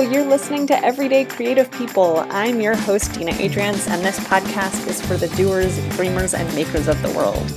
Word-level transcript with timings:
You're 0.00 0.24
listening 0.24 0.66
to 0.68 0.84
Everyday 0.84 1.26
Creative 1.26 1.70
People. 1.70 2.24
I'm 2.30 2.62
your 2.62 2.74
host, 2.74 3.12
Dina 3.12 3.32
Adriance, 3.32 3.86
and 3.88 4.02
this 4.02 4.18
podcast 4.20 4.88
is 4.88 5.00
for 5.00 5.18
the 5.18 5.28
doers, 5.36 5.78
dreamers, 5.96 6.32
and 6.32 6.52
makers 6.54 6.88
of 6.88 7.00
the 7.02 7.10
world. 7.10 7.50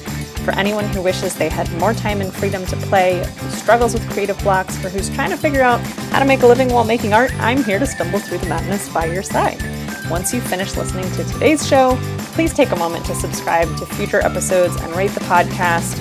For 0.44 0.52
anyone 0.52 0.84
who 0.86 1.02
wishes 1.02 1.34
they 1.34 1.48
had 1.48 1.72
more 1.80 1.94
time 1.94 2.20
and 2.20 2.34
freedom 2.34 2.66
to 2.66 2.76
play, 2.76 3.26
who 3.26 3.50
struggles 3.52 3.94
with 3.94 4.08
creative 4.12 4.38
blocks, 4.40 4.84
or 4.84 4.90
who's 4.90 5.10
trying 5.10 5.32
to 5.32 5.38
figure 5.38 5.62
out 5.62 5.80
how 6.12 6.20
to 6.20 6.26
make 6.26 6.44
a 6.44 6.48
living 6.48 6.72
while 6.72 6.84
making 6.84 7.14
art, 7.14 7.34
I'm 7.40 7.64
here 7.64 7.80
to 7.80 7.86
stumble 7.86 8.20
through 8.20 8.40
the 8.40 8.50
madness 8.50 8.90
by 8.90 9.06
your 9.06 9.24
side. 9.24 9.62
Once 10.10 10.34
you 10.34 10.42
finish 10.42 10.76
listening 10.76 11.10
to 11.14 11.24
today's 11.24 11.66
show, 11.66 11.98
please 12.34 12.54
take 12.54 12.72
a 12.72 12.76
moment 12.76 13.06
to 13.06 13.16
subscribe 13.16 13.76
to 13.78 13.86
future 13.86 14.20
episodes 14.20 14.76
and 14.76 14.94
rate 14.96 15.12
the 15.12 15.22
podcast. 15.22 15.98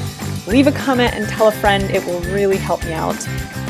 Leave 0.49 0.67
a 0.67 0.73
comment 0.73 1.15
and 1.15 1.29
tell 1.29 1.49
a 1.49 1.53
friend, 1.53 1.85
it 1.85 2.05
will 2.05 2.21
really 2.33 2.59
help 2.59 2.85
me 2.85 2.93
out. 2.93 3.17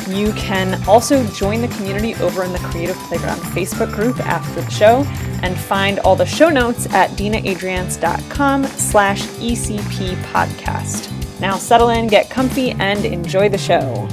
You 0.09 0.33
can 0.35 0.83
also 0.87 1.27
join 1.29 1.63
the 1.63 1.69
community 1.69 2.15
over 2.17 2.45
in 2.45 2.53
the 2.53 2.59
Creative 2.59 2.97
Playground 2.97 3.39
Facebook 3.39 3.93
group 3.93 4.21
after 4.21 4.61
the 4.61 4.71
show 4.71 5.05
and 5.43 5.57
find 5.57 5.99
all 6.01 6.17
the 6.17 6.27
show 6.27 6.51
notes 6.51 6.87
at 6.93 7.11
dinaadriance.com 7.11 8.65
slash 8.65 9.23
ECP 9.23 10.15
podcast. 10.25 11.11
Now 11.41 11.57
settle 11.57 11.89
in, 11.89 12.07
get 12.07 12.31
comfy, 12.31 12.73
and 12.73 13.05
enjoy 13.05 13.49
the 13.49 13.59
show. 13.59 14.09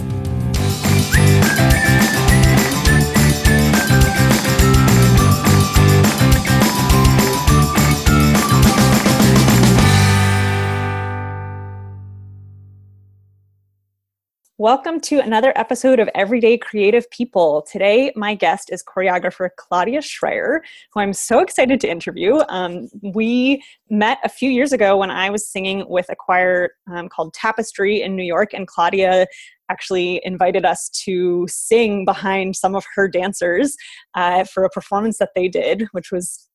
Welcome 14.62 15.00
to 15.00 15.20
another 15.20 15.54
episode 15.56 16.00
of 16.00 16.08
Everyday 16.14 16.56
Creative 16.56 17.10
People. 17.10 17.64
Today, 17.64 18.12
my 18.16 18.36
guest 18.36 18.72
is 18.72 18.84
choreographer 18.84 19.50
Claudia 19.58 20.02
Schreier, 20.02 20.60
who 20.94 21.00
I'm 21.00 21.14
so 21.14 21.40
excited 21.40 21.82
to 21.82 21.90
interview. 21.90 22.42
Um, 22.48 22.88
we 23.02 23.64
met 23.90 24.20
a 24.24 24.30
few 24.30 24.52
years 24.52 24.72
ago 24.72 24.98
when 24.98 25.10
I 25.10 25.32
was 25.32 25.50
singing 25.50 25.84
with 25.90 26.06
a 26.10 26.16
choir 26.16 26.74
um, 26.94 27.10
called 27.10 27.34
Tapestry 27.34 28.04
in 28.04 28.16
New 28.16 28.22
York, 28.22 28.54
and 28.54 28.68
Claudia 28.68 29.26
actually 29.72 30.22
invited 30.24 30.64
us 30.64 30.90
to 31.06 31.48
sing 31.50 32.06
behind 32.06 32.56
some 32.56 32.76
of 32.76 32.86
her 32.94 33.08
dancers 33.08 33.76
uh, 34.14 34.44
for 34.44 34.64
a 34.64 34.70
performance 34.70 35.18
that 35.18 35.32
they 35.34 35.48
did, 35.48 35.88
which 35.92 36.12
was 36.12 36.48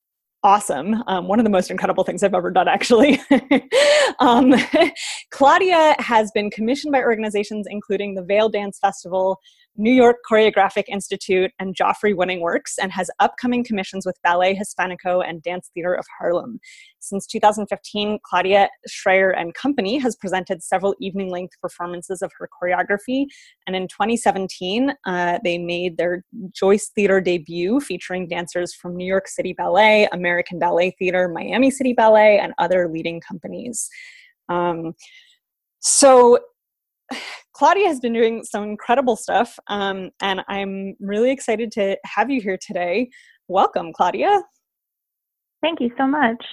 awesome. 0.43 1.03
Um, 1.07 1.29
one 1.29 1.39
of 1.41 1.45
the 1.45 1.51
most 1.51 1.71
incredible 1.71 2.05
things 2.05 2.23
I've 2.23 2.35
ever 2.35 2.51
done, 2.51 2.69
actually. 2.69 3.21
um, 4.21 4.55
Claudia 5.31 5.95
has 5.99 6.31
been 6.33 6.51
commissioned 6.51 6.93
by 6.93 7.03
organizations 7.03 7.67
including 7.69 8.15
the 8.15 8.23
Vail 8.23 8.49
Dance 8.49 8.79
Festival, 8.79 9.39
New 9.79 9.93
York 9.93 10.17
Choreographic 10.31 10.85
Institute, 10.89 11.53
and 11.59 11.77
Joffrey 11.77 12.17
Winning 12.17 12.41
Works, 12.41 12.79
and 12.79 12.93
has 12.93 13.11
upcoming 13.19 13.65
commissions 13.65 14.07
with 14.07 14.17
Ballet 14.23 14.55
Hispanico 14.55 15.23
and 15.27 15.43
Dance 15.43 15.71
Theater 15.75 15.95
of 15.95 16.05
Harlem. 16.19 16.59
Since 17.01 17.27
2015, 17.27 18.19
Claudia 18.25 18.69
Schreier 18.89 19.33
and 19.37 19.55
Company 19.55 19.99
has 19.99 20.17
presented 20.17 20.63
several 20.63 20.95
evening 21.01 21.31
length 21.31 21.55
performances 21.61 22.23
of 22.23 22.33
her 22.39 22.49
choreography, 22.49 23.27
and 23.67 23.77
in 23.77 23.89
2017, 23.89 24.93
uh, 25.05 25.39
they 25.45 25.59
made 25.59 25.97
their 25.97 26.25
Joyce 26.53 26.91
Theater 26.95 27.21
debut 27.21 27.81
featuring 27.81 28.29
dancers 28.29 28.75
from 28.75 28.97
New 28.97 29.07
York 29.07 29.29
City 29.29 29.53
Ballet, 29.53 30.09
American 30.13 30.59
Ballet 30.59 30.95
Theater, 30.99 31.29
Miami 31.29 31.71
City 31.71 31.93
Ballet, 31.93 32.39
and 32.39 32.53
other 32.59 32.89
leading 32.89 33.21
companies. 33.21 33.89
Um, 34.49 34.95
so 35.81 36.39
Claudia 37.53 37.89
has 37.89 38.01
been 38.01 38.13
doing 38.13 38.45
some 38.45 38.65
incredible 38.65 39.17
stuff, 39.17 39.59
um, 39.69 40.11
and 40.21 40.43
I'm 40.49 40.95
really 41.01 41.31
excited 41.31 41.73
to 41.73 41.97
have 42.05 42.31
you 42.31 42.41
here 42.41 42.59
today. 42.61 43.09
Welcome, 43.49 43.93
Claudia. 43.93 44.43
Thank 45.63 45.81
you 45.81 45.91
so 45.97 46.07
much. 46.07 46.45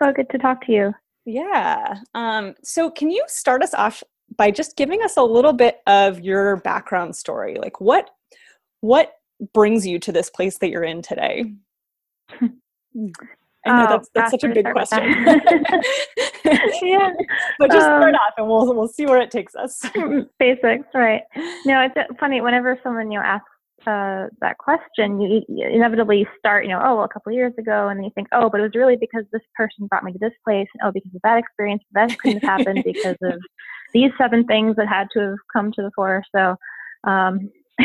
So 0.00 0.12
good 0.12 0.30
to 0.30 0.38
talk 0.38 0.64
to 0.66 0.72
you. 0.72 0.94
Yeah. 1.24 1.98
Um, 2.14 2.54
so, 2.62 2.90
can 2.90 3.10
you 3.10 3.24
start 3.26 3.62
us 3.62 3.74
off 3.74 4.02
by 4.36 4.50
just 4.50 4.76
giving 4.76 5.02
us 5.02 5.16
a 5.16 5.22
little 5.22 5.52
bit 5.52 5.80
of 5.86 6.20
your 6.20 6.56
background 6.58 7.16
story? 7.16 7.56
Like, 7.60 7.80
what 7.80 8.10
what 8.80 9.12
brings 9.52 9.86
you 9.86 9.98
to 10.00 10.12
this 10.12 10.30
place 10.30 10.58
that 10.58 10.70
you're 10.70 10.84
in 10.84 11.02
today? 11.02 11.52
I 13.64 13.76
know 13.76 13.86
oh, 13.86 13.90
that's 13.90 14.10
that's 14.14 14.30
such 14.32 14.44
a 14.44 14.48
big 14.48 14.66
question. 14.70 14.98
yeah, 16.82 17.10
but 17.58 17.70
just 17.70 17.86
um, 17.86 18.00
start 18.00 18.14
off, 18.14 18.34
and 18.36 18.48
we'll 18.48 18.74
we'll 18.74 18.88
see 18.88 19.06
where 19.06 19.20
it 19.20 19.30
takes 19.30 19.54
us. 19.54 19.80
basics, 20.38 20.88
right? 20.94 21.22
No, 21.64 21.80
it's 21.80 21.96
uh, 21.96 22.12
funny. 22.18 22.40
Whenever 22.40 22.78
someone 22.82 23.10
you 23.12 23.18
know 23.18 23.24
asks 23.24 23.46
uh, 23.86 24.26
that 24.40 24.58
question, 24.58 25.20
you, 25.20 25.42
you, 25.48 25.66
inevitably 25.68 26.26
start, 26.38 26.64
you 26.64 26.70
know, 26.70 26.80
oh, 26.84 26.96
well, 26.96 27.04
a 27.04 27.08
couple 27.08 27.30
of 27.30 27.34
years 27.34 27.52
ago, 27.58 27.88
and 27.88 27.98
then 27.98 28.04
you 28.04 28.10
think, 28.14 28.28
oh, 28.32 28.48
but 28.48 28.60
it 28.60 28.64
was 28.64 28.74
really 28.74 28.96
because 28.96 29.24
this 29.32 29.42
person 29.56 29.86
brought 29.86 30.04
me 30.04 30.12
to 30.12 30.18
this 30.18 30.32
place, 30.44 30.68
and 30.74 30.88
oh, 30.88 30.92
because 30.92 31.14
of 31.14 31.20
that 31.22 31.38
experience, 31.38 31.82
that 31.92 32.16
couldn't 32.18 32.42
have 32.42 32.58
happened 32.58 32.82
because 32.84 33.16
of 33.22 33.40
these 33.92 34.10
seven 34.18 34.44
things 34.44 34.76
that 34.76 34.88
had 34.88 35.08
to 35.12 35.20
have 35.20 35.38
come 35.52 35.72
to 35.72 35.82
the 35.82 35.90
fore. 35.94 36.22
So, 36.34 36.56
um, 37.04 37.50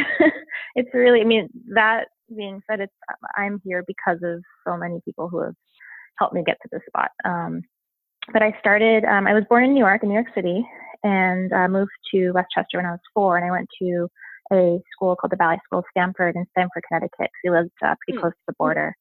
it's 0.76 0.94
really, 0.94 1.22
I 1.22 1.24
mean, 1.24 1.50
that 1.74 2.06
being 2.36 2.62
said, 2.70 2.80
it's 2.80 2.94
I'm 3.36 3.62
here 3.64 3.84
because 3.88 4.20
of 4.24 4.44
so 4.66 4.78
many 4.78 5.00
people 5.06 5.30
who 5.30 5.42
have 5.42 5.56
helped 6.18 6.34
me 6.34 6.44
get 6.46 6.58
to 6.62 6.70
this 6.72 6.82
spot. 6.88 7.12
Um, 7.26 7.62
but 8.34 8.42
I 8.42 8.56
started, 8.60 9.06
um, 9.06 9.28
I 9.28 9.34
was 9.34 9.44
born 9.50 9.64
in 9.64 9.74
New 9.74 9.80
York, 9.80 10.04
in 10.04 10.10
New 10.10 10.16
York 10.16 10.28
City, 10.36 10.66
and 11.04 11.52
uh, 11.54 11.68
moved 11.68 11.92
to 12.12 12.32
Westchester 12.32 12.78
when 12.78 12.86
I 12.86 12.92
was 12.92 13.00
four, 13.14 13.38
and 13.38 13.46
I 13.46 13.52
went 13.52 13.70
to 13.82 14.10
a 14.52 14.80
school 14.92 15.16
called 15.16 15.32
the 15.32 15.38
Ballet 15.38 15.60
School 15.66 15.80
of 15.80 15.86
Stamford 15.92 16.36
in 16.36 16.46
Stamford, 16.52 16.84
Connecticut. 16.88 17.30
So 17.46 17.52
We 17.52 17.58
lived 17.58 17.72
uh, 17.86 17.96
pretty 18.06 18.18
mm. 18.18 18.22
close 18.22 18.34
to 18.34 18.46
the 18.48 18.54
border. 18.58 18.96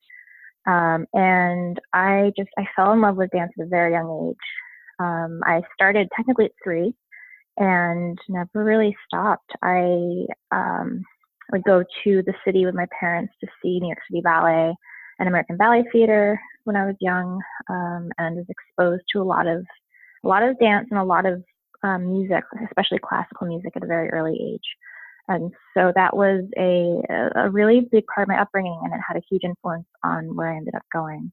Um, 0.66 1.06
and 1.14 1.80
I 1.92 2.32
just, 2.36 2.50
I 2.58 2.66
fell 2.74 2.92
in 2.92 3.00
love 3.00 3.16
with 3.16 3.30
dance 3.30 3.52
at 3.58 3.66
a 3.66 3.68
very 3.68 3.92
young 3.92 4.30
age. 4.30 4.36
Um, 4.98 5.40
I 5.44 5.62
started 5.74 6.08
technically 6.16 6.46
at 6.46 6.52
three 6.62 6.94
and 7.56 8.18
never 8.28 8.64
really 8.64 8.96
stopped. 9.06 9.50
I 9.62 10.26
um, 10.50 11.04
would 11.52 11.64
go 11.64 11.82
to 12.04 12.22
the 12.22 12.34
city 12.44 12.66
with 12.66 12.74
my 12.74 12.86
parents 12.98 13.32
to 13.40 13.46
see 13.62 13.78
New 13.80 13.88
York 13.88 13.98
City 14.10 14.20
Ballet 14.20 14.74
and 15.18 15.28
American 15.28 15.56
Ballet 15.56 15.84
Theater 15.92 16.40
when 16.64 16.76
I 16.76 16.86
was 16.86 16.96
young, 17.00 17.40
um, 17.70 18.10
and 18.18 18.36
was 18.36 18.46
exposed 18.48 19.04
to 19.12 19.22
a 19.22 19.24
lot 19.24 19.46
of 19.46 19.64
a 20.24 20.28
lot 20.28 20.42
of 20.42 20.58
dance 20.58 20.88
and 20.90 20.98
a 20.98 21.04
lot 21.04 21.26
of 21.26 21.42
um, 21.82 22.12
music, 22.12 22.42
especially 22.64 22.98
classical 22.98 23.46
music, 23.46 23.72
at 23.76 23.82
a 23.84 23.86
very 23.86 24.10
early 24.10 24.36
age. 24.54 24.68
And 25.28 25.52
so 25.74 25.92
that 25.94 26.16
was 26.16 26.44
a 26.56 27.02
a 27.36 27.50
really 27.50 27.88
big 27.90 28.04
part 28.12 28.24
of 28.24 28.28
my 28.28 28.40
upbringing, 28.40 28.78
and 28.82 28.92
it 28.92 29.00
had 29.06 29.16
a 29.16 29.22
huge 29.30 29.44
influence 29.44 29.86
on 30.04 30.34
where 30.36 30.52
I 30.52 30.56
ended 30.56 30.74
up 30.74 30.84
going. 30.92 31.32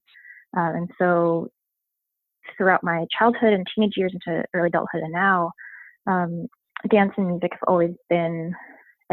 Uh, 0.56 0.72
and 0.76 0.90
so 1.00 1.50
throughout 2.58 2.84
my 2.84 3.06
childhood 3.18 3.54
and 3.54 3.66
teenage 3.74 3.94
years 3.98 4.14
into 4.14 4.44
early 4.54 4.68
adulthood 4.68 5.02
and 5.02 5.14
now, 5.14 5.52
um, 6.08 6.48
dance 6.90 7.14
and 7.18 7.28
music 7.28 7.52
have 7.54 7.64
always 7.68 7.94
been 8.10 8.54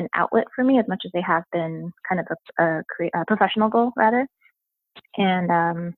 an 0.01 0.09
outlet 0.15 0.47
for 0.55 0.65
me 0.65 0.79
as 0.79 0.89
much 0.89 1.03
as 1.05 1.13
they 1.13 1.23
have 1.23 1.45
been 1.53 1.93
kind 2.09 2.21
of 2.21 2.27
a, 2.59 2.65
a, 2.65 3.21
a 3.21 3.25
professional 3.27 3.69
goal 3.69 3.93
rather 3.97 4.27
and 5.17 5.51
um, 5.51 5.95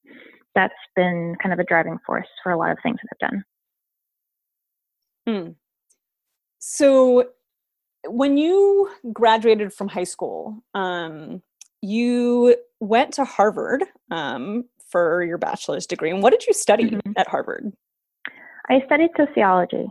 that's 0.54 0.74
been 0.96 1.36
kind 1.42 1.52
of 1.52 1.58
a 1.58 1.64
driving 1.64 1.98
force 2.04 2.26
for 2.42 2.52
a 2.52 2.58
lot 2.58 2.70
of 2.70 2.78
things 2.82 2.98
that 3.02 3.08
I've 3.12 3.30
done. 3.30 3.44
Hmm. 5.26 5.50
So, 6.58 7.28
when 8.08 8.36
you 8.36 8.90
graduated 9.12 9.72
from 9.72 9.88
high 9.88 10.04
school, 10.04 10.62
um, 10.74 11.42
you 11.80 12.56
went 12.80 13.14
to 13.14 13.24
Harvard 13.24 13.84
um, 14.10 14.64
for 14.88 15.22
your 15.22 15.38
bachelor's 15.38 15.86
degree. 15.86 16.10
And 16.10 16.22
what 16.22 16.30
did 16.30 16.46
you 16.46 16.52
study 16.52 16.90
mm-hmm. 16.90 17.12
at 17.16 17.28
Harvard? 17.28 17.72
I 18.68 18.82
studied 18.86 19.10
sociology. 19.16 19.86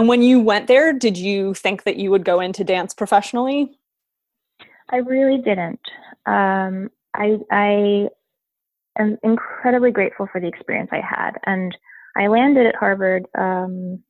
And 0.00 0.08
when 0.08 0.22
you 0.22 0.40
went 0.40 0.66
there, 0.66 0.94
did 0.94 1.18
you 1.18 1.52
think 1.52 1.82
that 1.82 1.96
you 1.96 2.10
would 2.10 2.24
go 2.24 2.40
into 2.40 2.64
dance 2.64 2.94
professionally? 2.94 3.78
I 4.88 4.96
really 4.96 5.36
didn't. 5.36 5.78
Um, 6.24 6.88
I 7.14 7.36
I 7.50 8.08
am 8.98 9.18
incredibly 9.22 9.90
grateful 9.90 10.26
for 10.32 10.40
the 10.40 10.48
experience 10.48 10.88
I 10.90 11.02
had, 11.06 11.32
and 11.44 11.76
I 12.16 12.28
landed 12.28 12.64
at 12.64 12.76
Harvard. 12.76 13.26
Um, 13.36 14.02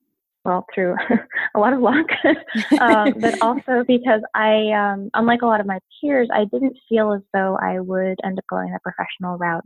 well, 0.44 0.64
through 0.72 0.94
a 1.56 1.58
lot 1.58 1.72
of 1.72 1.80
luck, 1.80 2.06
um, 2.80 3.14
but 3.18 3.34
also 3.42 3.82
because 3.84 4.20
I, 4.32 4.70
um, 4.70 5.10
unlike 5.14 5.42
a 5.42 5.46
lot 5.46 5.58
of 5.58 5.66
my 5.66 5.80
peers, 6.00 6.28
I 6.32 6.44
didn't 6.44 6.76
feel 6.88 7.14
as 7.14 7.22
though 7.34 7.58
I 7.60 7.80
would 7.80 8.20
end 8.22 8.38
up 8.38 8.44
going 8.48 8.72
a 8.72 8.78
professional 8.78 9.38
route 9.38 9.64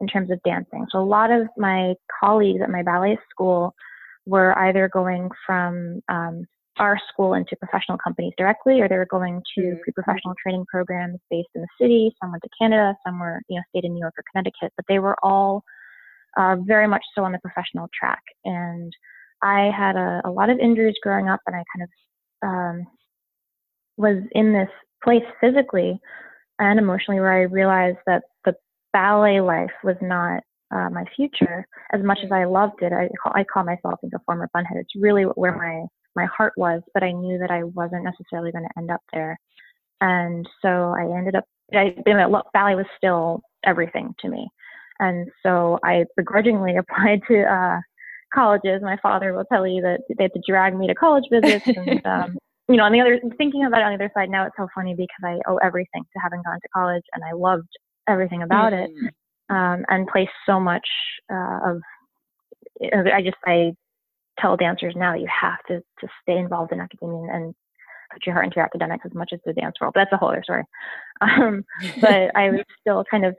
in 0.00 0.06
terms 0.06 0.30
of 0.30 0.42
dancing. 0.42 0.86
So 0.90 1.00
a 1.00 1.04
lot 1.04 1.30
of 1.30 1.48
my 1.58 1.96
colleagues 2.18 2.62
at 2.62 2.70
my 2.70 2.82
ballet 2.82 3.18
school 3.28 3.74
were 4.30 4.56
either 4.66 4.88
going 4.88 5.28
from 5.44 6.00
um, 6.08 6.44
our 6.78 6.96
school 7.12 7.34
into 7.34 7.56
professional 7.56 7.98
companies 7.98 8.32
directly, 8.38 8.80
or 8.80 8.88
they 8.88 8.96
were 8.96 9.16
going 9.18 9.42
to 9.54 9.60
mm-hmm. 9.60 9.80
pre-professional 9.82 10.34
training 10.40 10.64
programs 10.72 11.18
based 11.30 11.48
in 11.54 11.62
the 11.62 11.68
city. 11.80 12.14
Some 12.22 12.30
went 12.30 12.42
to 12.44 12.48
Canada, 12.60 12.96
some 13.04 13.18
were, 13.18 13.40
you 13.48 13.56
know, 13.56 13.62
stayed 13.70 13.84
in 13.84 13.92
New 13.94 14.00
York 14.00 14.14
or 14.16 14.24
Connecticut, 14.30 14.72
but 14.76 14.86
they 14.88 15.00
were 15.00 15.16
all 15.22 15.62
uh, 16.38 16.56
very 16.64 16.86
much 16.86 17.02
so 17.14 17.24
on 17.24 17.32
the 17.32 17.38
professional 17.40 17.88
track. 17.98 18.22
And 18.44 18.92
I 19.42 19.70
had 19.76 19.96
a, 19.96 20.22
a 20.24 20.30
lot 20.30 20.48
of 20.48 20.58
injuries 20.58 20.94
growing 21.02 21.28
up, 21.28 21.40
and 21.46 21.56
I 21.56 21.64
kind 21.74 21.82
of 21.84 21.90
um, 22.48 22.86
was 23.96 24.22
in 24.32 24.52
this 24.52 24.70
place 25.02 25.24
physically 25.40 25.98
and 26.58 26.78
emotionally 26.78 27.20
where 27.20 27.32
I 27.32 27.42
realized 27.42 27.98
that 28.06 28.22
the 28.44 28.54
ballet 28.92 29.40
life 29.40 29.76
was 29.82 29.96
not 30.00 30.42
uh, 30.70 30.88
my 30.90 31.04
future. 31.16 31.66
As 31.92 32.02
much 32.02 32.18
as 32.24 32.32
I 32.32 32.44
loved 32.44 32.82
it, 32.82 32.92
I 32.92 33.08
call, 33.22 33.32
I 33.34 33.44
call 33.44 33.64
myself 33.64 34.00
a 34.04 34.18
former 34.26 34.48
bunhead. 34.54 34.76
It's 34.76 34.94
really 34.96 35.24
where 35.24 35.56
my 35.56 35.86
my 36.16 36.26
heart 36.26 36.52
was, 36.56 36.82
but 36.92 37.02
I 37.02 37.12
knew 37.12 37.38
that 37.38 37.50
I 37.50 37.64
wasn't 37.64 38.04
necessarily 38.04 38.50
going 38.50 38.64
to 38.64 38.78
end 38.78 38.90
up 38.90 39.00
there. 39.12 39.38
And 40.00 40.48
so 40.62 40.94
I 40.98 41.02
ended 41.16 41.36
up. 41.36 41.44
I, 41.72 41.94
ballet 42.52 42.74
was 42.74 42.86
still 42.96 43.42
everything 43.64 44.12
to 44.20 44.28
me, 44.28 44.48
and 44.98 45.28
so 45.42 45.78
I 45.84 46.04
begrudgingly 46.16 46.76
applied 46.78 47.20
to 47.28 47.42
uh, 47.42 47.80
colleges. 48.34 48.82
My 48.82 48.96
father 49.02 49.32
will 49.32 49.44
tell 49.44 49.66
you 49.66 49.82
that 49.82 50.00
they 50.16 50.24
had 50.24 50.32
to 50.32 50.42
drag 50.48 50.76
me 50.76 50.86
to 50.88 50.94
college 50.94 51.24
visits, 51.30 51.66
and 51.66 52.04
um, 52.06 52.38
you 52.68 52.76
know, 52.76 52.84
on 52.84 52.92
the 52.92 53.00
other 53.00 53.20
thinking 53.36 53.64
about 53.66 53.80
it 53.80 53.84
on 53.84 53.90
the 53.90 54.04
other 54.04 54.12
side 54.14 54.30
now, 54.30 54.46
it's 54.46 54.56
so 54.56 54.68
funny 54.74 54.94
because 54.94 55.22
I 55.22 55.38
owe 55.50 55.58
everything 55.58 56.02
to 56.02 56.20
having 56.22 56.42
gone 56.42 56.58
to 56.60 56.68
college, 56.74 57.04
and 57.12 57.22
I 57.22 57.34
loved 57.34 57.68
everything 58.08 58.42
about 58.42 58.72
mm. 58.72 58.84
it, 58.84 59.14
um, 59.50 59.84
and 59.88 60.08
place 60.08 60.28
so 60.46 60.58
much 60.58 60.86
uh, 61.32 61.58
of. 61.64 61.82
I 62.82 63.20
just 63.22 63.36
I 63.44 63.72
tell 64.38 64.56
dancers 64.56 64.94
now 64.96 65.14
you 65.14 65.28
have 65.28 65.58
to 65.68 65.80
to 66.00 66.08
stay 66.22 66.38
involved 66.38 66.72
in 66.72 66.80
academia 66.80 67.32
and 67.32 67.54
put 68.12 68.26
your 68.26 68.34
heart 68.34 68.46
into 68.46 68.56
your 68.56 68.64
academics 68.64 69.04
as 69.06 69.14
much 69.14 69.30
as 69.32 69.40
the 69.44 69.52
dance 69.52 69.76
world. 69.80 69.92
But 69.94 70.00
that's 70.00 70.12
a 70.12 70.16
whole 70.16 70.30
other 70.30 70.42
story. 70.42 70.64
Um, 71.22 71.66
but 72.00 72.34
I 72.34 72.48
was 72.48 72.64
still 72.80 73.04
kind 73.10 73.26
of 73.26 73.36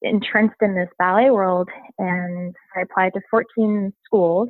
entrenched 0.00 0.62
in 0.62 0.74
this 0.74 0.88
ballet 0.98 1.30
world, 1.30 1.68
and 1.98 2.56
I 2.74 2.80
applied 2.80 3.12
to 3.12 3.20
14 3.30 3.92
schools. 4.06 4.48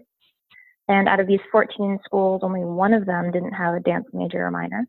And 0.86 1.08
out 1.08 1.18
of 1.18 1.26
these 1.26 1.40
14 1.50 1.98
schools, 2.04 2.42
only 2.44 2.60
one 2.60 2.94
of 2.94 3.06
them 3.06 3.32
didn't 3.32 3.54
have 3.54 3.74
a 3.74 3.80
dance 3.80 4.06
major 4.12 4.46
or 4.46 4.52
minor, 4.52 4.86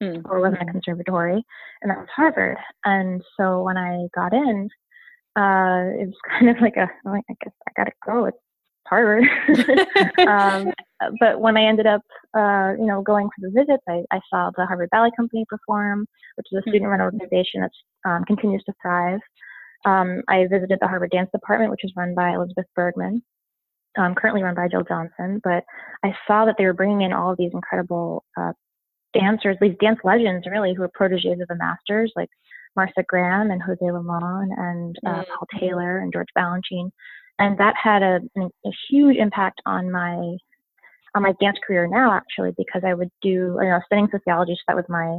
mm. 0.00 0.22
or 0.26 0.38
wasn't 0.40 0.62
a 0.62 0.66
hmm. 0.66 0.70
conservatory, 0.70 1.44
and 1.82 1.90
that 1.90 1.98
was 1.98 2.08
Harvard. 2.14 2.58
And 2.84 3.22
so 3.36 3.64
when 3.64 3.76
I 3.76 4.06
got 4.14 4.32
in, 4.32 4.68
uh, 5.38 5.94
it 5.94 6.06
was 6.06 6.14
kind 6.30 6.50
of 6.50 6.60
like 6.60 6.76
a, 6.76 6.90
like, 7.04 7.24
I 7.30 7.34
guess 7.42 7.54
I 7.68 7.72
gotta 7.76 7.92
go. 8.04 8.24
It's 8.26 8.38
Harvard. 8.88 9.24
um, 10.28 10.72
but 11.20 11.40
when 11.40 11.56
I 11.56 11.64
ended 11.64 11.86
up, 11.86 12.00
uh, 12.36 12.72
you 12.78 12.86
know, 12.86 13.02
going 13.02 13.28
for 13.28 13.48
the 13.48 13.50
visits, 13.50 13.82
I, 13.88 14.02
I, 14.10 14.20
saw 14.30 14.50
the 14.56 14.66
Harvard 14.66 14.88
Ballet 14.90 15.10
Company 15.16 15.44
perform, 15.48 16.06
which 16.36 16.46
is 16.50 16.58
a 16.58 16.62
student-run 16.62 17.00
organization 17.00 17.60
that 17.60 17.70
um, 18.10 18.24
continues 18.24 18.64
to 18.64 18.72
thrive. 18.82 19.20
Um, 19.84 20.22
I 20.28 20.46
visited 20.50 20.78
the 20.80 20.88
Harvard 20.88 21.10
Dance 21.10 21.30
Department, 21.32 21.70
which 21.70 21.84
is 21.84 21.92
run 21.96 22.14
by 22.14 22.30
Elizabeth 22.30 22.66
Bergmann, 22.74 23.22
um, 23.96 24.14
currently 24.14 24.42
run 24.42 24.54
by 24.54 24.68
Jill 24.68 24.84
Johnson. 24.84 25.40
But 25.44 25.64
I 26.02 26.14
saw 26.26 26.46
that 26.46 26.56
they 26.58 26.64
were 26.64 26.72
bringing 26.72 27.02
in 27.02 27.12
all 27.12 27.30
of 27.30 27.38
these 27.38 27.52
incredible 27.52 28.24
uh, 28.36 28.52
dancers, 29.12 29.56
these 29.60 29.76
dance 29.80 30.00
legends, 30.02 30.46
really, 30.50 30.74
who 30.74 30.82
are 30.82 30.90
proteges 30.92 31.40
of 31.40 31.48
the 31.48 31.56
masters, 31.56 32.12
like 32.16 32.30
Martha 32.78 33.02
Graham 33.06 33.50
and 33.50 33.60
Jose 33.62 33.78
Limon 33.82 34.50
and 34.56 34.96
uh, 35.04 35.24
Paul 35.24 35.46
mm-hmm. 35.52 35.58
Taylor 35.58 35.98
and 35.98 36.12
George 36.12 36.28
Balanchine. 36.36 36.90
And 37.38 37.58
that 37.58 37.74
had 37.80 38.02
a, 38.02 38.20
a 38.36 38.70
huge 38.88 39.16
impact 39.16 39.60
on 39.66 39.90
my 39.90 40.36
on 41.14 41.22
my 41.22 41.32
dance 41.40 41.58
career 41.66 41.86
now, 41.86 42.12
actually, 42.12 42.52
because 42.56 42.82
I 42.86 42.94
would 42.94 43.10
do, 43.22 43.58
you 43.60 43.68
know, 43.68 43.80
studying 43.86 44.08
sociology, 44.12 44.54
so 44.54 44.60
that 44.68 44.76
was 44.76 44.84
my 44.88 45.18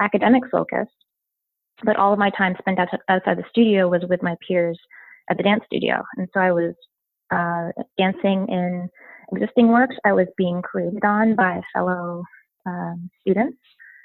academic 0.00 0.42
focus 0.50 0.86
but 1.84 1.96
all 1.96 2.12
of 2.12 2.18
my 2.18 2.30
time 2.30 2.54
spent 2.58 2.78
outside 2.78 3.38
the 3.38 3.44
studio 3.48 3.88
was 3.88 4.02
with 4.08 4.22
my 4.22 4.36
peers 4.46 4.78
at 5.30 5.36
the 5.36 5.42
dance 5.42 5.62
studio. 5.66 6.02
And 6.16 6.28
so 6.32 6.40
I 6.40 6.52
was 6.52 6.74
uh, 7.30 7.70
dancing 7.96 8.46
in 8.48 8.88
existing 9.32 9.68
works. 9.68 9.96
I 10.04 10.12
was 10.12 10.26
being 10.36 10.62
created 10.62 11.04
on 11.04 11.36
by 11.36 11.60
fellow 11.74 12.24
um, 12.66 13.10
students. 13.20 13.58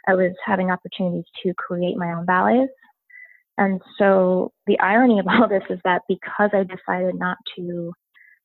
I 0.07 0.13
was 0.13 0.31
having 0.45 0.69
opportunities 0.69 1.25
to 1.43 1.53
create 1.55 1.97
my 1.97 2.13
own 2.13 2.25
ballets. 2.25 2.71
And 3.57 3.81
so 3.97 4.51
the 4.67 4.79
irony 4.79 5.19
of 5.19 5.27
all 5.29 5.47
this 5.47 5.63
is 5.69 5.79
that 5.83 6.01
because 6.07 6.51
I 6.53 6.63
decided 6.63 7.15
not 7.15 7.37
to 7.57 7.93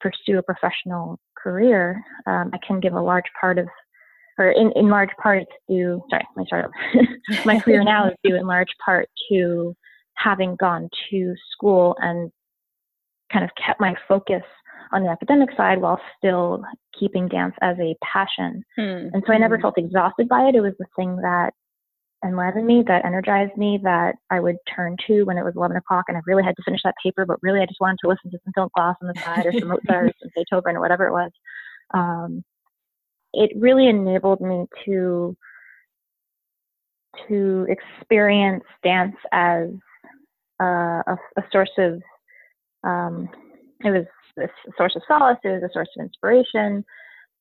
pursue 0.00 0.38
a 0.38 0.42
professional 0.42 1.18
career, 1.36 2.02
um, 2.26 2.50
I 2.52 2.58
can 2.66 2.80
give 2.80 2.94
a 2.94 3.02
large 3.02 3.30
part 3.40 3.58
of 3.58 3.66
or 4.38 4.50
in, 4.52 4.72
in 4.74 4.88
large 4.88 5.10
part 5.22 5.42
it's 5.42 5.52
due, 5.68 6.02
sorry, 6.08 6.26
my 6.34 6.44
startup, 6.44 6.70
my 7.44 7.60
career 7.60 7.84
now 7.84 8.08
is 8.08 8.14
due 8.24 8.36
in 8.36 8.46
large 8.46 8.70
part 8.82 9.06
to 9.30 9.76
having 10.14 10.56
gone 10.58 10.88
to 11.10 11.34
school 11.52 11.94
and 12.00 12.30
kind 13.30 13.44
of 13.44 13.50
kept 13.64 13.80
my 13.80 13.94
focus 14.08 14.42
on 14.92 15.02
the 15.02 15.10
academic 15.10 15.50
side 15.56 15.80
while 15.80 16.00
still 16.16 16.62
keeping 16.98 17.28
dance 17.28 17.54
as 17.60 17.76
a 17.78 17.94
passion. 18.02 18.64
Hmm. 18.76 19.08
And 19.12 19.22
so 19.26 19.32
I 19.32 19.38
never 19.38 19.56
hmm. 19.56 19.62
felt 19.62 19.78
exhausted 19.78 20.28
by 20.28 20.44
it. 20.44 20.54
It 20.54 20.60
was 20.62 20.74
the 20.78 20.86
thing 20.96 21.16
that 21.16 21.52
enlivened 22.24 22.66
me, 22.66 22.82
that 22.86 23.04
energized 23.04 23.56
me, 23.56 23.78
that 23.82 24.16
I 24.30 24.40
would 24.40 24.56
turn 24.74 24.96
to 25.06 25.24
when 25.24 25.38
it 25.38 25.44
was 25.44 25.54
11 25.56 25.76
o'clock 25.76 26.04
and 26.08 26.16
I 26.16 26.20
really 26.26 26.42
had 26.42 26.56
to 26.56 26.62
finish 26.62 26.80
that 26.84 26.94
paper, 27.02 27.24
but 27.24 27.38
really 27.42 27.60
I 27.60 27.66
just 27.66 27.80
wanted 27.80 27.98
to 28.02 28.08
listen 28.08 28.30
to 28.30 28.38
some 28.44 28.52
film 28.54 28.68
class 28.76 28.96
on 29.02 29.08
the 29.08 29.20
side 29.20 29.46
or 29.46 29.52
some 29.52 29.68
Mozart 29.86 30.08
or 30.08 30.12
some 30.20 30.30
Beethoven 30.34 30.76
or 30.76 30.80
whatever 30.80 31.06
it 31.06 31.12
was. 31.12 31.30
Um, 31.92 32.44
it 33.32 33.50
really 33.56 33.88
enabled 33.88 34.40
me 34.40 34.66
to 34.84 35.36
to 37.28 37.66
experience 37.68 38.64
dance 38.84 39.16
as 39.32 39.68
uh, 40.62 41.02
a, 41.06 41.18
a, 41.36 41.42
source 41.50 41.70
of 41.78 42.00
um, 42.84 43.28
it 43.84 43.90
was 43.90 44.06
a 44.38 44.48
source 44.76 44.94
of 44.94 45.02
solace 45.08 45.38
it 45.42 45.48
was 45.48 45.62
a 45.62 45.72
source 45.72 45.88
of 45.96 46.04
inspiration 46.04 46.84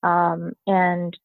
um, 0.03 0.53
and 0.65 1.15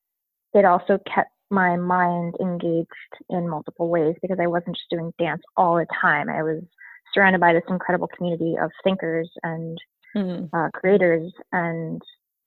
it 0.52 0.64
also 0.64 0.98
kept 1.12 1.30
my 1.54 1.76
mind 1.76 2.34
engaged 2.40 2.88
in 3.30 3.48
multiple 3.48 3.88
ways 3.88 4.14
because 4.20 4.38
i 4.40 4.46
wasn't 4.46 4.76
just 4.76 4.90
doing 4.90 5.12
dance 5.18 5.42
all 5.56 5.76
the 5.76 5.86
time 6.00 6.28
i 6.28 6.42
was 6.42 6.62
surrounded 7.12 7.40
by 7.40 7.52
this 7.52 7.62
incredible 7.68 8.08
community 8.16 8.56
of 8.60 8.70
thinkers 8.82 9.30
and 9.42 9.78
mm-hmm. 10.16 10.54
uh, 10.56 10.68
creators 10.70 11.32
and 11.52 12.02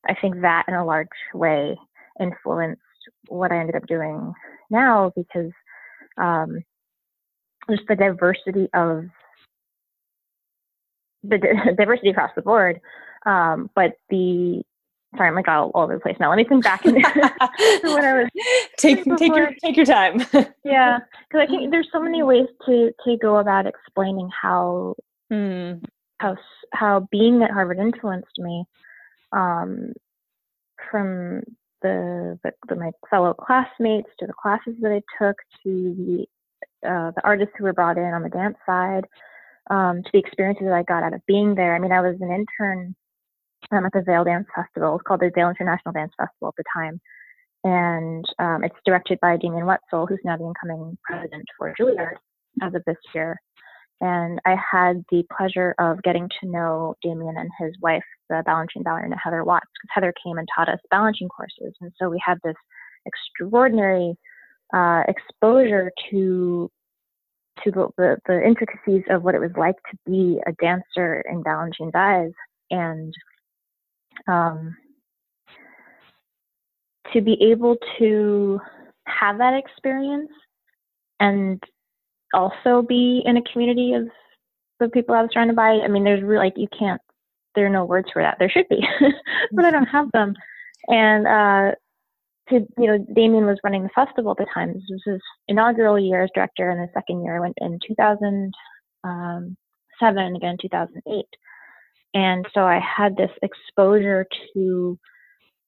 i 0.07 0.15
think 0.21 0.42
that 0.42 0.65
in 0.68 0.74
a 0.74 0.86
large 0.86 1.07
way 1.33 1.77
influenced 2.19 2.81
what 3.27 3.51
I 3.51 3.59
ended 3.59 3.75
up 3.75 3.88
doing 3.88 4.33
now 4.69 5.12
because 5.15 5.51
um, 6.18 6.63
just 7.69 7.83
the 7.88 7.95
diversity 7.95 8.68
of 8.74 9.06
the 11.24 11.38
diversity 11.77 12.10
across 12.10 12.31
the 12.36 12.42
board, 12.42 12.80
um, 13.25 13.69
but 13.75 13.94
the 14.10 14.62
sorry, 15.15 15.30
I'm 15.30 15.36
like 15.36 15.48
all, 15.48 15.71
all 15.74 15.83
over 15.83 15.95
the 15.95 16.00
place 16.00 16.18
now. 16.19 16.30
Let 16.30 16.38
me 16.38 16.44
think 16.44 16.63
back 16.63 16.86
into 16.86 17.00
what 17.83 18.03
I 18.03 18.21
was. 18.21 18.30
Take 18.77 19.03
take 19.18 19.35
your 19.35 19.51
take 19.63 19.75
your 19.75 19.85
time. 19.85 20.19
yeah, 20.63 21.00
because 21.27 21.41
I 21.41 21.48
think 21.48 21.72
there's 21.72 21.89
so 21.91 22.01
many 22.01 22.24
ways 22.24 22.48
to 22.65 22.91
to 23.05 23.17
go 23.17 23.38
about 23.38 23.65
explaining 23.65 24.29
how 24.41 24.96
hmm. 25.31 25.74
how 26.19 26.36
how 26.74 27.07
being 27.12 27.41
at 27.43 27.51
Harvard 27.51 27.79
influenced 27.79 28.38
me. 28.38 28.65
Um, 29.34 29.93
from 30.89 31.41
the, 31.81 32.39
the, 32.43 32.51
the, 32.67 32.75
my 32.75 32.91
fellow 33.10 33.34
classmates, 33.34 34.10
to 34.19 34.27
the 34.27 34.34
classes 34.34 34.75
that 34.81 34.91
I 34.91 35.01
took, 35.22 35.36
to 35.63 35.96
the 35.98 36.25
uh, 36.88 37.12
the 37.15 37.22
artists 37.24 37.53
who 37.57 37.63
were 37.63 37.74
brought 37.74 37.98
in 37.98 38.03
on 38.03 38.22
the 38.22 38.29
dance 38.29 38.57
side, 38.65 39.05
um, 39.69 40.03
to 40.03 40.10
the 40.13 40.19
experiences 40.19 40.65
that 40.65 40.74
I 40.74 40.84
got 40.84 41.03
out 41.03 41.13
of 41.13 41.25
being 41.25 41.55
there. 41.55 41.75
I 41.75 41.79
mean, 41.79 41.91
I 41.91 42.01
was 42.01 42.15
an 42.22 42.31
intern 42.31 42.96
um, 43.72 43.86
at 43.86 43.91
the 43.93 44.03
Vail 44.05 44.24
Dance 44.24 44.48
Festival. 44.55 44.89
It 44.89 44.93
was 44.93 45.01
called 45.05 45.22
the 45.22 45.31
Vail 45.34 45.50
International 45.50 45.91
Dance 45.91 46.13
Festival 46.17 46.50
at 46.50 46.55
the 46.55 46.63
time, 46.75 47.01
and 47.64 48.26
um, 48.40 48.64
it's 48.64 48.76
directed 48.86 49.20
by 49.22 49.38
Damian 49.38 49.66
Woetzel, 49.66 50.08
who's 50.08 50.20
now 50.24 50.38
the 50.38 50.46
incoming 50.46 50.98
president 51.04 51.46
for 51.58 51.74
Juilliard 51.80 52.16
as 52.62 52.74
of 52.74 52.84
this 52.86 52.98
year. 53.14 53.38
And 54.00 54.40
I 54.46 54.56
had 54.72 55.04
the 55.10 55.24
pleasure 55.36 55.74
of 55.80 56.02
getting 56.04 56.30
to 56.40 56.50
know 56.50 56.96
Damian 57.02 57.36
and 57.38 57.50
his 57.60 57.74
wife, 57.82 58.04
the 58.30 58.44
Balanchine 58.48 58.84
ballerina 58.84 59.16
Heather 59.22 59.44
Watts, 59.44 59.66
because 59.74 59.90
Heather 59.94 60.14
came 60.24 60.38
and 60.38 60.48
taught 60.56 60.70
us 60.70 60.80
Balanchine 60.94 61.30
courses. 61.36 61.74
And 61.82 61.92
so 62.00 62.10
we 62.10 62.22
had 62.24 62.38
this 62.44 62.56
extraordinary 63.06 64.16
uh, 64.74 65.04
exposure 65.08 65.92
to 66.12 66.70
to 67.64 67.72
the, 67.72 67.88
the, 67.98 68.18
the, 68.28 68.46
intricacies 68.46 69.02
of 69.10 69.24
what 69.24 69.34
it 69.34 69.40
was 69.40 69.50
like 69.58 69.74
to 69.90 69.98
be 70.06 70.40
a 70.46 70.52
dancer 70.62 71.24
in 71.28 71.44
Balanchine's 71.44 71.96
eyes 71.96 72.30
and 72.70 73.12
um, 74.28 74.76
to 77.14 77.22
be 77.22 77.38
able 77.42 77.78
to 78.00 78.60
have 79.06 79.38
that 79.38 79.54
experience 79.54 80.30
and 81.20 81.62
also 82.34 82.82
be 82.82 83.22
in 83.26 83.38
a 83.38 83.42
community 83.42 83.94
of 83.94 84.08
the 84.80 84.90
people 84.90 85.16
I 85.16 85.22
was 85.22 85.32
surrounded 85.34 85.56
by. 85.56 85.80
I 85.84 85.88
mean, 85.88 86.04
there's 86.04 86.24
really 86.24 86.46
like 86.46 86.54
you 86.58 86.68
can't. 86.78 87.02
There 87.56 87.66
are 87.66 87.70
no 87.70 87.86
words 87.86 88.10
for 88.12 88.22
that. 88.22 88.38
There 88.40 88.50
should 88.50 88.70
be, 88.70 88.86
but 89.52 89.66
I 89.66 89.72
don't 89.72 89.88
have 89.88 90.12
them. 90.12 90.36
And 90.88 91.26
uh, 91.28 91.72
to 92.50 92.66
you 92.78 92.88
know, 92.88 93.06
Damian 93.14 93.46
was 93.46 93.60
running 93.64 93.84
the 93.84 93.90
festival 93.90 94.32
at 94.32 94.38
the 94.38 94.46
time. 94.54 94.74
This 94.74 94.84
was 94.90 95.02
his 95.06 95.22
inaugural 95.48 96.00
year 96.00 96.24
as 96.24 96.30
director, 96.36 96.70
and 96.70 96.80
the 96.80 96.92
second 96.94 97.24
year 97.24 97.38
I 97.38 97.40
went 97.40 97.58
in 97.58 97.80
2007 97.88 98.52
um, 99.04 100.36
again 100.36 100.58
2008. 100.62 101.26
And 102.14 102.46
so 102.54 102.62
I 102.62 102.80
had 102.80 103.18
this 103.18 103.32
exposure 103.42 104.26
to 104.54 104.98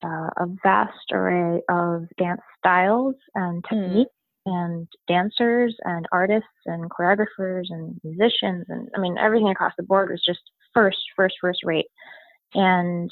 uh, 0.03 0.29
a 0.37 0.45
vast 0.63 1.11
array 1.11 1.61
of 1.69 2.05
dance 2.17 2.41
styles 2.57 3.15
and 3.35 3.63
hmm. 3.67 3.81
techniques 3.81 4.11
and 4.45 4.87
dancers 5.07 5.75
and 5.83 6.07
artists 6.11 6.47
and 6.65 6.89
choreographers 6.89 7.65
and 7.69 7.99
musicians 8.03 8.65
and 8.69 8.89
I 8.95 8.99
mean 8.99 9.17
everything 9.17 9.49
across 9.49 9.73
the 9.77 9.83
board 9.83 10.09
was 10.09 10.21
just 10.25 10.39
first, 10.73 10.97
first, 11.15 11.35
first 11.41 11.59
rate. 11.63 11.87
And 12.53 13.11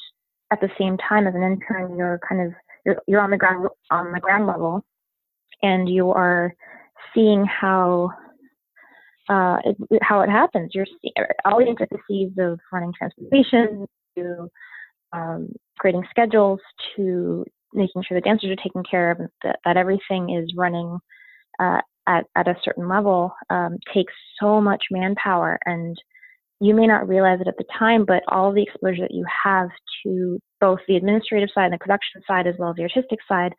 at 0.51 0.62
the 0.62 0.70
same 0.79 0.98
time, 0.98 1.27
as 1.27 1.36
an 1.36 1.44
intern, 1.44 1.98
you're 1.98 2.20
kind 2.27 2.41
of 2.41 2.53
you're, 2.86 3.01
you're 3.08 3.22
on 3.22 3.32
the 3.32 3.38
ground 3.38 3.67
on 3.91 4.12
the 4.12 4.20
ground 4.20 4.48
level, 4.48 4.84
and 5.62 5.89
you 5.89 6.12
are 6.12 6.56
seeing 7.13 7.46
how 7.46 8.12
uh, 9.29 9.58
it, 9.65 9.77
how 10.01 10.22
it 10.22 10.29
happens. 10.29 10.72
You're 10.74 10.86
seeing 10.86 11.13
all 11.46 11.60
the 11.60 11.67
intricacies 11.67 12.32
of 12.38 12.60
running 12.72 12.94
transportation 12.98 13.86
to 14.17 14.50
um, 15.12 15.50
creating 15.78 16.04
schedules 16.10 16.60
to 16.96 17.46
making 17.74 18.04
sure 18.04 18.18
the 18.18 18.22
dancers 18.22 18.50
are 18.50 18.64
taken 18.64 18.84
care 18.90 19.12
of, 19.12 19.18
that, 19.44 19.60
that 19.66 19.78
everything 19.78 20.30
is 20.30 20.54
running 20.56 20.98
uh, 21.60 21.80
at, 22.08 22.26
at 22.36 22.48
a 22.48 22.56
certain 22.64 22.88
level 22.88 23.34
um, 23.50 23.78
takes 23.94 24.14
so 24.42 24.62
much 24.62 24.86
manpower. 24.92 25.60
And 25.66 25.98
you 26.60 26.74
may 26.74 26.88
not 26.88 27.08
realize 27.08 27.40
it 27.42 27.48
at 27.48 27.58
the 27.58 27.66
time, 27.78 28.06
but 28.06 28.24
all 28.30 28.52
the 28.52 28.64
exposure 28.64 29.02
that 29.02 29.14
you 29.14 29.26
have 29.44 29.70
to 30.04 30.40
both 30.60 30.80
the 30.88 30.96
administrative 30.96 31.50
side 31.54 31.66
and 31.66 31.74
the 31.74 31.78
production 31.78 32.22
side, 32.26 32.48
as 32.48 32.56
well 32.58 32.72
as 32.72 32.76
the 32.78 32.84
artistic 32.84 33.20
side, 33.28 33.54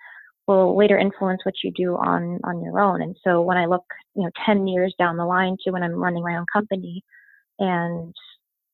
will 0.49 0.77
later 0.77 0.99
influence 0.99 1.41
what 1.45 1.55
you 1.63 1.71
do 1.77 1.95
on 1.97 2.41
on 2.43 2.63
your 2.63 2.81
own. 2.81 3.03
And 3.03 3.15
so 3.23 3.43
when 3.43 3.59
I 3.59 3.67
look, 3.67 3.85
you 4.17 4.25
know, 4.25 4.31
10 4.47 4.67
years 4.67 4.95
down 4.99 5.17
the 5.17 5.27
line 5.27 5.57
to 5.65 5.71
when 5.71 5.83
I'm 5.83 5.93
running 5.93 6.25
my 6.25 6.37
own 6.37 6.47
company, 6.53 7.05
and 7.59 8.15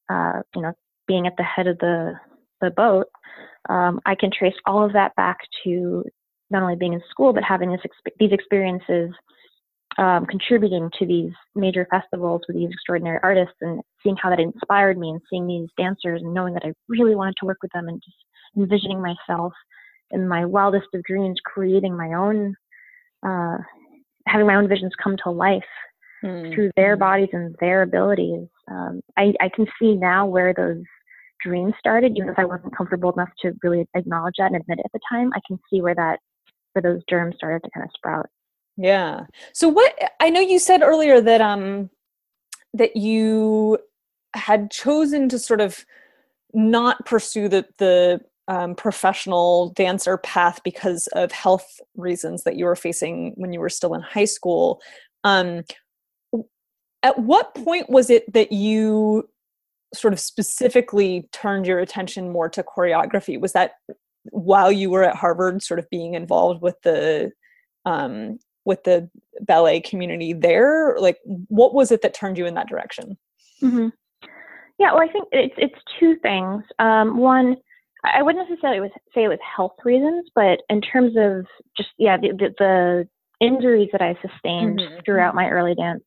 uh, 0.09 0.41
you 0.55 0.63
know, 0.63 0.73
being 1.07 1.27
at 1.27 1.37
the 1.37 1.43
head 1.43 1.67
of 1.67 1.79
the 1.79 2.15
the 2.61 2.71
boat, 2.71 3.07
um, 3.69 4.01
I 4.07 4.15
can 4.15 4.31
trace 4.37 4.55
all 4.67 4.85
of 4.85 4.93
that 4.93 5.15
back 5.17 5.39
to 5.65 6.05
not 6.51 6.63
only 6.63 6.77
being 6.77 6.93
in 6.93 7.03
school 7.11 7.33
but 7.33 7.43
having 7.43 7.71
this 7.71 7.81
exp- 7.81 8.13
these 8.19 8.33
experiences 8.33 9.11
um, 9.99 10.27
contributing 10.27 10.91
to 10.99 11.07
these 11.07 11.33
major 11.55 11.87
festivals 11.91 12.43
with 12.47 12.57
these 12.57 12.71
extraordinary 12.71 13.19
artists 13.23 13.55
and 13.61 13.81
seeing 14.03 14.17
how 14.17 14.31
that 14.31 14.41
inspired 14.41 14.99
me 14.99 15.11
and 15.11 15.21
seeing 15.31 15.47
these 15.47 15.69
dancers 15.79 16.21
and 16.23 16.35
knowing 16.35 16.55
that 16.55 16.65
I 16.65 16.73
really 16.89 17.15
wanted 17.15 17.35
to 17.41 17.47
work 17.47 17.59
with 17.63 17.71
them 17.73 17.89
and 17.89 18.03
just 18.05 18.17
envisioning 18.57 19.01
myself 19.01 19.53
in 20.11 20.29
my 20.29 20.45
wildest 20.45 20.89
of 20.95 21.03
dreams 21.05 21.39
creating 21.45 21.97
my 21.97 22.15
own 22.15 22.55
uh, 23.27 23.59
having 24.27 24.47
my 24.47 24.57
own 24.57 24.69
visions 24.69 24.93
come 25.03 25.17
to 25.23 25.31
life 25.31 25.63
mm-hmm. 26.25 26.55
through 26.55 26.71
their 26.77 26.97
bodies 26.97 27.29
and 27.33 27.55
their 27.61 27.83
abilities 27.83 28.49
um, 28.71 29.01
I, 29.17 29.33
I 29.41 29.49
can 29.55 29.67
see 29.81 29.95
now 29.95 30.27
where 30.27 30.53
those 30.55 30.83
dream 31.43 31.73
started, 31.79 32.17
even 32.17 32.29
if 32.29 32.39
I 32.39 32.45
wasn't 32.45 32.77
comfortable 32.77 33.13
enough 33.13 33.31
to 33.43 33.53
really 33.63 33.87
acknowledge 33.95 34.35
that 34.39 34.53
and 34.53 34.57
admit 34.57 34.79
it 34.79 34.87
at 34.87 34.93
the 34.93 35.01
time, 35.11 35.31
I 35.35 35.41
can 35.47 35.59
see 35.71 35.81
where 35.81 35.95
that 35.95 36.21
where 36.73 36.83
those 36.83 37.03
germs 37.09 37.37
started 37.37 37.63
to 37.65 37.71
kind 37.71 37.85
of 37.85 37.91
sprout. 37.95 38.27
Yeah. 38.77 39.27
So 39.53 39.69
what 39.69 39.95
I 40.21 40.31
know 40.31 40.41
you 40.41 40.59
said 40.59 40.83
earlier 40.83 41.21
that 41.21 41.41
um 41.41 41.91
that 42.73 42.97
you 42.97 43.79
had 44.35 44.71
chosen 44.71 45.29
to 45.29 45.39
sort 45.39 45.61
of 45.61 45.85
not 46.53 47.05
pursue 47.07 47.49
the 47.49 47.67
the 47.79 48.21
um, 48.47 48.75
professional 48.75 49.71
dancer 49.71 50.19
path 50.19 50.63
because 50.65 51.07
of 51.09 51.33
health 51.33 51.81
reasons 51.97 52.45
that 52.45 52.57
you 52.57 52.67
were 52.67 52.77
facing 52.77 53.33
when 53.37 53.53
you 53.53 53.61
were 53.61 53.71
still 53.71 53.95
in 53.95 54.03
high 54.03 54.27
school. 54.27 54.83
Um, 55.23 55.63
at 57.03 57.19
what 57.19 57.55
point 57.55 57.89
was 57.89 58.11
it 58.11 58.31
that 58.33 58.53
you 58.53 59.29
sort 59.97 60.13
of 60.13 60.21
specifically 60.21 61.29
turned 61.33 61.67
your 61.67 61.79
attention 61.79 62.31
more 62.31 62.49
to 62.51 62.63
choreography? 62.63 63.41
Was 63.41 63.53
that 63.53 63.73
while 64.31 64.73
you 64.73 64.91
were 64.91 65.05
at 65.05 65.17
Harvard, 65.17 65.63
sort 65.63 65.79
of 65.79 65.89
being 65.91 66.15
involved 66.15 66.63
with 66.63 66.81
the 66.83 67.33
um, 67.87 68.39
with 68.65 68.83
the 68.85 69.09
ballet 69.41 69.81
community 69.81 70.33
there? 70.33 70.97
Like, 70.99 71.19
what 71.25 71.75
was 71.75 71.93
it 71.93 72.03
that 72.03 72.15
turned 72.15 72.39
you 72.39 72.47
in 72.47 72.55
that 72.55 72.69
direction? 72.69 73.17
Mm-hmm. 73.63 73.89
Yeah, 74.79 74.93
well, 74.93 75.03
I 75.03 75.13
think 75.13 75.29
it's 75.33 75.55
it's 75.57 75.81
two 76.01 76.17
things. 76.23 76.65
Um, 76.79 77.19
one, 77.19 77.57
I 78.05 78.23
wouldn't 78.23 78.49
necessarily 78.49 78.89
say 79.15 79.25
it 79.25 79.29
was 79.29 79.39
health 79.57 79.77
reasons, 79.85 80.29
but 80.35 80.61
in 80.69 80.81
terms 80.81 81.15
of 81.17 81.47
just 81.77 81.91
yeah, 81.99 82.17
the, 82.17 82.31
the, 82.33 82.55
the 82.59 83.09
injuries 83.41 83.91
that 83.93 84.03
I 84.03 84.15
sustained 84.15 84.81
mm-hmm. 84.81 85.01
throughout 85.05 85.31
mm-hmm. 85.31 85.37
my 85.37 85.51
early 85.51 85.75
dance 85.75 86.03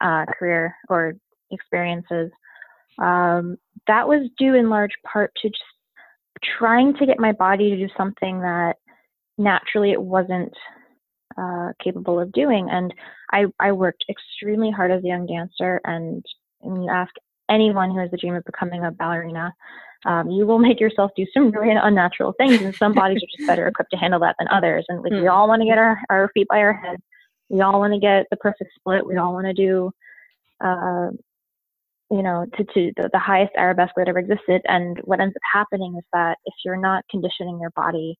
uh, 0.00 0.24
career 0.38 0.74
or 0.88 1.14
experiences, 1.50 2.30
um, 2.98 3.56
that 3.86 4.06
was 4.06 4.28
due 4.38 4.54
in 4.54 4.70
large 4.70 4.92
part 5.10 5.32
to 5.42 5.48
just 5.48 5.62
trying 6.58 6.94
to 6.94 7.06
get 7.06 7.18
my 7.18 7.32
body 7.32 7.70
to 7.70 7.76
do 7.76 7.88
something 7.96 8.40
that 8.40 8.76
naturally 9.38 9.92
it 9.92 10.02
wasn't 10.02 10.52
uh, 11.38 11.72
capable 11.82 12.20
of 12.20 12.32
doing. 12.32 12.68
And 12.70 12.92
I, 13.32 13.46
I 13.58 13.72
worked 13.72 14.04
extremely 14.08 14.70
hard 14.70 14.90
as 14.90 15.02
a 15.04 15.06
young 15.06 15.26
dancer. 15.26 15.80
And 15.84 16.24
when 16.60 16.82
you 16.82 16.90
ask 16.90 17.12
anyone 17.48 17.90
who 17.90 17.98
has 17.98 18.10
the 18.10 18.16
dream 18.16 18.34
of 18.34 18.44
becoming 18.44 18.84
a 18.84 18.90
ballerina, 18.90 19.54
um, 20.04 20.30
you 20.30 20.46
will 20.46 20.58
make 20.58 20.80
yourself 20.80 21.12
do 21.16 21.26
some 21.32 21.50
really 21.50 21.74
unnatural 21.80 22.34
things. 22.36 22.60
And 22.60 22.74
some 22.74 22.92
bodies 22.92 23.22
are 23.22 23.36
just 23.36 23.46
better 23.46 23.66
equipped 23.68 23.92
to 23.92 23.96
handle 23.96 24.20
that 24.20 24.36
than 24.38 24.48
others. 24.48 24.84
And 24.88 25.02
like, 25.02 25.12
mm. 25.12 25.22
we 25.22 25.28
all 25.28 25.48
want 25.48 25.62
to 25.62 25.66
get 25.68 25.78
our, 25.78 25.98
our 26.10 26.30
feet 26.34 26.48
by 26.48 26.58
our 26.58 26.72
head. 26.72 26.98
We 27.48 27.60
all 27.60 27.78
want 27.78 27.92
to 27.92 28.00
get 28.00 28.26
the 28.30 28.36
perfect 28.36 28.70
split. 28.74 29.06
We 29.06 29.16
all 29.16 29.32
want 29.32 29.46
to 29.46 29.52
do 29.52 29.92
uh, 30.62 31.10
you 32.12 32.22
know, 32.22 32.44
to, 32.56 32.64
to 32.64 32.92
the, 32.96 33.08
the 33.12 33.18
highest 33.18 33.52
arabesque 33.56 33.94
that 33.96 34.06
ever 34.06 34.18
existed. 34.18 34.60
And 34.66 34.98
what 35.04 35.18
ends 35.18 35.34
up 35.34 35.42
happening 35.50 35.94
is 35.96 36.04
that 36.12 36.36
if 36.44 36.54
you're 36.62 36.76
not 36.76 37.04
conditioning 37.10 37.58
your 37.58 37.70
body 37.70 38.18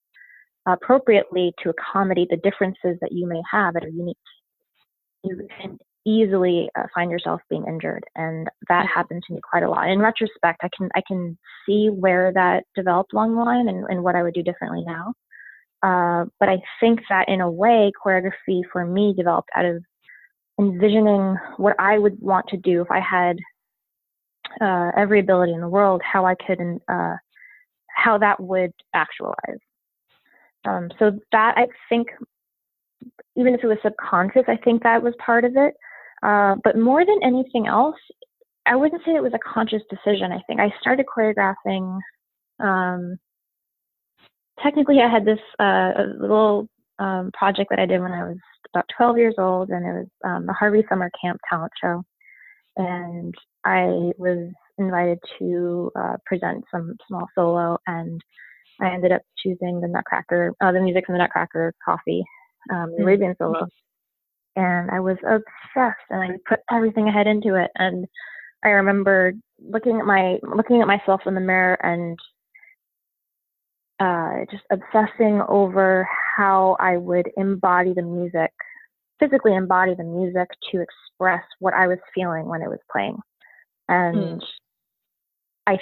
appropriately 0.66 1.52
to 1.62 1.70
accommodate 1.70 2.28
the 2.30 2.38
differences 2.38 2.96
that 3.02 3.12
you 3.12 3.28
may 3.28 3.42
have 3.50 3.74
that 3.74 3.84
are 3.84 3.88
unique, 3.88 4.16
you 5.24 5.46
can 5.60 5.78
easily 6.06 6.70
uh, 6.76 6.84
find 6.94 7.10
yourself 7.10 7.42
being 7.50 7.66
injured, 7.68 8.02
and 8.16 8.48
that 8.68 8.86
happened 8.92 9.22
to 9.26 9.34
me 9.34 9.40
quite 9.48 9.62
a 9.62 9.70
lot. 9.70 9.88
In 9.88 9.98
retrospect, 10.00 10.60
I 10.62 10.70
can 10.76 10.88
I 10.96 11.02
can 11.06 11.38
see 11.66 11.88
where 11.88 12.32
that 12.32 12.64
developed 12.74 13.12
along 13.12 13.36
the 13.36 13.42
line 13.42 13.68
and, 13.68 13.84
and 13.88 14.02
what 14.02 14.16
I 14.16 14.22
would 14.22 14.34
do 14.34 14.42
differently 14.42 14.82
now. 14.86 15.12
Uh, 15.82 16.24
but 16.40 16.48
I 16.48 16.62
think 16.80 17.00
that 17.08 17.28
in 17.28 17.40
a 17.40 17.50
way, 17.50 17.92
choreography 18.04 18.62
for 18.72 18.86
me 18.86 19.14
developed 19.16 19.50
out 19.54 19.64
of 19.64 19.84
envisioning 20.58 21.36
what 21.56 21.76
I 21.78 21.98
would 21.98 22.20
want 22.20 22.46
to 22.48 22.56
do 22.56 22.82
if 22.82 22.90
I 22.90 23.00
had 23.00 23.36
uh, 24.60 24.90
every 24.96 25.20
ability 25.20 25.52
in 25.52 25.60
the 25.60 25.68
world, 25.68 26.02
how 26.04 26.26
I 26.26 26.34
could, 26.34 26.60
uh, 26.88 27.16
how 27.88 28.18
that 28.18 28.40
would 28.40 28.72
actualize. 28.94 29.58
Um, 30.64 30.90
so 30.98 31.18
that 31.32 31.54
I 31.56 31.66
think, 31.88 32.08
even 33.36 33.54
if 33.54 33.64
it 33.64 33.66
was 33.66 33.78
subconscious, 33.82 34.44
I 34.46 34.56
think 34.56 34.82
that 34.82 35.02
was 35.02 35.14
part 35.24 35.44
of 35.44 35.56
it. 35.56 35.74
Uh, 36.22 36.54
but 36.62 36.78
more 36.78 37.04
than 37.04 37.18
anything 37.22 37.66
else, 37.66 37.96
I 38.66 38.76
wouldn't 38.76 39.02
say 39.04 39.12
it 39.12 39.22
was 39.22 39.34
a 39.34 39.38
conscious 39.38 39.82
decision. 39.90 40.30
I 40.30 40.40
think 40.46 40.60
I 40.60 40.72
started 40.80 41.06
choreographing. 41.06 41.98
Um, 42.60 43.18
technically, 44.62 45.00
I 45.00 45.08
had 45.08 45.24
this 45.24 45.40
uh, 45.58 45.92
little 46.20 46.68
um, 47.00 47.30
project 47.36 47.70
that 47.70 47.80
I 47.80 47.86
did 47.86 48.00
when 48.00 48.12
I 48.12 48.24
was 48.24 48.36
about 48.72 48.84
12 48.96 49.18
years 49.18 49.34
old, 49.38 49.70
and 49.70 49.84
it 49.84 49.92
was 49.92 50.06
um, 50.24 50.46
the 50.46 50.52
Harvey 50.52 50.84
Summer 50.88 51.10
Camp 51.20 51.40
Talent 51.50 51.72
Show 51.82 52.04
and 52.76 53.34
I 53.64 54.12
was 54.18 54.50
invited 54.78 55.18
to 55.38 55.90
uh, 55.96 56.16
present 56.26 56.64
some 56.70 56.96
small 57.08 57.26
solo, 57.34 57.78
and 57.86 58.20
I 58.80 58.92
ended 58.92 59.12
up 59.12 59.22
choosing 59.38 59.80
the 59.80 59.88
Nutcracker, 59.88 60.52
uh, 60.60 60.72
the 60.72 60.80
music 60.80 61.06
from 61.06 61.14
the 61.14 61.18
Nutcracker 61.18 61.74
Coffee, 61.84 62.24
um, 62.72 62.90
the 62.90 62.96
mm-hmm. 62.96 63.02
Arabian 63.02 63.36
solo, 63.38 63.66
and 64.56 64.90
I 64.90 65.00
was 65.00 65.16
obsessed, 65.24 66.06
and 66.10 66.22
I 66.22 66.28
put 66.48 66.60
everything 66.70 67.08
I 67.08 67.12
had 67.12 67.26
into 67.26 67.54
it. 67.54 67.70
And 67.76 68.06
I 68.64 68.70
remember 68.70 69.32
looking 69.60 69.98
at 69.98 70.06
my 70.06 70.38
looking 70.42 70.80
at 70.80 70.88
myself 70.88 71.22
in 71.26 71.34
the 71.34 71.40
mirror 71.40 71.78
and 71.82 72.18
uh, 74.00 74.44
just 74.50 74.64
obsessing 74.70 75.40
over 75.48 76.08
how 76.36 76.76
I 76.80 76.96
would 76.96 77.30
embody 77.36 77.92
the 77.94 78.02
music 78.02 78.50
physically 79.22 79.54
embody 79.54 79.94
the 79.94 80.04
music 80.04 80.48
to 80.72 80.80
express 80.80 81.44
what 81.60 81.74
I 81.74 81.86
was 81.86 81.98
feeling 82.14 82.46
when 82.46 82.62
it 82.62 82.68
was 82.68 82.80
playing. 82.90 83.18
And 83.92 84.40
mm. 84.40 84.42
I 85.66 85.78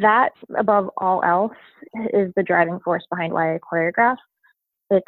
that 0.00 0.30
above 0.56 0.90
all 0.96 1.22
else 1.24 1.58
is 2.14 2.32
the 2.36 2.42
driving 2.44 2.78
force 2.84 3.02
behind 3.10 3.32
why 3.32 3.54
I 3.54 3.58
choreograph. 3.58 4.16
It's 4.90 5.06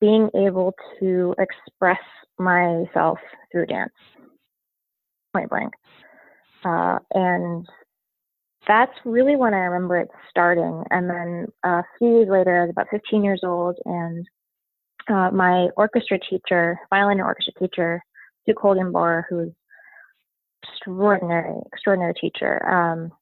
being 0.00 0.28
able 0.34 0.74
to 0.98 1.34
express 1.38 2.00
myself 2.38 3.18
through 3.52 3.66
dance, 3.66 3.92
point 5.32 5.48
blank. 5.48 5.72
Uh, 6.64 6.98
and 7.14 7.66
that's 8.66 8.92
really 9.04 9.36
when 9.36 9.54
I 9.54 9.58
remember 9.58 9.98
it 9.98 10.08
starting. 10.28 10.82
And 10.90 11.08
then 11.08 11.46
a 11.64 11.82
few 11.98 12.18
years 12.18 12.28
later, 12.28 12.58
I 12.58 12.62
was 12.62 12.70
about 12.70 12.88
15 12.90 13.22
years 13.22 13.42
old, 13.44 13.76
and 13.84 14.26
uh, 15.08 15.30
my 15.30 15.68
orchestra 15.76 16.18
teacher, 16.18 16.78
violin 16.90 17.18
and 17.18 17.26
orchestra 17.26 17.54
teacher, 17.58 18.02
Duke 18.46 18.58
Holgenboer, 18.58 19.24
who's 19.28 19.52
extraordinary, 20.62 21.60
extraordinary 21.72 22.14
teacher. 22.14 22.66
Um, 22.68 23.12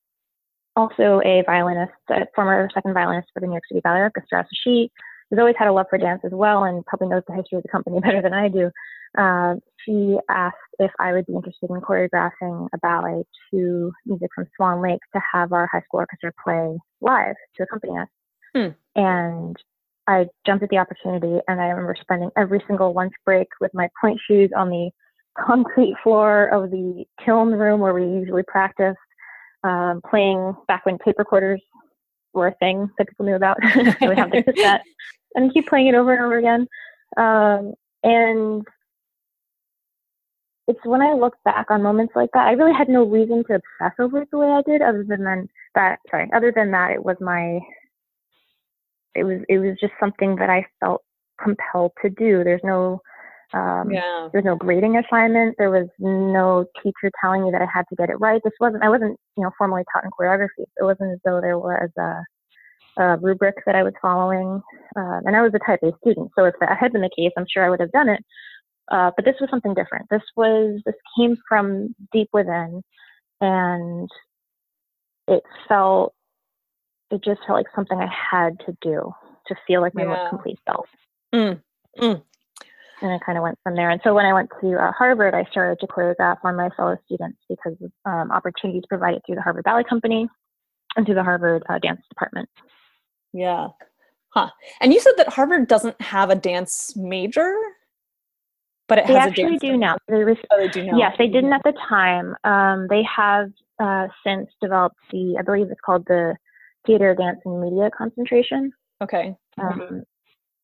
also 0.77 1.21
a 1.25 1.43
violinist, 1.45 1.93
a 2.11 2.27
former 2.35 2.69
second 2.73 2.95
violinist 2.95 3.29
for 3.35 3.41
the 3.41 3.47
New 3.47 3.55
York 3.55 3.65
City 3.69 3.81
Ballet 3.83 4.01
Orchestra. 4.01 4.45
So 4.45 4.57
she 4.63 4.91
has 5.31 5.39
always 5.39 5.57
had 5.59 5.69
a 5.69 5.73
love 5.73 5.87
for 5.91 5.99
dance 5.99 6.23
as 6.25 6.33
well 6.33 6.65
and 6.65 6.87
probably 6.87 7.09
knows 7.09 7.25
the 7.27 7.35
history 7.35 7.59
of 7.59 7.63
the 7.63 7.69
company 7.69 8.01
better 8.03 8.23
than 8.23 8.33
I 8.33 8.49
do. 8.49 8.71
Uh, 9.17 9.55
she 9.85 10.19
asked 10.31 10.57
if 10.79 10.91
I 11.01 11.13
would 11.13 11.27
be 11.27 11.35
interested 11.35 11.71
in 11.71 11.81
choreographing 11.81 12.69
a 12.73 12.79
ballet 12.79 13.25
to 13.51 13.93
music 14.07 14.29
from 14.35 14.47
Swan 14.57 14.83
Lake 14.83 15.01
to 15.15 15.21
have 15.33 15.53
our 15.53 15.69
high 15.73 15.81
school 15.81 16.01
orchestra 16.01 16.33
play 16.43 16.79
live 17.01 17.35
to 17.57 17.63
accompany 17.63 17.99
us. 17.99 18.09
Hmm. 18.55 18.69
And 18.95 19.57
I 20.07 20.27
jumped 20.47 20.63
at 20.63 20.71
the 20.71 20.79
opportunity, 20.79 21.41
and 21.49 21.61
I 21.61 21.67
remember 21.67 21.97
spending 22.01 22.31
every 22.37 22.63
single 22.67 22.95
lunch 22.95 23.13
break 23.25 23.49
with 23.61 23.73
my 23.75 23.89
pointe 24.01 24.21
shoes 24.27 24.51
on 24.57 24.71
the 24.71 24.91
concrete 25.45 25.95
floor 26.03 26.47
of 26.47 26.71
the 26.71 27.05
kiln 27.25 27.51
room 27.51 27.81
where 27.81 27.95
we 27.95 28.05
usually 28.05 28.43
practice, 28.43 28.97
um, 29.65 30.01
playing 30.09 30.55
back 30.67 30.87
when 30.87 30.99
tape 31.05 31.19
recorders 31.19 31.61
were 32.33 32.49
a 32.49 32.55
thing 32.57 32.91
that 32.99 33.09
people 33.09 33.27
knew 33.27 33.35
about. 33.35 33.59
so 33.75 34.09
we 34.09 34.17
have 34.17 34.31
the 34.31 34.43
cassette 34.43 34.83
and 35.35 35.53
keep 35.53 35.69
playing 35.69 35.89
it 35.89 35.95
over 35.95 36.13
and 36.15 36.25
over 36.25 36.39
again. 36.39 36.67
Um, 37.17 37.75
and 38.03 38.67
it's 40.69 40.85
when 40.85 41.01
I 41.01 41.15
look 41.15 41.35
back 41.45 41.71
on 41.71 41.83
moments 41.83 42.13
like 42.15 42.31
that, 42.35 42.47
I 42.47 42.53
really 42.53 42.75
had 42.75 42.89
no 42.89 43.05
reason 43.05 43.43
to 43.45 43.55
obsess 43.55 43.97
over 43.99 44.23
it 44.23 44.29
the 44.31 44.39
way 44.39 44.49
I 44.49 44.63
did, 44.63 44.83
other 44.83 45.03
than 45.03 45.25
that. 45.75 45.99
Sorry, 46.11 46.31
other 46.35 46.53
than 46.55 46.71
that, 46.73 46.93
it 46.93 47.03
was 47.03 47.17
my. 47.21 47.59
It 49.15 49.25
was 49.25 49.41
it 49.49 49.59
was 49.59 49.77
just 49.81 49.95
something 49.99 50.37
that 50.37 50.51
I 50.51 50.67
felt 50.79 51.03
compelled 51.43 51.93
to 52.03 52.11
do. 52.11 52.45
There's 52.45 52.61
no 52.63 53.01
um, 53.55 53.91
yeah. 53.91 54.29
There's 54.33 54.45
no 54.45 54.57
grading 54.57 54.97
assignment. 54.97 55.57
There 55.59 55.71
was 55.71 55.89
no 55.99 56.67
teacher 56.83 57.11
telling 57.21 57.45
me 57.45 57.51
that 57.51 57.63
I 57.63 57.67
had 57.73 57.85
to 57.89 57.97
get 57.97 58.11
it 58.11 58.21
right. 58.21 58.41
This 58.45 58.53
wasn't. 58.61 58.83
I 58.83 58.89
wasn't, 58.89 59.19
you 59.37 59.43
know, 59.43 59.51
formally 59.57 59.85
taught 59.93 60.05
in 60.05 60.11
choreography. 60.11 60.67
It 60.77 60.83
wasn't 60.83 61.13
as 61.13 61.19
though 61.25 61.41
there 61.41 61.59
was 61.59 61.89
a, 61.99 63.03
a 63.03 63.17
rubric 63.19 63.57
that 63.65 63.75
I 63.75 63.83
was 63.83 63.95
following. 64.03 64.61
Um, 64.97 65.23
and 65.25 65.35
I 65.35 65.43
was 65.43 65.53
a 65.55 65.59
Type 65.61 65.81
A 65.83 65.93
student, 66.03 66.31
so 66.37 66.45
if 66.45 66.55
that 66.61 66.77
had 66.79 66.93
been 66.93 67.03
the 67.03 67.11
case, 67.17 67.33
I'm 67.37 67.47
sure 67.51 67.65
I 67.65 67.71
would 67.71 67.81
have 67.81 67.93
done 67.93 68.09
it. 68.11 68.23
Uh, 68.91 69.11
but 69.17 69.25
this 69.25 69.37
was 69.41 69.49
something 69.51 69.75
different. 69.75 70.07
This 70.11 70.23
was. 70.37 70.81
This 70.85 70.95
came 71.19 71.37
from 71.49 71.95
deep 72.13 72.29
within, 72.33 72.83
and 73.41 74.11
it 75.27 75.43
felt. 75.69 76.15
It 77.11 77.25
just 77.25 77.41
felt 77.47 77.57
like 77.57 77.67
something 77.75 77.99
I 77.99 78.13
had 78.31 78.61
to 78.67 78.77
do 78.83 79.11
to 79.47 79.55
feel 79.67 79.81
like 79.81 79.95
my 79.95 80.03
yeah. 80.03 80.09
most 80.09 80.29
complete 80.29 80.59
self. 80.67 80.87
Mm. 81.35 81.63
Mm 81.99 82.23
and 83.03 83.13
I 83.13 83.19
kind 83.25 83.39
of 83.39 83.43
went 83.43 83.59
from 83.63 83.75
there. 83.75 83.91
And 83.91 84.01
so 84.03 84.15
when 84.15 84.27
I 84.27 84.33
went 84.33 84.51
to 84.61 84.75
uh, 84.75 84.93
Harvard, 84.93 85.35
I 85.35 85.45
started 85.51 85.79
to 85.81 85.87
choreograph 85.87 86.39
on 86.45 86.57
my 86.57 86.71
fellow 86.77 86.97
students 87.07 87.39
because 87.49 87.77
of 87.83 87.93
um, 88.05 88.31
opportunities 88.31 88.83
provided 88.89 89.23
through 89.25 89.37
the 89.37 89.43
Harvard 89.43 89.65
Ballet 89.65 89.85
Company 89.89 90.29
and 90.97 91.07
through 91.07 91.15
the 91.15 91.25
Harvard 91.25 91.63
uh, 91.69 91.79
Dance 91.79 92.01
Department. 92.09 92.49
Yeah. 93.33 93.69
Huh. 94.31 94.51
And 94.81 94.93
you 94.93 95.01
said 95.01 95.15
that 95.17 95.29
Harvard 95.29 95.69
doesn't 95.69 96.01
have 96.01 96.31
a 96.31 96.35
dance 96.35 96.95
major, 96.97 97.55
but 98.89 98.99
it 98.99 99.07
they 99.07 99.15
has 99.15 99.29
actually 99.29 99.45
a 99.45 99.49
dance 99.51 99.61
do 99.61 99.77
now. 99.77 99.97
They 100.09 100.17
oh, 100.17 100.59
they 100.59 100.69
do 100.69 100.85
now. 100.85 100.99
Yes, 100.99 101.15
they 101.19 101.29
didn't 101.29 101.53
at 101.53 101.63
the 101.65 101.75
time. 101.89 102.35
Um, 102.45 102.87
they 102.89 103.03
have 103.05 103.51
uh, 103.79 104.09
since 104.25 104.49
developed 104.61 104.97
the, 105.11 105.37
I 105.39 105.43
believe 105.43 105.71
it's 105.71 105.81
called 105.85 106.05
the 106.07 106.37
Theater, 106.87 107.15
Dance, 107.15 107.41
and 107.45 107.61
Media 107.61 107.91
concentration. 107.97 108.73
Okay. 109.03 109.35
Um, 109.61 110.03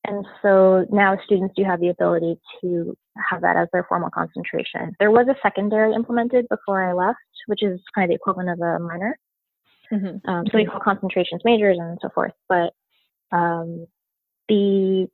and 0.04 0.26
so 0.42 0.87
now 0.90 1.18
students 1.25 1.54
do 1.56 1.64
have 1.64 1.80
the 1.80 1.88
ability 1.88 2.38
to 2.61 2.96
have 3.30 3.40
that 3.40 3.56
as 3.56 3.68
their 3.73 3.84
formal 3.88 4.11
concentration. 4.11 4.94
There 4.99 5.11
was 5.11 5.26
a 5.28 5.37
secondary 5.42 5.94
implemented 5.94 6.46
before 6.49 6.84
I 6.84 6.92
left, 6.92 7.18
which 7.46 7.62
is 7.62 7.80
kind 7.94 8.04
of 8.04 8.08
the 8.11 8.14
equivalent 8.14 8.50
of 8.50 8.61
a 8.61 8.78
minor. 8.78 9.18
Mm-hmm. 9.92 10.28
Um, 10.28 10.44
so 10.50 10.58
we 10.58 10.66
call 10.66 10.80
concentrations 10.80 11.42
majors 11.44 11.78
and 11.80 11.99
so 12.02 12.08
forth. 12.14 12.32
But 12.49 12.73
um, 13.32 13.87
the 14.49 15.08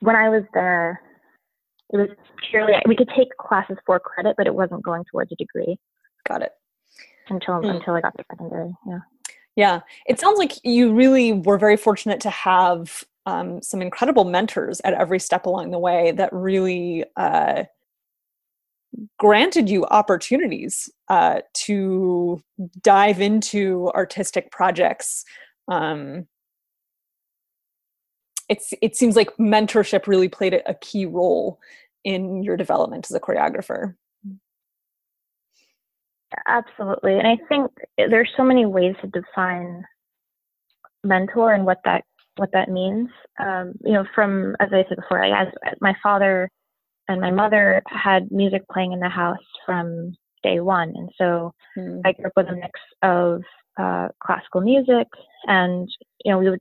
when 0.00 0.16
I 0.16 0.28
was 0.28 0.42
there, 0.54 1.00
it 1.92 1.96
was 1.96 2.08
purely 2.50 2.74
we 2.86 2.96
could 2.96 3.10
take 3.16 3.36
classes 3.36 3.76
for 3.86 4.00
credit, 4.00 4.34
but 4.36 4.46
it 4.46 4.54
wasn't 4.54 4.82
going 4.82 5.04
towards 5.10 5.30
a 5.32 5.36
degree. 5.36 5.78
Got 6.28 6.42
it. 6.42 6.52
Until 7.28 7.54
mm. 7.54 7.76
until 7.76 7.94
I 7.94 8.00
got 8.00 8.16
to 8.16 8.24
secondary, 8.30 8.72
yeah. 8.86 8.98
Yeah, 9.54 9.80
it 10.06 10.20
sounds 10.20 10.38
like 10.38 10.52
you 10.64 10.92
really 10.92 11.32
were 11.32 11.56
very 11.56 11.78
fortunate 11.78 12.20
to 12.20 12.30
have 12.30 13.04
um, 13.26 13.60
some 13.60 13.82
incredible 13.82 14.24
mentors 14.24 14.80
at 14.84 14.94
every 14.94 15.18
step 15.18 15.46
along 15.46 15.72
the 15.72 15.78
way 15.78 16.12
that 16.12 16.32
really 16.32 17.04
uh, 17.16 17.64
granted 19.18 19.68
you 19.68 19.84
opportunities 19.86 20.88
uh, 21.08 21.40
to 21.52 22.40
dive 22.82 23.20
into 23.20 23.90
artistic 23.94 24.50
projects. 24.50 25.24
Um, 25.68 26.26
it's 28.48 28.72
it 28.80 28.94
seems 28.96 29.16
like 29.16 29.36
mentorship 29.38 30.06
really 30.06 30.28
played 30.28 30.54
a, 30.54 30.74
key 30.74 31.04
role 31.04 31.58
in 32.04 32.44
your 32.44 32.56
development 32.56 33.06
as 33.10 33.16
a 33.16 33.20
choreographer. 33.20 33.96
Absolutely, 36.46 37.18
and 37.18 37.26
I 37.26 37.38
think 37.48 37.72
there's 37.98 38.30
so 38.36 38.44
many 38.44 38.66
ways 38.66 38.94
to 39.00 39.08
define 39.08 39.84
mentor 41.02 41.52
and 41.52 41.66
what 41.66 41.80
that 41.84 42.04
what 42.36 42.50
that 42.52 42.68
means. 42.68 43.08
Um, 43.38 43.74
you 43.84 43.92
know, 43.92 44.04
from 44.14 44.56
as 44.60 44.68
I 44.72 44.84
said 44.88 44.96
before, 44.96 45.26
like, 45.26 45.48
as 45.48 45.52
my 45.80 45.94
father 46.02 46.50
and 47.08 47.20
my 47.20 47.30
mother 47.30 47.82
had 47.88 48.30
music 48.30 48.62
playing 48.72 48.92
in 48.92 49.00
the 49.00 49.08
house 49.08 49.36
from 49.64 50.14
day 50.42 50.60
one, 50.60 50.92
and 50.94 51.10
so 51.18 51.52
mm. 51.76 52.00
I 52.04 52.12
grew 52.12 52.26
up 52.26 52.32
with 52.36 52.48
a 52.48 52.54
mix 52.54 52.80
of 53.02 53.42
uh, 53.78 54.08
classical 54.22 54.60
music, 54.60 55.06
and 55.46 55.88
you 56.24 56.32
know, 56.32 56.38
we 56.38 56.50
would. 56.50 56.60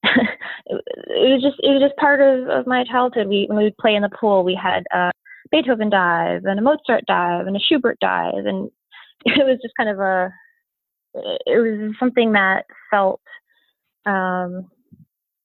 it, 0.04 0.80
was 1.08 1.42
just 1.42 1.56
it 1.58 1.70
was 1.70 1.82
just 1.82 1.96
part 1.96 2.20
of, 2.20 2.48
of 2.48 2.66
my 2.66 2.84
childhood. 2.84 3.26
We 3.26 3.46
when 3.48 3.58
we 3.58 3.64
would 3.64 3.78
play 3.78 3.94
in 3.94 4.02
the 4.02 4.10
pool, 4.10 4.44
we 4.44 4.54
had 4.60 4.84
a 4.92 5.10
Beethoven 5.50 5.90
dive 5.90 6.44
and 6.44 6.58
a 6.58 6.62
Mozart 6.62 7.04
dive 7.06 7.46
and 7.46 7.56
a 7.56 7.60
Schubert 7.60 7.98
dive, 8.00 8.46
and 8.46 8.70
it 9.24 9.44
was 9.44 9.58
just 9.62 9.74
kind 9.76 9.90
of 9.90 9.98
a 9.98 10.32
it 11.14 11.58
was 11.60 11.94
something 11.98 12.32
that 12.32 12.64
felt 12.90 13.20
um, 14.06 14.70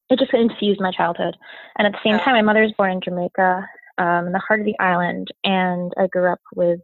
it 0.09 0.19
just 0.19 0.33
infused 0.33 0.81
my 0.81 0.91
childhood. 0.91 1.35
And 1.77 1.87
at 1.87 1.93
the 1.93 1.99
same 2.03 2.19
time, 2.19 2.35
my 2.35 2.41
mother 2.41 2.61
was 2.61 2.73
born 2.77 2.91
in 2.91 3.01
Jamaica, 3.01 3.67
um, 3.97 4.27
in 4.27 4.33
the 4.33 4.39
heart 4.39 4.59
of 4.59 4.65
the 4.65 4.79
island, 4.79 5.29
and 5.43 5.91
I 5.97 6.07
grew 6.07 6.31
up 6.31 6.41
with 6.55 6.79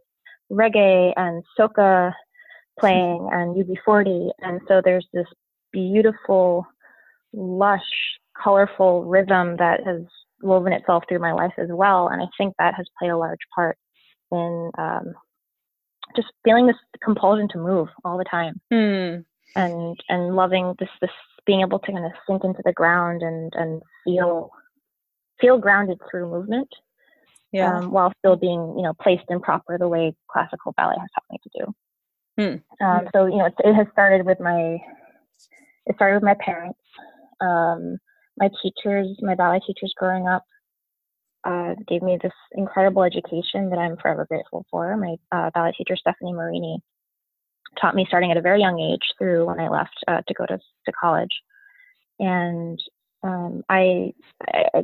reggae 0.50 1.12
and 1.16 1.44
soca 1.58 2.12
playing 2.78 3.28
and 3.32 3.56
UB40, 3.56 4.30
and 4.40 4.60
so 4.66 4.80
there's 4.82 5.06
this 5.12 5.26
beautiful, 5.72 6.66
lush, 7.32 7.80
colorful 8.42 9.04
rhythm 9.04 9.56
that 9.58 9.84
has 9.84 10.02
woven 10.42 10.72
itself 10.72 11.04
through 11.08 11.18
my 11.18 11.32
life 11.32 11.52
as 11.58 11.68
well, 11.70 12.08
and 12.08 12.22
I 12.22 12.26
think 12.38 12.54
that 12.58 12.74
has 12.74 12.86
played 12.98 13.10
a 13.10 13.18
large 13.18 13.40
part 13.54 13.76
in 14.32 14.70
um, 14.78 15.14
just 16.16 16.28
feeling 16.44 16.66
this 16.66 16.76
compulsion 17.02 17.48
to 17.48 17.58
move 17.58 17.88
all 18.04 18.18
the 18.18 18.24
time. 18.24 18.60
Mm. 18.72 19.24
And 19.56 19.96
and 20.08 20.36
loving 20.36 20.76
this 20.78 20.88
this 21.00 21.10
being 21.46 21.60
able 21.60 21.78
to 21.78 21.92
kind 21.92 22.04
of 22.04 22.12
sink 22.26 22.44
into 22.44 22.62
the 22.64 22.72
ground 22.72 23.22
and 23.22 23.52
and 23.54 23.82
feel 24.04 24.50
feel 25.40 25.58
grounded 25.58 25.98
through 26.10 26.30
movement 26.30 26.68
yeah. 27.52 27.78
Um, 27.78 27.90
while 27.90 28.12
still 28.18 28.36
being 28.36 28.74
you 28.76 28.82
know 28.82 28.92
placed 29.00 29.24
in 29.28 29.40
proper 29.40 29.76
the 29.76 29.88
way 29.88 30.14
classical 30.30 30.72
ballet 30.76 30.96
has 30.98 31.08
taught 31.14 31.24
me 31.30 31.38
to 31.42 31.50
do 31.58 31.74
hmm. 32.78 32.84
um, 32.84 33.08
so 33.12 33.26
you 33.26 33.38
know 33.38 33.46
it, 33.46 33.54
it, 33.64 33.74
has 33.74 33.86
started 33.92 34.24
with 34.24 34.38
my 34.38 34.78
it 35.86 35.96
started 35.96 36.14
with 36.14 36.22
my 36.22 36.36
parents 36.44 36.78
um, 37.40 37.98
my 38.38 38.48
teachers 38.62 39.08
my 39.20 39.34
ballet 39.34 39.60
teachers 39.66 39.92
growing 39.96 40.28
up 40.28 40.44
uh, 41.44 41.74
gave 41.88 42.02
me 42.02 42.18
this 42.22 42.32
incredible 42.52 43.02
education 43.02 43.68
that 43.70 43.80
i'm 43.80 43.96
forever 43.96 44.26
grateful 44.28 44.64
for 44.70 44.96
my 44.96 45.16
uh, 45.32 45.50
ballet 45.52 45.72
teacher 45.76 45.96
stephanie 45.96 46.32
marini 46.32 46.78
taught 47.80 47.94
me 47.94 48.04
starting 48.08 48.30
at 48.30 48.36
a 48.36 48.42
very 48.42 48.60
young 48.60 48.80
age 48.80 49.14
through 49.18 49.46
when 49.46 49.60
I 49.60 49.68
left 49.68 49.96
uh, 50.08 50.20
to 50.26 50.34
go 50.34 50.46
to, 50.46 50.58
to 50.58 50.92
college. 50.92 51.30
And 52.18 52.78
um, 53.22 53.62
I, 53.68 54.12
I, 54.48 54.82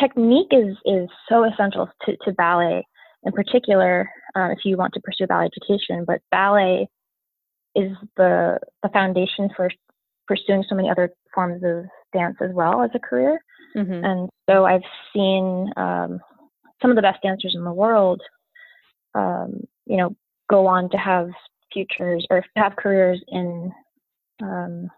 technique 0.00 0.48
is 0.50 0.76
is 0.84 1.08
so 1.28 1.44
essential 1.44 1.88
to, 2.04 2.16
to 2.24 2.32
ballet 2.32 2.86
in 3.24 3.32
particular 3.32 4.10
um, 4.34 4.50
if 4.50 4.58
you 4.64 4.76
want 4.76 4.94
to 4.94 5.00
pursue 5.00 5.26
ballet 5.26 5.46
education. 5.46 6.04
But 6.06 6.20
ballet 6.30 6.88
is 7.74 7.92
the 8.16 8.58
the 8.82 8.88
foundation 8.90 9.50
for 9.56 9.70
pursuing 10.26 10.64
so 10.68 10.74
many 10.74 10.90
other 10.90 11.12
forms 11.34 11.62
of 11.64 11.84
dance 12.12 12.36
as 12.40 12.50
well 12.52 12.82
as 12.82 12.90
a 12.94 12.98
career. 12.98 13.38
Mm-hmm. 13.76 14.04
And 14.04 14.28
so 14.48 14.64
I've 14.64 14.82
seen 15.12 15.70
um, 15.76 16.20
some 16.80 16.90
of 16.90 16.96
the 16.96 17.02
best 17.02 17.22
dancers 17.22 17.54
in 17.54 17.64
the 17.64 17.72
world, 17.72 18.20
um, 19.14 19.60
you 19.86 19.96
know, 19.96 20.16
go 20.50 20.66
on 20.66 20.90
to 20.90 20.96
have 20.96 21.28
futures 21.76 22.26
or 22.30 22.42
have 22.56 22.76
careers 22.76 23.22
in 23.28 23.70
um, 24.42 24.88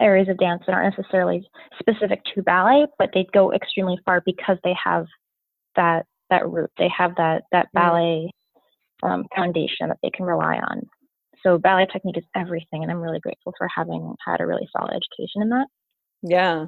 areas 0.00 0.28
of 0.28 0.38
dance 0.38 0.62
that 0.66 0.72
aren't 0.72 0.96
necessarily 0.98 1.46
specific 1.78 2.20
to 2.34 2.42
ballet, 2.42 2.86
but 2.98 3.10
they 3.14 3.26
go 3.32 3.52
extremely 3.52 3.98
far 4.04 4.22
because 4.26 4.58
they 4.64 4.74
have 4.82 5.06
that 5.76 6.06
that 6.30 6.48
root. 6.48 6.70
They 6.78 6.88
have 6.96 7.14
that 7.16 7.42
that 7.52 7.66
mm. 7.66 7.72
ballet 7.74 8.30
um, 9.02 9.26
foundation 9.34 9.88
that 9.88 9.98
they 10.02 10.10
can 10.10 10.26
rely 10.26 10.56
on. 10.56 10.82
So 11.42 11.58
ballet 11.58 11.86
technique 11.92 12.18
is 12.18 12.24
everything, 12.34 12.82
and 12.82 12.90
I'm 12.90 13.00
really 13.00 13.20
grateful 13.20 13.52
for 13.56 13.68
having 13.74 14.14
had 14.26 14.40
a 14.40 14.46
really 14.46 14.68
solid 14.76 14.90
education 14.90 15.42
in 15.42 15.48
that. 15.50 15.66
Yeah. 16.22 16.66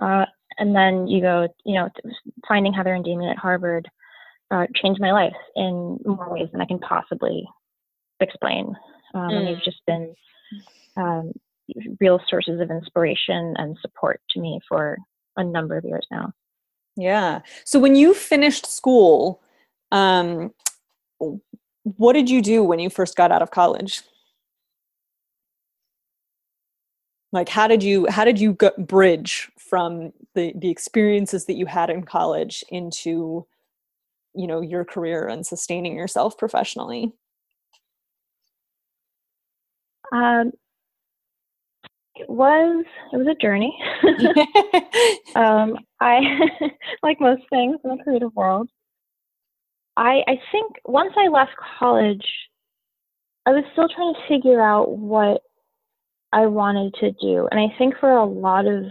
Uh, 0.00 0.26
and 0.58 0.74
then 0.74 1.06
you 1.06 1.20
go, 1.20 1.48
you 1.64 1.74
know, 1.74 1.88
finding 2.46 2.72
Heather 2.72 2.94
and 2.94 3.04
Damian 3.04 3.30
at 3.30 3.38
Harvard 3.38 3.88
uh, 4.50 4.66
changed 4.74 5.00
my 5.00 5.12
life 5.12 5.36
in 5.56 5.98
more 6.04 6.32
ways 6.32 6.48
than 6.52 6.60
I 6.60 6.66
can 6.66 6.78
possibly 6.78 7.46
explain. 8.20 8.74
Um, 9.14 9.30
mm. 9.30 9.34
And 9.34 9.46
they've 9.46 9.56
mm. 9.56 9.64
just 9.64 9.80
been 9.86 10.14
um, 10.96 11.32
real 12.00 12.20
sources 12.28 12.60
of 12.60 12.70
inspiration 12.70 13.54
and 13.58 13.76
support 13.80 14.20
to 14.30 14.40
me 14.40 14.60
for 14.68 14.98
a 15.36 15.44
number 15.44 15.76
of 15.76 15.84
years 15.84 16.06
now. 16.10 16.32
Yeah. 16.96 17.40
So 17.64 17.78
when 17.78 17.94
you 17.94 18.12
finished 18.12 18.66
school, 18.66 19.40
um, 19.92 20.52
what 21.82 22.12
did 22.12 22.28
you 22.28 22.42
do 22.42 22.64
when 22.64 22.80
you 22.80 22.90
first 22.90 23.16
got 23.16 23.30
out 23.30 23.42
of 23.42 23.50
college? 23.50 24.02
Like, 27.30 27.48
how 27.48 27.68
did 27.68 27.82
you 27.82 28.06
how 28.08 28.24
did 28.24 28.40
you 28.40 28.56
bridge 28.78 29.50
from 29.58 30.12
the 30.34 30.52
the 30.56 30.70
experiences 30.70 31.44
that 31.44 31.56
you 31.56 31.66
had 31.66 31.90
in 31.90 32.02
college 32.02 32.64
into, 32.70 33.46
you 34.34 34.46
know, 34.46 34.62
your 34.62 34.84
career 34.84 35.28
and 35.28 35.46
sustaining 35.46 35.94
yourself 35.94 36.38
professionally? 36.38 37.12
Um, 40.12 40.52
it 42.16 42.28
was 42.28 42.84
it 43.12 43.16
was 43.16 43.26
a 43.28 43.42
journey. 43.42 43.76
um, 45.36 45.78
I 46.00 46.20
like 47.02 47.20
most 47.20 47.42
things 47.50 47.78
in 47.84 47.90
the 47.96 48.02
creative 48.02 48.34
world. 48.34 48.68
I 49.96 50.22
I 50.26 50.40
think 50.52 50.72
once 50.84 51.12
I 51.16 51.28
left 51.28 51.52
college, 51.78 52.26
I 53.46 53.50
was 53.50 53.64
still 53.72 53.88
trying 53.88 54.14
to 54.14 54.28
figure 54.28 54.60
out 54.60 54.98
what 54.98 55.42
I 56.32 56.46
wanted 56.46 56.94
to 57.00 57.12
do, 57.12 57.48
and 57.50 57.60
I 57.60 57.76
think 57.78 57.94
for 57.98 58.10
a 58.10 58.24
lot 58.24 58.66
of 58.66 58.84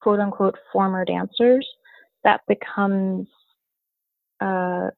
quote 0.00 0.20
unquote 0.20 0.56
former 0.72 1.04
dancers, 1.04 1.66
that 2.24 2.40
becomes 2.46 3.26
uh, 4.40 4.90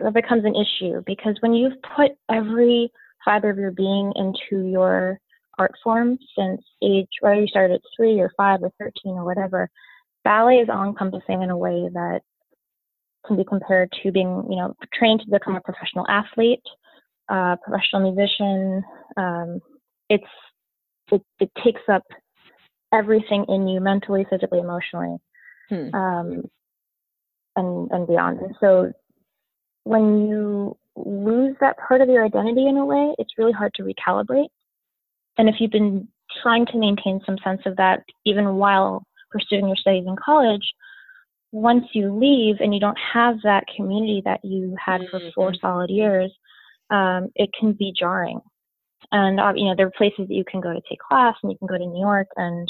that 0.00 0.12
becomes 0.14 0.44
an 0.44 0.54
issue 0.54 1.02
because 1.06 1.36
when 1.40 1.54
you've 1.54 1.80
put 1.96 2.12
every 2.30 2.90
fiber 3.24 3.50
of 3.50 3.58
your 3.58 3.70
being 3.70 4.12
into 4.16 4.66
your 4.66 5.18
art 5.58 5.72
form 5.82 6.18
since 6.36 6.62
age, 6.82 7.08
whether 7.20 7.40
you 7.40 7.46
started 7.46 7.74
at 7.74 7.80
three 7.96 8.20
or 8.20 8.30
five 8.36 8.60
or 8.62 8.70
13 8.78 9.12
or 9.12 9.24
whatever, 9.24 9.70
ballet 10.24 10.56
is 10.56 10.68
all 10.68 10.84
encompassing 10.84 11.42
in 11.42 11.50
a 11.50 11.56
way 11.56 11.88
that 11.92 12.20
can 13.26 13.36
be 13.36 13.44
compared 13.44 13.90
to 14.02 14.12
being, 14.12 14.46
you 14.50 14.56
know, 14.56 14.74
trained 14.92 15.20
to 15.20 15.30
become 15.30 15.56
a 15.56 15.60
professional 15.60 16.06
athlete, 16.08 16.62
uh, 17.28 17.56
professional 17.56 18.12
musician. 18.12 18.82
Um, 19.16 19.60
it's 20.10 20.24
it, 21.12 21.22
it 21.40 21.50
takes 21.62 21.82
up 21.90 22.02
everything 22.92 23.44
in 23.48 23.68
you 23.68 23.80
mentally, 23.80 24.26
physically, 24.28 24.58
emotionally, 24.58 25.16
hmm. 25.68 25.94
um, 25.94 26.42
and 27.56 27.90
and 27.90 28.06
beyond. 28.06 28.40
And 28.40 28.54
so 28.60 28.92
when 29.84 30.26
you 30.26 30.76
lose 30.96 31.56
that 31.60 31.76
part 31.78 32.00
of 32.00 32.08
your 32.08 32.24
identity 32.24 32.66
in 32.66 32.76
a 32.76 32.84
way, 32.84 33.14
it's 33.18 33.38
really 33.38 33.52
hard 33.52 33.74
to 33.74 33.82
recalibrate. 33.82 34.48
And 35.36 35.48
if 35.48 35.56
you've 35.58 35.70
been 35.70 36.08
trying 36.42 36.66
to 36.66 36.78
maintain 36.78 37.20
some 37.26 37.38
sense 37.44 37.62
of 37.66 37.76
that 37.76 38.04
even 38.24 38.56
while 38.56 39.04
pursuing 39.30 39.66
your 39.66 39.76
studies 39.76 40.04
in 40.06 40.16
college, 40.24 40.62
once 41.52 41.84
you 41.92 42.12
leave 42.12 42.56
and 42.60 42.74
you 42.74 42.80
don't 42.80 42.98
have 43.12 43.36
that 43.44 43.64
community 43.76 44.22
that 44.24 44.40
you 44.44 44.76
had 44.84 45.00
for 45.10 45.20
four 45.34 45.50
mm-hmm. 45.50 45.66
solid 45.66 45.90
years, 45.90 46.32
um, 46.90 47.28
it 47.34 47.50
can 47.58 47.72
be 47.72 47.92
jarring. 47.96 48.40
And 49.12 49.38
uh, 49.38 49.52
you 49.54 49.66
know 49.66 49.74
there 49.76 49.86
are 49.86 49.92
places 49.96 50.26
that 50.28 50.34
you 50.34 50.44
can 50.50 50.60
go 50.60 50.72
to 50.72 50.80
take 50.88 50.98
class, 50.98 51.36
and 51.42 51.52
you 51.52 51.58
can 51.58 51.68
go 51.68 51.78
to 51.78 51.86
New 51.86 52.00
York 52.00 52.28
and 52.36 52.68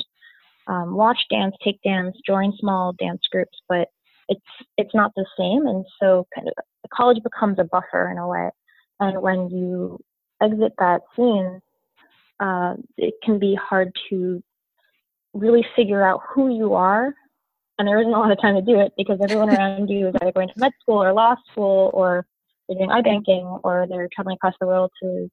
um, 0.67 0.95
watch 0.95 1.19
dance, 1.31 1.55
take 1.63 1.81
dance, 1.83 2.17
join 2.27 2.53
small 2.59 2.93
dance 2.99 3.23
groups, 3.31 3.59
but 3.69 3.89
it's 4.29 4.41
it's 4.77 4.95
not 4.95 5.13
the 5.17 5.27
same. 5.39 5.67
And 5.67 5.85
so 6.01 6.27
kind 6.35 6.49
of 6.49 6.55
college 6.93 7.23
becomes 7.23 7.59
a 7.59 7.65
buffer 7.65 8.11
in 8.11 8.19
a 8.19 8.29
way. 8.29 8.51
And 9.01 9.23
when 9.23 9.51
you 9.51 10.01
exit 10.43 10.73
that 10.79 11.03
scene, 11.17 11.61
uh, 12.41 12.75
it 12.97 13.15
can 13.23 13.39
be 13.39 13.55
hard 13.55 13.93
to 14.11 14.43
really 15.33 15.65
figure 15.77 16.07
out 16.07 16.21
who 16.35 16.55
you 16.55 16.75
are. 16.75 17.15
And 17.79 17.89
there 17.89 17.99
isn't 17.99 18.13
a 18.13 18.19
lot 18.19 18.31
of 18.31 18.41
time 18.41 18.55
to 18.55 18.63
do 18.63 18.79
it 18.81 18.93
because 18.97 19.19
everyone 19.23 19.51
around 19.57 19.89
you 19.89 20.09
is 20.09 20.15
either 20.21 20.33
going 20.33 20.49
to 20.49 20.55
med 20.57 20.73
school 20.81 21.03
or 21.03 21.13
law 21.13 21.35
school 21.51 21.91
or 21.93 22.27
they're 22.69 22.79
doing 22.79 22.91
iBanking 22.91 23.61
or 23.65 23.87
they're 23.89 24.09
traveling 24.15 24.37
across 24.37 24.55
the 24.61 24.67
world 24.67 24.91
to, 25.03 25.29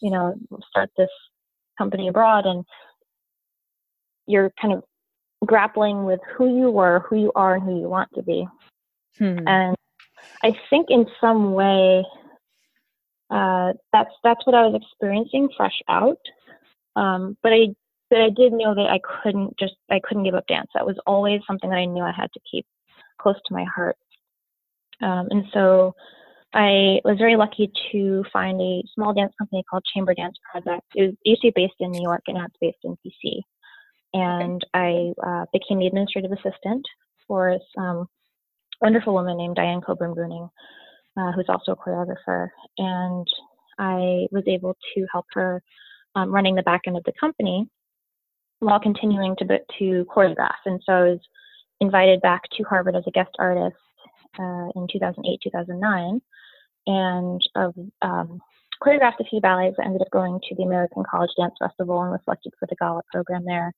you 0.00 0.10
know, 0.10 0.34
start 0.68 0.90
this 0.98 1.08
company 1.78 2.08
abroad. 2.08 2.46
And 2.46 2.64
you're 4.26 4.52
kind 4.60 4.74
of 4.74 4.82
grappling 5.46 6.04
with 6.04 6.20
who 6.36 6.58
you 6.58 6.70
were, 6.70 7.04
who 7.08 7.16
you 7.16 7.32
are, 7.34 7.54
and 7.54 7.64
who 7.64 7.78
you 7.80 7.88
want 7.88 8.10
to 8.14 8.22
be. 8.22 8.46
Hmm. 9.18 9.38
And 9.46 9.76
I 10.44 10.52
think 10.68 10.88
in 10.90 11.06
some 11.22 11.54
way, 11.54 12.04
uh, 13.30 13.72
that's 13.92 14.10
that's 14.22 14.46
what 14.46 14.54
I 14.54 14.66
was 14.66 14.80
experiencing 14.80 15.48
fresh 15.56 15.80
out. 15.88 16.18
Um, 16.96 17.38
but 17.42 17.52
I 17.52 17.68
but 18.10 18.20
I 18.20 18.28
did 18.28 18.52
know 18.52 18.74
that 18.74 18.90
I 18.90 19.00
couldn't 19.22 19.58
just 19.58 19.74
I 19.90 20.00
couldn't 20.06 20.24
give 20.24 20.34
up 20.34 20.46
dance. 20.46 20.68
That 20.74 20.84
was 20.84 20.96
always 21.06 21.40
something 21.46 21.70
that 21.70 21.76
I 21.76 21.86
knew 21.86 22.02
I 22.02 22.12
had 22.12 22.30
to 22.34 22.40
keep 22.48 22.66
close 23.18 23.36
to 23.46 23.54
my 23.54 23.64
heart. 23.64 23.96
Um, 25.00 25.28
and 25.30 25.44
so 25.54 25.94
I 26.52 27.00
was 27.04 27.16
very 27.18 27.36
lucky 27.36 27.72
to 27.92 28.22
find 28.30 28.60
a 28.60 28.82
small 28.94 29.14
dance 29.14 29.32
company 29.38 29.64
called 29.68 29.82
Chamber 29.94 30.12
Dance 30.12 30.36
Project. 30.52 30.84
It 30.94 31.02
was 31.02 31.14
used 31.24 31.40
to 31.40 31.52
be 31.52 31.62
based 31.62 31.80
in 31.80 31.90
New 31.90 32.02
York 32.02 32.22
and 32.26 32.36
now 32.36 32.44
it's 32.44 32.56
based 32.60 32.78
in 32.84 32.96
DC. 33.04 33.40
And 34.12 34.64
I 34.74 35.12
uh, 35.26 35.46
became 35.54 35.78
the 35.78 35.86
administrative 35.86 36.32
assistant 36.32 36.86
for 37.26 37.58
some 37.74 38.06
wonderful 38.84 39.14
woman 39.14 39.38
named 39.38 39.56
Diane 39.56 39.80
Coburn 39.80 40.14
Bruning, 40.14 40.50
uh, 41.16 41.32
who's 41.32 41.48
also 41.48 41.72
a 41.72 41.76
choreographer. 41.76 42.48
And 42.76 43.26
I 43.78 44.26
was 44.30 44.44
able 44.46 44.76
to 44.94 45.06
help 45.10 45.24
her 45.32 45.62
um, 46.14 46.30
running 46.30 46.54
the 46.54 46.62
back 46.62 46.82
end 46.86 46.98
of 46.98 47.04
the 47.04 47.12
company 47.18 47.66
while 48.60 48.78
continuing 48.78 49.34
to 49.36 49.46
to 49.78 50.06
choreograph. 50.14 50.60
And 50.66 50.80
so 50.84 50.92
I 50.92 51.02
was 51.04 51.20
invited 51.80 52.20
back 52.20 52.42
to 52.56 52.62
Harvard 52.64 52.94
as 52.94 53.04
a 53.06 53.10
guest 53.10 53.34
artist 53.38 53.76
uh, 54.38 54.68
in 54.76 54.86
2008, 54.92 55.40
2009, 55.42 56.20
and 56.86 57.40
um, 58.02 58.40
choreographed 58.82 59.20
a 59.20 59.24
few 59.24 59.40
ballets. 59.40 59.76
I 59.80 59.86
ended 59.86 60.02
up 60.02 60.10
going 60.12 60.38
to 60.48 60.54
the 60.56 60.64
American 60.64 61.04
College 61.10 61.30
Dance 61.38 61.54
Festival 61.58 62.02
and 62.02 62.10
was 62.10 62.20
selected 62.24 62.52
for 62.60 62.66
the 62.68 62.76
gala 62.78 63.00
program 63.10 63.44
there. 63.46 63.72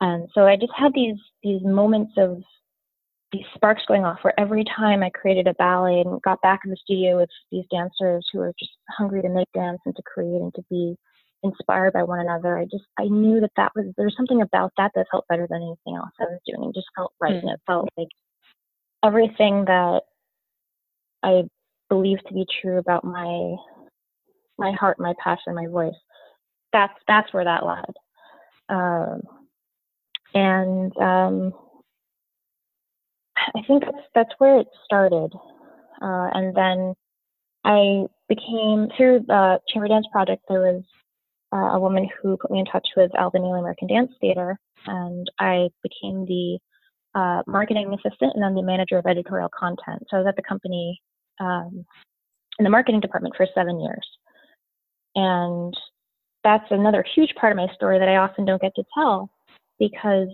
And 0.00 0.28
so 0.32 0.46
I 0.46 0.54
just 0.56 0.72
had 0.76 0.92
these 0.94 1.18
these 1.42 1.62
moments 1.62 2.12
of 2.18 2.42
these 3.32 3.44
sparks 3.54 3.82
going 3.88 4.04
off 4.04 4.18
where 4.22 4.38
every 4.38 4.64
time 4.76 5.02
I 5.02 5.10
created 5.10 5.46
a 5.46 5.54
ballet 5.54 6.00
and 6.00 6.22
got 6.22 6.40
back 6.40 6.60
in 6.64 6.70
the 6.70 6.76
studio 6.76 7.16
with 7.18 7.30
these 7.50 7.64
dancers 7.70 8.26
who 8.32 8.38
were 8.38 8.52
just 8.58 8.72
hungry 8.90 9.22
to 9.22 9.28
make 9.28 9.48
dance 9.54 9.80
and 9.86 9.96
to 9.96 10.02
create 10.02 10.40
and 10.40 10.54
to 10.54 10.62
be 10.70 10.96
inspired 11.44 11.92
by 11.92 12.02
one 12.02 12.20
another. 12.20 12.58
I 12.58 12.64
just 12.64 12.84
I 12.98 13.04
knew 13.04 13.40
that 13.40 13.52
that 13.56 13.72
was 13.76 13.86
there's 13.96 14.16
something 14.16 14.42
about 14.42 14.72
that 14.78 14.92
that 14.94 15.06
felt 15.10 15.26
better 15.28 15.46
than 15.48 15.62
anything 15.62 15.96
else 15.96 16.10
I 16.18 16.24
was 16.24 16.40
doing. 16.46 16.70
It 16.70 16.74
just 16.74 16.88
felt 16.96 17.12
right, 17.20 17.32
mm-hmm. 17.32 17.46
and 17.46 17.54
it 17.54 17.60
felt 17.66 17.88
like 17.96 18.08
everything 19.04 19.64
that 19.66 20.00
I 21.22 21.42
believe 21.88 22.18
to 22.26 22.34
be 22.34 22.46
true 22.60 22.78
about 22.78 23.04
my 23.04 23.56
my 24.58 24.72
heart, 24.72 24.98
my 24.98 25.14
passion, 25.22 25.54
my 25.54 25.66
voice. 25.66 25.94
That's 26.72 26.94
that's 27.06 27.32
where 27.32 27.44
that 27.44 27.64
led, 27.64 27.94
um, 28.68 29.20
and 30.34 30.96
um, 30.96 31.52
I 33.36 33.60
think 33.66 33.84
that's 33.84 34.06
that's 34.14 34.34
where 34.38 34.60
it 34.60 34.66
started, 34.84 35.30
uh, 36.02 36.28
and 36.34 36.54
then 36.54 36.94
I 37.64 38.06
became 38.28 38.88
through 38.96 39.24
the 39.26 39.60
Chamber 39.68 39.88
Dance 39.88 40.06
Project. 40.12 40.42
There 40.48 40.60
was 40.60 40.82
uh, 41.52 41.76
a 41.76 41.80
woman 41.80 42.08
who 42.22 42.36
put 42.36 42.50
me 42.50 42.60
in 42.60 42.66
touch 42.66 42.86
with 42.96 43.10
Alvin 43.18 43.42
Ailey 43.42 43.60
American 43.60 43.88
Dance 43.88 44.12
Theater, 44.20 44.58
and 44.86 45.30
I 45.38 45.68
became 45.82 46.24
the 46.26 46.58
uh, 47.14 47.42
marketing 47.46 47.92
assistant 47.94 48.32
and 48.34 48.42
then 48.42 48.54
the 48.54 48.62
manager 48.62 48.98
of 48.98 49.06
editorial 49.06 49.50
content. 49.56 50.02
So 50.08 50.16
I 50.16 50.20
was 50.20 50.26
at 50.28 50.36
the 50.36 50.42
company 50.42 51.00
um, 51.40 51.84
in 52.58 52.64
the 52.64 52.70
marketing 52.70 53.00
department 53.00 53.34
for 53.36 53.46
seven 53.54 53.80
years. 53.80 54.06
And 55.14 55.74
that's 56.42 56.66
another 56.70 57.04
huge 57.14 57.34
part 57.40 57.52
of 57.52 57.56
my 57.56 57.68
story 57.74 57.98
that 57.98 58.08
I 58.08 58.16
often 58.16 58.44
don't 58.44 58.60
get 58.60 58.74
to 58.76 58.84
tell 58.96 59.30
because 59.78 60.28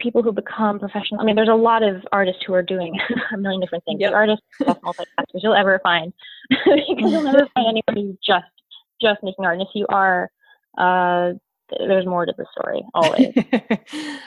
people 0.00 0.22
who 0.22 0.32
become 0.32 0.78
professional, 0.78 1.20
I 1.20 1.24
mean, 1.24 1.36
there's 1.36 1.48
a 1.48 1.54
lot 1.54 1.82
of 1.82 2.02
artists 2.12 2.42
who 2.46 2.54
are 2.54 2.62
doing 2.62 2.98
a 3.32 3.36
million 3.36 3.60
different 3.60 3.84
things. 3.84 4.00
Yep. 4.00 4.12
artists, 4.12 4.44
multiplexers 4.60 5.42
you'll 5.42 5.54
ever 5.54 5.80
find 5.82 6.12
because 6.50 7.12
you'll 7.12 7.22
never 7.22 7.48
find 7.54 7.68
anybody 7.68 8.08
who's 8.08 8.18
just 8.24 8.46
just 9.00 9.22
making 9.22 9.44
art. 9.44 9.58
And 9.58 9.62
if 9.62 9.68
you 9.74 9.86
are, 9.88 10.30
uh, 10.78 11.32
there's 11.70 12.06
more 12.06 12.26
to 12.26 12.34
the 12.36 12.46
story 12.52 12.82
always. 12.94 13.34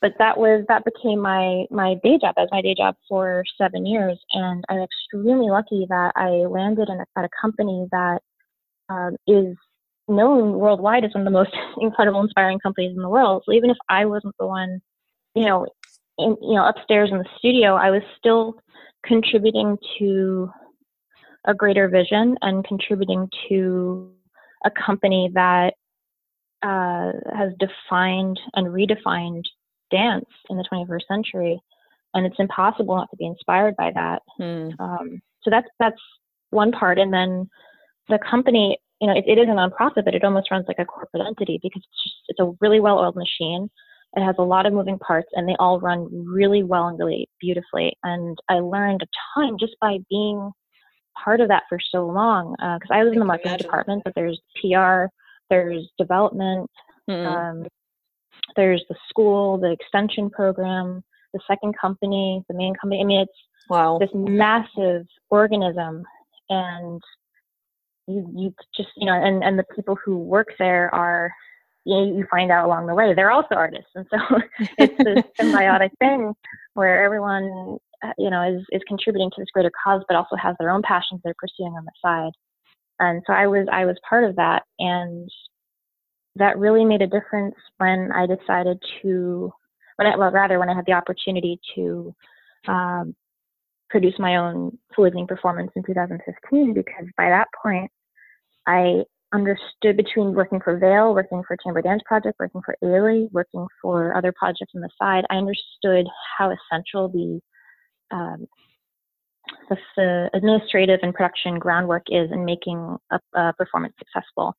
but 0.00 0.12
that 0.18 0.36
was 0.36 0.64
that 0.68 0.84
became 0.84 1.20
my 1.20 1.64
my 1.70 1.94
day 2.02 2.18
job 2.20 2.34
as 2.36 2.48
my 2.50 2.62
day 2.62 2.74
job 2.74 2.96
for 3.08 3.44
seven 3.58 3.86
years, 3.86 4.18
and 4.32 4.64
I'm 4.68 4.80
extremely 4.80 5.50
lucky 5.50 5.86
that 5.88 6.12
I 6.16 6.46
landed 6.46 6.88
in 6.88 7.00
a, 7.00 7.06
at 7.18 7.24
a 7.24 7.28
company 7.40 7.86
that 7.90 8.20
um, 8.88 9.16
is 9.26 9.56
known 10.08 10.52
worldwide 10.52 11.04
as 11.04 11.14
one 11.14 11.26
of 11.26 11.32
the 11.32 11.38
most 11.38 11.56
incredible, 11.80 12.20
inspiring 12.20 12.58
companies 12.58 12.94
in 12.94 13.02
the 13.02 13.08
world. 13.08 13.42
So 13.46 13.52
even 13.52 13.70
if 13.70 13.76
I 13.88 14.04
wasn't 14.04 14.34
the 14.38 14.46
one, 14.46 14.80
you 15.34 15.44
know, 15.44 15.66
in, 16.18 16.36
you 16.40 16.54
know, 16.54 16.68
upstairs 16.68 17.10
in 17.10 17.18
the 17.18 17.28
studio, 17.38 17.74
I 17.74 17.90
was 17.90 18.02
still 18.18 18.54
contributing 19.04 19.76
to 19.98 20.50
a 21.46 21.54
greater 21.54 21.88
vision 21.88 22.36
and 22.42 22.64
contributing 22.64 23.28
to 23.48 24.12
a 24.64 24.70
company 24.70 25.30
that 25.34 25.74
uh, 26.62 27.12
has 27.36 27.52
defined 27.58 28.40
and 28.54 28.68
redefined 28.68 29.44
dance 29.90 30.28
in 30.48 30.56
the 30.56 30.64
21st 30.72 31.06
century, 31.06 31.60
and 32.14 32.24
it's 32.24 32.38
impossible 32.38 32.96
not 32.96 33.10
to 33.10 33.16
be 33.16 33.26
inspired 33.26 33.76
by 33.76 33.90
that. 33.94 34.22
Mm. 34.40 34.72
Um, 34.80 35.20
so 35.42 35.50
that's 35.50 35.68
that's 35.78 36.00
one 36.50 36.72
part, 36.72 36.98
and 36.98 37.12
then 37.12 37.50
the 38.08 38.18
company, 38.18 38.78
you 39.00 39.08
know, 39.08 39.14
it, 39.14 39.24
it 39.26 39.38
is 39.38 39.48
a 39.48 39.52
nonprofit, 39.52 40.04
but 40.04 40.14
it 40.14 40.24
almost 40.24 40.50
runs 40.50 40.64
like 40.66 40.78
a 40.78 40.84
corporate 40.86 41.26
entity 41.26 41.60
because 41.62 41.82
it's 41.84 42.02
just 42.02 42.16
it's 42.28 42.40
a 42.40 42.52
really 42.60 42.80
well-oiled 42.80 43.16
machine. 43.16 43.68
It 44.16 44.24
has 44.24 44.36
a 44.38 44.42
lot 44.42 44.66
of 44.66 44.72
moving 44.72 44.98
parts, 44.98 45.28
and 45.32 45.48
they 45.48 45.56
all 45.58 45.80
run 45.80 46.08
really 46.12 46.62
well 46.62 46.88
and 46.88 46.98
really 46.98 47.28
beautifully. 47.40 47.96
And 48.02 48.38
I 48.48 48.54
learned 48.54 49.02
a 49.02 49.06
ton 49.34 49.56
just 49.58 49.74
by 49.80 49.98
being 50.08 50.52
part 51.22 51.40
of 51.40 51.48
that 51.48 51.64
for 51.68 51.78
so 51.90 52.06
long 52.06 52.52
because 52.52 52.90
uh, 52.90 52.94
I 52.94 53.04
was 53.04 53.12
in 53.12 53.18
the 53.18 53.24
marketing 53.24 53.58
department, 53.58 54.02
but 54.04 54.14
there's 54.14 54.40
PR, 54.60 55.06
there's 55.50 55.88
development, 55.98 56.70
mm-hmm. 57.08 57.26
um, 57.26 57.66
there's 58.56 58.84
the 58.88 58.96
school, 59.08 59.58
the 59.58 59.72
extension 59.72 60.30
program, 60.30 61.02
the 61.32 61.40
second 61.46 61.74
company, 61.78 62.42
the 62.48 62.54
main 62.54 62.74
company. 62.74 63.00
I 63.00 63.04
mean, 63.04 63.20
it's 63.20 63.32
wow. 63.68 63.98
this 63.98 64.10
massive 64.14 65.06
organism, 65.30 66.04
and 66.48 67.02
you 68.06 68.32
you 68.36 68.54
just 68.76 68.90
you 68.96 69.06
know, 69.06 69.14
and 69.14 69.42
and 69.42 69.58
the 69.58 69.64
people 69.74 69.96
who 70.04 70.18
work 70.18 70.48
there 70.58 70.94
are. 70.94 71.32
You, 71.84 72.16
you 72.16 72.26
find 72.30 72.50
out 72.50 72.64
along 72.64 72.86
the 72.86 72.94
way. 72.94 73.12
They're 73.14 73.30
also 73.30 73.54
artists, 73.54 73.90
and 73.94 74.06
so 74.10 74.18
it's 74.78 74.96
this 75.04 75.24
symbiotic 75.40 75.90
thing 75.98 76.32
where 76.74 77.04
everyone 77.04 77.78
uh, 78.02 78.12
you 78.18 78.30
know 78.30 78.42
is 78.42 78.64
is 78.72 78.82
contributing 78.88 79.30
to 79.30 79.40
this 79.40 79.50
greater 79.52 79.70
cause 79.82 80.02
but 80.08 80.16
also 80.16 80.36
has 80.36 80.56
their 80.58 80.70
own 80.70 80.82
passions 80.82 81.20
they're 81.22 81.34
pursuing 81.38 81.72
on 81.72 81.84
the 81.84 81.92
side. 82.02 82.32
And 83.00 83.22
so 83.26 83.32
i 83.32 83.46
was 83.46 83.66
i 83.72 83.84
was 83.84 83.96
part 84.08 84.24
of 84.24 84.36
that. 84.36 84.62
And 84.78 85.28
that 86.36 86.58
really 86.58 86.84
made 86.84 87.02
a 87.02 87.06
difference 87.06 87.54
when 87.78 88.10
i 88.12 88.26
decided 88.26 88.82
to 89.02 89.52
when 89.96 90.08
I, 90.08 90.16
well 90.16 90.30
rather 90.30 90.58
when 90.58 90.68
i 90.68 90.74
had 90.74 90.86
the 90.86 90.92
opportunity 90.92 91.60
to 91.74 92.14
um, 92.66 93.14
produce 93.90 94.14
my 94.18 94.36
own 94.36 94.76
full 94.94 95.06
evening 95.06 95.26
performance 95.26 95.70
in 95.76 95.82
2015 95.84 96.74
because 96.74 97.06
by 97.16 97.28
that 97.28 97.48
point 97.62 97.90
i 98.66 99.02
understood 99.34 99.96
between 99.96 100.32
working 100.32 100.60
for 100.60 100.78
Vail, 100.78 101.12
working 101.12 101.42
for 101.46 101.56
Chamber 101.56 101.82
Dance 101.82 102.02
Project, 102.06 102.36
working 102.38 102.62
for 102.64 102.76
Ailey, 102.82 103.30
working 103.32 103.66
for 103.82 104.16
other 104.16 104.32
projects 104.32 104.72
on 104.74 104.80
the 104.80 104.88
side, 105.00 105.24
I 105.28 105.36
understood 105.36 106.06
how 106.38 106.52
essential 106.52 107.08
the 107.08 107.40
um, 108.14 108.46
the, 109.68 109.76
the, 109.96 110.30
administrative 110.34 111.00
and 111.02 111.12
production 111.12 111.58
groundwork 111.58 112.04
is 112.08 112.30
in 112.32 112.44
making 112.44 112.96
a, 113.10 113.20
a 113.34 113.52
performance 113.54 113.94
successful, 113.98 114.54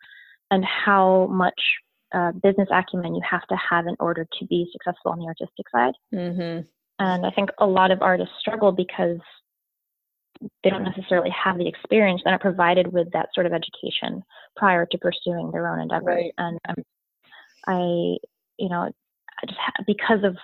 and 0.51 0.63
how 0.65 1.27
much 1.31 1.59
uh, 2.13 2.31
business 2.43 2.67
acumen 2.71 3.15
you 3.15 3.21
have 3.29 3.45
to 3.47 3.55
have 3.55 3.87
in 3.87 3.95
order 3.99 4.27
to 4.39 4.45
be 4.45 4.67
successful 4.71 5.11
on 5.11 5.19
the 5.19 5.25
artistic 5.25 5.65
side. 5.71 5.93
Mm-hmm. 6.13 6.61
And 6.99 7.25
I 7.25 7.31
think 7.31 7.49
a 7.59 7.65
lot 7.65 7.91
of 7.91 8.01
artists 8.01 8.35
struggle 8.39 8.71
because 8.71 9.19
they 10.63 10.69
don't 10.69 10.83
necessarily 10.83 11.29
have 11.31 11.57
the 11.57 11.67
experience 11.67 12.21
that 12.25 12.33
are 12.33 12.39
provided 12.39 12.91
with 12.91 13.11
that 13.13 13.29
sort 13.33 13.45
of 13.45 13.53
education 13.53 14.23
prior 14.55 14.85
to 14.85 14.97
pursuing 14.97 15.51
their 15.51 15.67
own 15.67 15.79
endeavors. 15.79 16.05
Right. 16.05 16.33
And 16.37 16.59
um, 16.67 16.75
I, 17.67 18.17
you 18.57 18.69
know, 18.69 18.91
just 19.47 19.59
because 19.87 20.23
of 20.23 20.35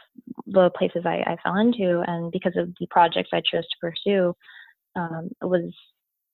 the 0.48 0.70
places 0.72 1.04
I, 1.06 1.24
I, 1.26 1.38
fell 1.44 1.56
into 1.56 2.04
and 2.08 2.32
because 2.32 2.54
of 2.58 2.74
the 2.80 2.88
projects 2.90 3.30
I 3.32 3.42
chose 3.42 3.64
to 3.64 3.78
pursue, 3.80 4.36
um, 4.96 5.30
I 5.42 5.46
was 5.46 5.74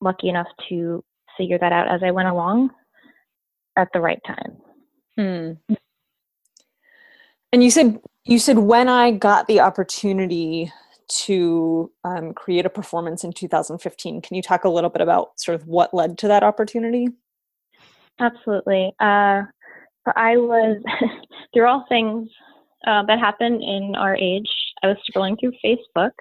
lucky 0.00 0.28
enough 0.28 0.48
to 0.68 1.04
figure 1.36 1.58
that 1.58 1.72
out 1.72 1.88
as 1.90 2.02
I 2.02 2.10
went 2.10 2.28
along 2.28 2.70
at 3.76 3.88
the 3.92 4.00
right 4.00 4.20
time. 4.26 4.56
Hmm. 5.16 5.76
And 7.52 7.64
you 7.64 7.70
said 7.70 7.98
you 8.24 8.38
said 8.38 8.58
when 8.58 8.88
I 8.88 9.12
got 9.12 9.46
the 9.46 9.60
opportunity 9.60 10.70
to 11.08 11.90
um, 12.04 12.32
create 12.34 12.66
a 12.66 12.70
performance 12.70 13.24
in 13.24 13.32
2015. 13.32 14.20
Can 14.20 14.36
you 14.36 14.42
talk 14.42 14.64
a 14.64 14.68
little 14.68 14.90
bit 14.90 15.00
about 15.00 15.38
sort 15.40 15.54
of 15.54 15.66
what 15.66 15.94
led 15.94 16.18
to 16.18 16.28
that 16.28 16.42
opportunity? 16.42 17.08
Absolutely. 18.20 18.92
Uh, 19.00 19.42
I 20.16 20.36
was 20.36 20.82
through 21.54 21.66
all 21.66 21.84
things 21.88 22.28
uh, 22.86 23.02
that 23.04 23.18
happened 23.18 23.62
in 23.62 23.94
our 23.96 24.16
age. 24.16 24.48
I 24.82 24.88
was 24.88 24.96
scrolling 25.10 25.38
through 25.38 25.52
Facebook 25.64 26.12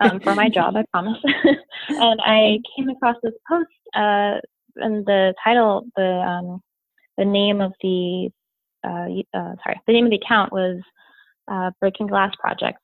um, 0.00 0.20
for 0.20 0.34
my 0.34 0.48
job, 0.48 0.76
I 0.76 0.84
promise, 0.90 1.18
and 1.88 2.20
I 2.24 2.58
came 2.76 2.88
across 2.88 3.16
this 3.22 3.34
post, 3.48 3.68
uh, 3.94 4.40
and 4.76 5.06
the 5.06 5.34
title, 5.44 5.86
the 5.94 6.02
um, 6.02 6.60
the 7.16 7.24
name 7.24 7.60
of 7.60 7.72
the 7.80 8.30
uh, 8.84 9.06
uh 9.38 9.54
sorry, 9.62 9.80
the 9.86 9.92
name 9.92 10.06
of 10.06 10.10
the 10.10 10.20
account 10.24 10.52
was 10.52 10.80
uh, 11.48 11.70
Breaking 11.80 12.08
Glass 12.08 12.32
Project. 12.40 12.80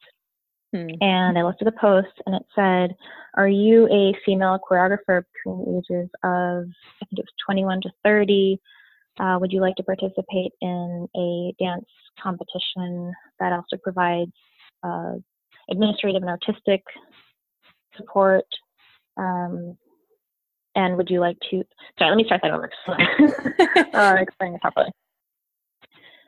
Hmm. 0.74 0.86
And 1.00 1.38
I 1.38 1.42
looked 1.42 1.62
at 1.62 1.66
the 1.66 1.80
post, 1.80 2.12
and 2.26 2.34
it 2.34 2.42
said, 2.54 2.94
"Are 3.36 3.48
you 3.48 3.88
a 3.88 4.14
female 4.24 4.58
choreographer 4.58 5.24
between 5.32 5.64
the 5.64 5.78
ages 5.78 6.10
of 6.22 6.66
I 7.00 7.04
think 7.06 7.18
it 7.18 7.26
was 7.26 7.44
21 7.46 7.80
to 7.82 7.90
30?" 8.04 8.58
Uh, 9.18 9.38
would 9.40 9.52
you 9.52 9.60
like 9.60 9.74
to 9.76 9.82
participate 9.82 10.52
in 10.60 11.08
a 11.16 11.54
dance 11.58 11.86
competition 12.22 13.12
that 13.40 13.52
also 13.52 13.76
provides 13.82 14.32
uh, 14.82 15.14
administrative 15.70 16.22
and 16.22 16.30
artistic 16.30 16.82
support? 17.96 18.44
Um, 19.16 19.76
and 20.74 20.96
would 20.96 21.10
you 21.10 21.20
like 21.20 21.38
to? 21.50 21.64
Sorry, 21.98 22.10
let 22.10 22.16
me 22.16 22.24
start 22.24 22.42
that 22.42 22.52
over. 22.52 22.70
uh, 23.94 24.16
explain 24.20 24.54
it 24.54 24.60
properly. 24.60 24.90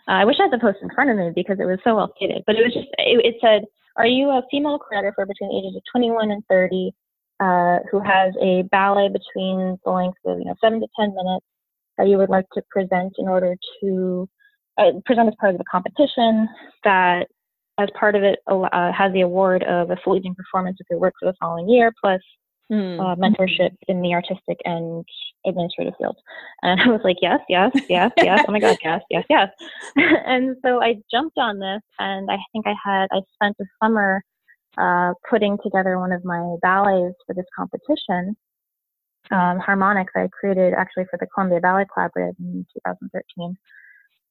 Uh, 0.08 0.12
I 0.12 0.24
wish 0.24 0.36
I 0.40 0.44
had 0.44 0.52
the 0.52 0.58
post 0.58 0.78
in 0.82 0.90
front 0.90 1.10
of 1.10 1.16
me 1.16 1.30
because 1.34 1.58
it 1.60 1.66
was 1.66 1.78
so 1.84 1.94
well 1.94 2.12
stated. 2.16 2.42
But 2.46 2.56
it 2.56 2.64
was 2.64 2.74
just 2.74 2.88
it, 2.98 3.24
it 3.24 3.36
said, 3.40 3.64
"Are 3.96 4.06
you 4.06 4.30
a 4.30 4.42
female 4.50 4.78
choreographer 4.78 5.26
between 5.26 5.52
ages 5.52 5.76
of 5.76 5.82
21 5.92 6.30
and 6.30 6.42
30 6.48 6.92
uh, 7.40 7.78
who 7.90 8.00
has 8.00 8.34
a 8.40 8.62
ballet 8.70 9.08
between 9.08 9.78
the 9.84 9.90
length 9.90 10.18
of 10.26 10.38
you 10.38 10.44
know 10.44 10.54
seven 10.62 10.80
to 10.80 10.86
10 10.98 11.14
minutes?" 11.14 11.46
that 12.00 12.08
you 12.08 12.16
would 12.16 12.30
like 12.30 12.46
to 12.54 12.62
present 12.70 13.12
in 13.18 13.28
order 13.28 13.54
to 13.82 14.28
uh, 14.78 14.92
present 15.04 15.28
as 15.28 15.34
part 15.38 15.52
of 15.52 15.58
the 15.58 15.64
competition 15.70 16.48
that 16.82 17.26
as 17.78 17.88
part 17.98 18.14
of 18.14 18.22
it 18.22 18.38
uh, 18.46 18.92
has 18.92 19.12
the 19.12 19.20
award 19.20 19.62
of 19.64 19.90
a 19.90 19.96
full 20.02 20.16
evening 20.16 20.34
performance 20.34 20.78
of 20.80 20.86
your 20.90 20.98
work 20.98 21.14
for 21.20 21.30
the 21.30 21.36
following 21.38 21.68
year 21.68 21.92
plus 22.00 22.20
mm. 22.70 23.00
uh, 23.00 23.16
mentorship 23.16 23.76
in 23.88 24.00
the 24.02 24.12
artistic 24.12 24.58
and 24.64 25.04
administrative 25.46 25.94
fields 25.98 26.18
and 26.62 26.80
i 26.80 26.88
was 26.88 27.00
like 27.04 27.16
yes 27.22 27.40
yes 27.48 27.70
yes 27.88 28.10
yes 28.18 28.44
oh 28.46 28.52
my 28.52 28.60
god 28.60 28.76
yes 28.82 29.02
yes 29.10 29.24
yes 29.28 29.48
and 29.96 30.56
so 30.62 30.82
i 30.82 30.94
jumped 31.10 31.38
on 31.38 31.58
this 31.58 31.82
and 31.98 32.30
i 32.30 32.36
think 32.52 32.66
i 32.66 32.74
had 32.84 33.06
i 33.12 33.20
spent 33.34 33.56
a 33.60 33.64
summer 33.82 34.22
uh, 34.78 35.12
putting 35.28 35.58
together 35.64 35.98
one 35.98 36.12
of 36.12 36.24
my 36.24 36.54
ballets 36.62 37.16
for 37.26 37.34
this 37.34 37.46
competition 37.56 38.36
um, 39.30 39.58
harmonics 39.58 40.12
I 40.16 40.28
created 40.28 40.74
actually 40.74 41.04
for 41.04 41.18
the 41.18 41.26
Columbia 41.26 41.60
Ballet 41.60 41.86
Collaborative 41.96 42.34
in 42.40 42.66
2013, 42.74 43.56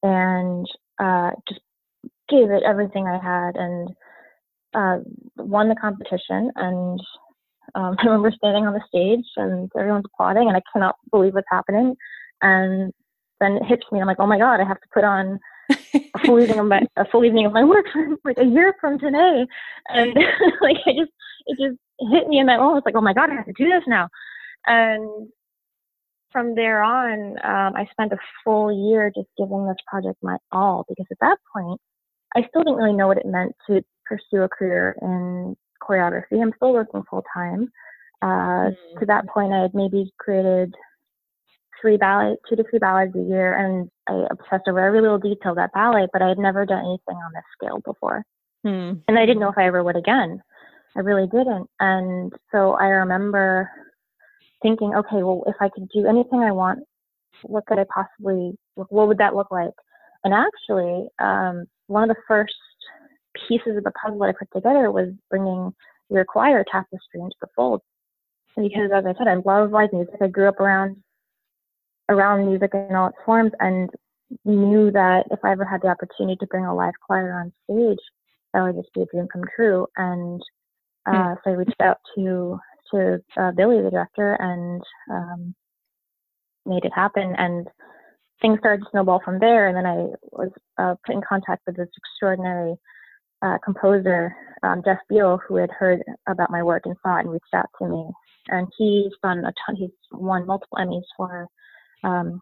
and 0.03 0.67
uh, 0.99 1.31
just 1.47 1.61
gave 2.27 2.49
it 2.49 2.63
everything 2.63 3.07
I 3.07 3.17
had 3.17 3.55
and 3.55 3.89
uh, 4.73 4.97
won 5.37 5.69
the 5.69 5.75
competition. 5.75 6.51
And 6.55 6.99
um, 7.75 7.95
I 7.99 8.05
remember 8.05 8.31
standing 8.31 8.65
on 8.65 8.73
the 8.73 8.81
stage 8.87 9.25
and 9.37 9.71
everyone's 9.77 10.05
applauding, 10.13 10.47
and 10.47 10.57
I 10.57 10.61
cannot 10.71 10.95
believe 11.11 11.33
what's 11.33 11.47
happening. 11.49 11.95
And 12.41 12.93
then 13.39 13.53
it 13.53 13.65
hits 13.65 13.83
me. 13.91 13.99
I'm 13.99 14.07
like, 14.07 14.19
oh 14.19 14.27
my 14.27 14.37
god, 14.37 14.59
I 14.59 14.67
have 14.67 14.81
to 14.81 14.87
put 14.93 15.03
on 15.03 15.39
a 15.69 16.19
full 16.25 16.39
evening 16.41 16.59
of 16.59 16.65
my 16.67 16.81
a 16.97 17.05
full 17.05 17.23
evening 17.25 17.45
of 17.45 17.53
my 17.53 17.63
work 17.63 17.85
like 18.25 18.37
a 18.37 18.45
year 18.45 18.75
from 18.79 18.99
today. 18.99 19.45
And 19.89 20.13
like 20.61 20.77
I 20.85 20.91
just 20.93 21.11
it 21.47 21.57
just 21.59 21.79
hit 22.11 22.27
me 22.27 22.39
in 22.39 22.47
that 22.47 22.59
moment. 22.59 22.79
It's 22.79 22.85
like, 22.85 22.95
oh 22.95 23.01
my 23.01 23.13
god, 23.13 23.29
I 23.29 23.35
have 23.35 23.45
to 23.45 23.53
do 23.53 23.67
this 23.67 23.83
now. 23.87 24.09
And 24.65 25.29
from 26.31 26.53
there 26.55 26.83
on, 26.83 27.31
um, 27.43 27.75
I 27.75 27.87
spent 27.91 28.13
a 28.13 28.17
full 28.43 28.71
year 28.71 29.11
just 29.15 29.27
giving 29.37 29.67
this 29.67 29.77
project 29.87 30.17
my 30.21 30.37
all 30.51 30.85
because 30.87 31.07
at 31.11 31.17
that 31.21 31.37
point, 31.53 31.79
I 32.35 32.45
still 32.47 32.63
didn't 32.63 32.77
really 32.77 32.93
know 32.93 33.07
what 33.07 33.17
it 33.17 33.25
meant 33.25 33.53
to 33.67 33.81
pursue 34.05 34.43
a 34.43 34.49
career 34.49 34.95
in 35.01 35.55
choreography. 35.81 36.41
I'm 36.41 36.53
still 36.55 36.73
working 36.73 37.03
full 37.09 37.23
time. 37.33 37.71
Uh, 38.21 38.71
mm-hmm. 38.71 38.99
To 38.99 39.05
that 39.07 39.27
point, 39.27 39.53
I 39.53 39.61
had 39.61 39.73
maybe 39.73 40.11
created 40.19 40.73
three 41.81 41.97
ballet, 41.97 42.35
two 42.49 42.55
to 42.55 42.63
three 42.69 42.79
ballets 42.79 43.15
a 43.15 43.19
year, 43.19 43.57
and 43.57 43.89
I 44.07 44.27
obsessed 44.31 44.67
over 44.67 44.79
every 44.79 45.01
little 45.01 45.17
detail 45.19 45.51
of 45.51 45.57
that 45.57 45.73
ballet. 45.73 46.07
But 46.11 46.21
I 46.21 46.29
had 46.29 46.37
never 46.37 46.65
done 46.65 46.79
anything 46.79 47.15
on 47.15 47.31
this 47.33 47.43
scale 47.57 47.79
before, 47.85 48.23
mm-hmm. 48.65 48.99
and 49.07 49.19
I 49.19 49.25
didn't 49.25 49.39
know 49.39 49.49
if 49.49 49.57
I 49.57 49.67
ever 49.67 49.83
would 49.83 49.95
again. 49.95 50.41
I 50.95 51.01
really 51.01 51.27
didn't. 51.27 51.69
And 51.79 52.33
so 52.51 52.73
I 52.73 52.87
remember 52.87 53.69
thinking, 54.61 54.93
okay, 54.95 55.23
well, 55.23 55.43
if 55.47 55.55
I 55.61 55.69
could 55.69 55.87
do 55.89 56.07
anything 56.07 56.39
I 56.39 56.51
want, 56.51 56.79
what 57.43 57.65
could 57.67 57.79
I 57.79 57.85
possibly, 57.93 58.57
what 58.75 59.07
would 59.07 59.19
that 59.19 59.35
look 59.35 59.51
like? 59.51 59.73
And 60.23 60.33
actually, 60.33 61.07
um, 61.19 61.65
one 61.87 62.09
of 62.09 62.09
the 62.09 62.21
first 62.27 62.55
pieces 63.47 63.77
of 63.77 63.83
the 63.83 63.91
puzzle 63.91 64.19
that 64.19 64.29
I 64.29 64.33
put 64.37 64.51
together 64.53 64.91
was 64.91 65.09
bringing 65.29 65.73
your 66.09 66.25
choir 66.25 66.63
tapestry 66.69 67.21
into 67.21 67.35
the 67.41 67.47
fold. 67.55 67.81
Because 68.55 68.91
as 68.93 69.05
I 69.05 69.13
said, 69.17 69.27
I 69.27 69.35
love 69.35 69.71
live 69.71 69.93
music. 69.93 70.15
I 70.21 70.27
grew 70.27 70.49
up 70.49 70.59
around 70.59 70.97
around 72.09 72.47
music 72.47 72.71
in 72.73 72.95
all 72.95 73.09
its 73.09 73.17
forms 73.23 73.51
and 73.59 73.89
knew 74.43 74.91
that 74.91 75.25
if 75.31 75.39
I 75.43 75.51
ever 75.51 75.63
had 75.63 75.81
the 75.81 75.87
opportunity 75.87 76.37
to 76.37 76.47
bring 76.47 76.65
a 76.65 76.75
live 76.75 76.93
choir 77.05 77.33
on 77.33 77.53
stage, 77.63 77.99
that 78.53 78.63
would 78.63 78.75
just 78.75 78.93
be 78.93 79.01
a 79.01 79.05
dream 79.05 79.27
come 79.31 79.43
true. 79.55 79.87
And 79.95 80.41
uh, 81.05 81.11
mm. 81.11 81.37
so 81.43 81.51
I 81.51 81.53
reached 81.53 81.81
out 81.81 81.97
to 82.15 82.59
to 82.91 83.19
uh, 83.37 83.51
Billy, 83.51 83.81
the 83.81 83.91
director, 83.91 84.33
and 84.39 84.81
um, 85.11 85.55
made 86.65 86.85
it 86.85 86.91
happen. 86.93 87.35
And 87.37 87.67
things 88.41 88.59
started 88.59 88.83
to 88.83 88.89
snowball 88.91 89.21
from 89.23 89.39
there. 89.39 89.67
And 89.67 89.77
then 89.77 89.85
I 89.85 90.07
was 90.31 90.49
uh, 90.77 90.95
put 91.05 91.15
in 91.15 91.21
contact 91.27 91.63
with 91.67 91.77
this 91.77 91.89
extraordinary 91.95 92.75
uh, 93.41 93.57
composer, 93.63 94.35
um, 94.63 94.81
Jeff 94.83 94.99
Beal, 95.09 95.39
who 95.47 95.55
had 95.55 95.71
heard 95.71 96.01
about 96.27 96.51
my 96.51 96.63
work 96.63 96.83
and 96.85 96.95
saw 97.03 97.17
it 97.17 97.21
and 97.21 97.31
reached 97.31 97.53
out 97.53 97.69
to 97.79 97.87
me. 97.87 98.05
And 98.49 98.67
he's 98.77 99.11
done 99.21 99.39
a 99.39 99.53
ton. 99.65 99.75
He's 99.75 99.89
won 100.11 100.45
multiple 100.47 100.77
Emmys 100.79 101.03
for 101.15 101.47
um, 102.03 102.41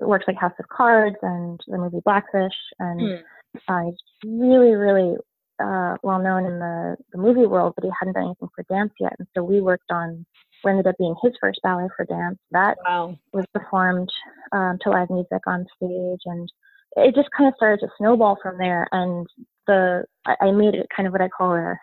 works 0.00 0.24
like 0.26 0.36
House 0.36 0.52
of 0.58 0.68
Cards 0.68 1.16
and 1.22 1.60
the 1.66 1.78
movie 1.78 2.00
Blackfish, 2.04 2.52
and 2.78 3.00
mm. 3.00 3.22
uh, 3.68 3.82
he's 3.84 4.30
really, 4.30 4.74
really 4.74 5.16
uh, 5.60 5.96
well 6.02 6.20
known 6.20 6.44
in 6.44 6.58
the, 6.58 6.96
the 7.12 7.18
movie 7.18 7.46
world, 7.46 7.74
but 7.74 7.84
he 7.84 7.90
hadn't 7.98 8.14
done 8.14 8.24
anything 8.24 8.48
for 8.54 8.64
dance 8.68 8.92
yet. 9.00 9.14
And 9.18 9.26
so 9.34 9.42
we 9.42 9.60
worked 9.60 9.90
on 9.90 10.24
what 10.62 10.70
ended 10.70 10.86
up 10.86 10.96
being 10.98 11.14
his 11.22 11.32
first 11.40 11.60
ballet 11.62 11.88
for 11.96 12.04
dance. 12.04 12.38
That 12.50 12.76
wow. 12.86 13.16
was 13.32 13.44
performed 13.54 14.08
um, 14.52 14.78
to 14.82 14.90
live 14.90 15.10
music 15.10 15.46
on 15.46 15.66
stage, 15.76 16.20
and 16.26 16.50
it 16.96 17.14
just 17.14 17.28
kind 17.36 17.48
of 17.48 17.54
started 17.56 17.80
to 17.80 17.92
snowball 17.98 18.38
from 18.42 18.58
there. 18.58 18.86
And 18.92 19.26
the 19.68 20.04
I, 20.26 20.50
made 20.50 20.74
it 20.74 20.88
kind 20.94 21.06
of 21.06 21.12
what 21.12 21.22
I 21.22 21.28
call 21.28 21.52
a 21.52 21.78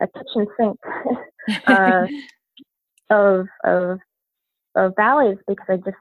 a 0.00 0.06
kitchen 0.08 0.46
sink 0.58 0.78
uh, 1.68 2.06
of 3.10 3.46
of 3.64 3.98
of 4.74 4.94
ballets 4.96 5.40
because 5.46 5.66
I 5.68 5.76
just 5.76 5.96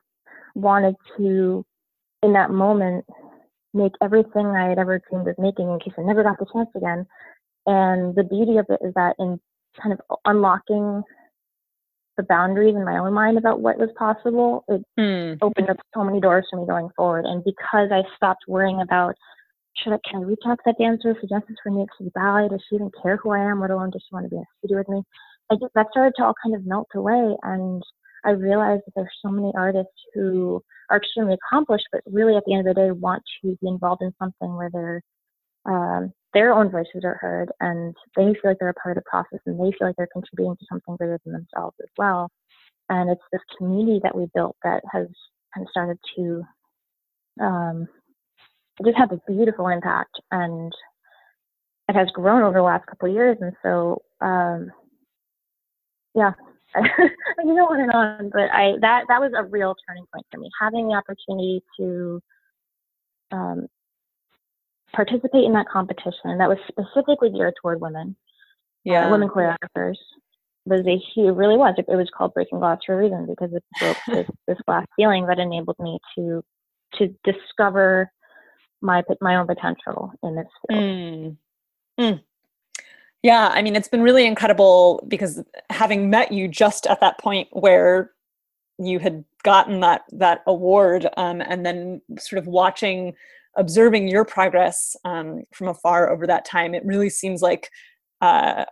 wanted 0.56 0.95
to, 1.17 1.65
in 2.24 2.34
that 2.34 2.52
moment, 2.52 3.06
make 3.74 3.93
everything 4.02 4.47
I 4.47 4.69
had 4.69 4.80
ever 4.80 5.02
dreamed 5.10 5.28
of 5.28 5.36
making 5.38 5.69
in 5.69 5.80
case 5.80 5.93
I 5.97 6.02
never 6.02 6.24
got 6.24 6.39
the 6.39 6.45
chance 6.52 6.69
again. 6.76 7.06
And 7.65 8.15
the 8.15 8.24
beauty 8.24 8.58
of 8.58 8.65
it 8.69 8.80
is 8.86 8.93
that 8.95 9.15
in 9.19 9.39
kind 9.82 9.93
of 9.93 10.17
unlocking 10.26 11.04
the 12.17 12.24
boundaries 12.24 12.76
in 12.76 12.84
my 12.84 12.97
own 12.97 13.13
mind 13.13 13.38
about 13.38 13.62
what 13.62 13.78
was 13.78 13.89
possible, 13.97 14.65
it 14.67 14.82
mm. 15.00 15.38
opened 15.41 15.69
up 15.69 15.78
so 15.93 16.04
many 16.04 16.19
doors 16.19 16.45
for 16.50 16.60
me 16.60 16.67
going 16.67 16.89
forward. 16.95 17.26
And 17.26 17.43
because 17.43 17.89
I 17.91 18.04
stopped 18.15 18.43
worrying 18.47 18.82
about 18.82 19.15
should 19.78 19.94
I 19.94 20.00
can 20.10 20.22
I 20.22 20.26
reach 20.26 20.42
out 20.46 20.58
to 20.58 20.64
that 20.66 20.78
dancer 20.78 21.14
who 21.14 21.28
dances 21.28 21.56
for 21.64 21.72
York 21.72 21.90
City 21.98 22.12
Ballet? 22.14 22.50
Does 22.50 22.62
she 22.70 22.76
even 22.76 22.92
care 23.02 23.18
who 23.18 23.32
I 23.32 23.40
am, 23.40 23.62
let 23.62 23.72
alone 23.72 23.90
does 23.92 24.04
she 24.08 24.14
want 24.14 24.26
to 24.26 24.30
be 24.30 24.38
in 24.38 24.44
a 24.44 24.58
studio 24.60 24.78
with 24.80 24.90
me? 24.90 25.04
I 25.52 25.56
think 25.58 25.72
that 25.76 25.88
started 25.92 26.14
to 26.18 26.26
all 26.26 26.34
kind 26.44 26.56
of 26.56 26.66
melt 26.66 26.88
away 26.96 27.36
and 27.44 27.84
I 28.24 28.32
realized 28.32 28.84
that 28.86 28.94
there's 28.96 29.10
so 29.22 29.32
many 29.32 29.52
artists 29.56 29.94
who 30.14 30.64
are 30.90 30.98
extremely 30.98 31.34
accomplished, 31.34 31.88
but 31.92 32.02
really 32.06 32.36
at 32.36 32.44
the 32.46 32.54
end 32.54 32.68
of 32.68 32.76
the 32.76 32.82
day 32.82 32.92
want 32.92 33.24
to 33.42 33.58
be 33.62 33.68
involved 33.68 34.04
in 34.04 34.14
something 34.20 34.56
where 34.56 34.70
their 34.70 35.02
um, 35.66 36.12
their 36.34 36.54
own 36.54 36.72
voices 36.72 37.04
are 37.04 37.18
heard 37.22 37.52
and 37.60 37.96
they 38.16 38.24
feel 38.24 38.52
like 38.52 38.58
they're 38.60 38.70
a 38.70 38.74
part 38.74 38.98
of 38.98 39.04
the 39.04 39.10
process 39.10 39.40
and 39.46 39.60
they 39.60 39.76
feel 39.78 39.88
like 39.88 39.96
they're 39.96 40.08
contributing 40.12 40.56
to 40.56 40.66
something 40.70 40.96
greater 40.96 41.20
than 41.26 41.34
themselves 41.34 41.76
as 41.82 41.90
well. 41.98 42.32
And 42.90 43.10
it's 43.10 43.22
this 43.32 43.42
community 43.58 44.00
that 44.04 44.16
we 44.16 44.28
built 44.34 44.56
that 44.64 44.82
has 44.92 45.08
kind 45.54 45.66
of 45.66 45.70
started 45.70 45.98
to 46.16 46.44
um, 47.42 47.88
just 48.86 48.98
had 48.98 49.10
this 49.10 49.20
beautiful 49.28 49.67
impact 49.67 50.20
and 50.32 50.74
it 51.89 51.96
has 51.96 52.08
grown 52.13 52.44
over 52.44 52.58
the 52.58 52.63
last 52.63 52.86
couple 52.86 53.10
of 53.10 53.15
years. 53.15 53.38
And 53.41 53.54
so, 53.63 54.02
um, 54.22 54.72
yeah, 56.15 56.32
I 56.76 56.82
can 57.39 57.56
go 57.56 57.67
on 57.67 57.82
and 57.82 57.91
on, 57.91 58.30
but 58.32 58.50
I 58.52 58.74
that 58.80 59.06
that 59.10 59.20
was 59.20 59.34
a 59.38 59.44
real 59.44 59.76
turning 59.88 60.06
point 60.13 60.26
for 60.32 60.39
me. 60.39 60.50
Having 60.60 60.88
the 60.88 60.94
opportunity 60.94 61.62
to 61.78 62.22
um, 63.32 63.67
participate 64.94 65.44
in 65.44 65.54
that 65.54 65.67
competition 65.72 66.38
that 66.38 66.50
was 66.50 66.58
specifically 66.70 67.30
geared 67.30 67.56
toward 67.62 67.82
women, 67.82 68.15
uh, 68.17 68.91
yeah, 68.91 69.08
uh, 69.08 69.12
women 69.12 69.28
choreographers, 69.28 69.98
was 70.65 70.86
a 70.88 70.98
huge. 71.13 71.36
Really 71.36 71.58
was. 71.58 71.76
It, 71.78 71.86
it, 71.89 71.96
was 71.96 72.10
called 72.15 72.34
Breaking 72.34 72.60
Glass 72.60 72.80
for 72.86 72.94
a 72.94 72.98
reason 72.98 73.26
because 73.28 73.54
it 73.54 73.63
broke 73.80 73.98
this, 74.08 74.28
this 74.48 74.58
glass 74.65 74.86
ceiling 74.98 75.26
that 75.28 75.39
enabled 75.39 75.78
me 75.80 76.00
to 76.15 76.41
to 77.00 77.08
discover 77.24 78.12
my 78.82 79.04
my 79.22 79.36
own 79.36 79.48
potential 79.48 80.12
in 80.24 80.36
this 80.36 80.48
field. 80.67 80.82
Mm. 80.84 81.38
Mm. 82.00 82.24
Yeah, 83.24 83.50
I 83.54 83.62
mean, 83.62 83.76
it's 83.76 83.88
been 83.88 84.02
really 84.02 84.26
incredible 84.26 85.04
because 85.08 85.44
having 85.70 86.10
met 86.10 86.32
you 86.32 86.48
just 86.48 86.88
at 86.88 87.00
that 87.02 87.20
point 87.20 87.48
where 87.52 88.12
you 88.80 88.98
had 88.98 89.24
gotten 89.44 89.80
that 89.82 90.02
that 90.12 90.41
award, 90.48 91.08
um, 91.17 91.41
and 91.41 91.65
then 91.65 92.02
sort 92.17 92.39
of 92.39 92.48
watching, 92.48 93.13
observing 93.56 94.08
your 94.08 94.26
progress 94.26 94.96
um, 95.06 95.44
from 95.54 95.67
afar 95.67 96.10
over 96.10 96.26
that 96.26 96.46
time, 96.46 96.74
it 96.74 96.86
really 96.86 97.10
seems 97.10 97.41
like. 97.41 97.70
Uh, 98.22 98.66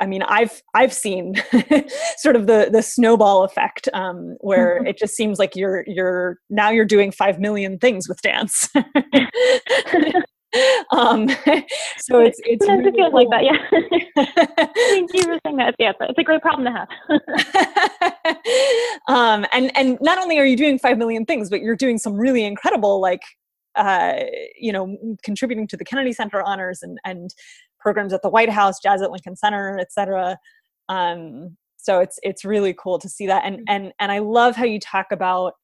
I 0.00 0.06
mean, 0.06 0.22
I've 0.22 0.62
I've 0.74 0.92
seen 0.92 1.34
sort 2.16 2.36
of 2.36 2.46
the 2.46 2.68
the 2.72 2.82
snowball 2.82 3.44
effect, 3.44 3.88
um, 3.92 4.36
where 4.40 4.84
it 4.86 4.98
just 4.98 5.14
seems 5.14 5.38
like 5.38 5.54
you're 5.54 5.84
you're 5.86 6.38
now 6.48 6.70
you're 6.70 6.84
doing 6.86 7.12
five 7.12 7.38
million 7.38 7.78
things 7.78 8.08
with 8.08 8.20
dance. 8.22 8.68
um, 10.90 11.28
so 11.98 12.18
it's 12.20 12.40
it's 12.44 12.66
really 12.66 12.88
it 12.88 12.94
feels 12.94 13.10
cool. 13.10 13.12
like 13.12 13.28
that, 13.30 13.44
yeah. 13.44 13.58
I 14.16 14.68
Thank 14.74 15.10
you 15.14 15.22
for 15.22 15.38
saying 15.44 15.56
that. 15.58 15.76
Yeah, 15.78 15.92
but 15.98 16.10
it's 16.10 16.18
a 16.18 16.24
great 16.24 16.40
problem 16.40 16.64
to 16.64 16.72
have. 16.72 16.88
um, 19.08 19.46
and 19.52 19.70
and 19.76 19.98
not 20.00 20.18
only 20.18 20.38
are 20.38 20.46
you 20.46 20.56
doing 20.56 20.78
five 20.78 20.96
million 20.96 21.26
things, 21.26 21.50
but 21.50 21.60
you're 21.60 21.76
doing 21.76 21.98
some 21.98 22.14
really 22.14 22.44
incredible, 22.44 23.00
like 23.00 23.22
uh, 23.76 24.24
you 24.58 24.72
know, 24.72 24.96
contributing 25.22 25.66
to 25.68 25.76
the 25.76 25.84
Kennedy 25.84 26.12
Center 26.12 26.42
honors 26.42 26.82
and 26.82 26.98
and 27.04 27.34
programs 27.80 28.12
at 28.12 28.22
the 28.22 28.28
White 28.28 28.50
House, 28.50 28.80
Jazz 28.80 29.02
at 29.02 29.10
Lincoln 29.10 29.36
Center, 29.36 29.78
etc. 29.78 30.38
Um, 30.88 31.56
so 31.76 32.00
it's 32.00 32.18
it's 32.22 32.44
really 32.44 32.74
cool 32.74 32.98
to 32.98 33.08
see 33.08 33.26
that, 33.26 33.44
and 33.44 33.56
mm-hmm. 33.56 33.64
and 33.68 33.92
and 33.98 34.12
I 34.12 34.18
love 34.18 34.56
how 34.56 34.64
you 34.64 34.78
talk 34.78 35.06
about 35.10 35.54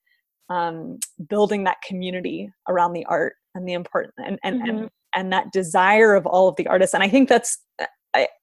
um, 0.48 0.98
building 1.28 1.64
that 1.64 1.78
community 1.86 2.50
around 2.68 2.92
the 2.92 3.04
art 3.06 3.34
and 3.54 3.66
the 3.66 3.72
important 3.72 4.14
and 4.24 4.38
and, 4.42 4.60
mm-hmm. 4.60 4.68
and 4.68 4.90
and 5.14 5.32
that 5.32 5.50
desire 5.52 6.14
of 6.14 6.26
all 6.26 6.46
of 6.46 6.56
the 6.56 6.66
artists 6.66 6.94
and 6.94 7.02
i 7.02 7.08
think 7.08 7.28
that's 7.28 7.58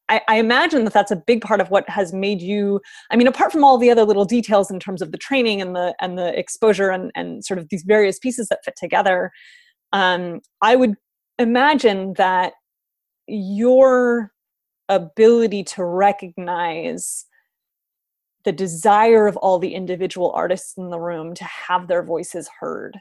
I, 0.09 0.21
I, 0.27 0.35
imagine 0.35 0.83
that 0.83 0.93
that's 0.93 1.11
a 1.11 1.15
big 1.15 1.41
part 1.41 1.61
of 1.61 1.71
what 1.71 1.87
has 1.89 2.11
made 2.11 2.41
you 2.41 2.81
i 3.11 3.15
mean 3.15 3.27
apart 3.27 3.51
from 3.51 3.63
all 3.63 3.77
the 3.77 3.89
other 3.89 4.03
little 4.03 4.25
details 4.25 4.69
in 4.69 4.79
terms 4.79 5.01
of 5.01 5.11
the 5.11 5.17
training 5.17 5.61
and 5.61 5.75
the 5.75 5.95
and 6.01 6.17
the 6.17 6.37
exposure 6.37 6.89
and, 6.89 7.11
and 7.15 7.45
sort 7.45 7.57
of 7.57 7.69
these 7.69 7.83
various 7.83 8.19
pieces 8.19 8.47
that 8.49 8.59
fit 8.65 8.75
together 8.75 9.31
um, 9.93 10.41
i 10.61 10.75
would 10.75 10.95
imagine 11.39 12.13
that 12.17 12.53
your 13.27 14.31
ability 14.89 15.63
to 15.63 15.83
recognize 15.83 17.25
the 18.43 18.51
desire 18.51 19.27
of 19.27 19.37
all 19.37 19.57
the 19.57 19.73
individual 19.73 20.31
artists 20.31 20.77
in 20.77 20.89
the 20.89 20.99
room 20.99 21.33
to 21.33 21.45
have 21.45 21.87
their 21.87 22.03
voices 22.03 22.49
heard 22.59 22.99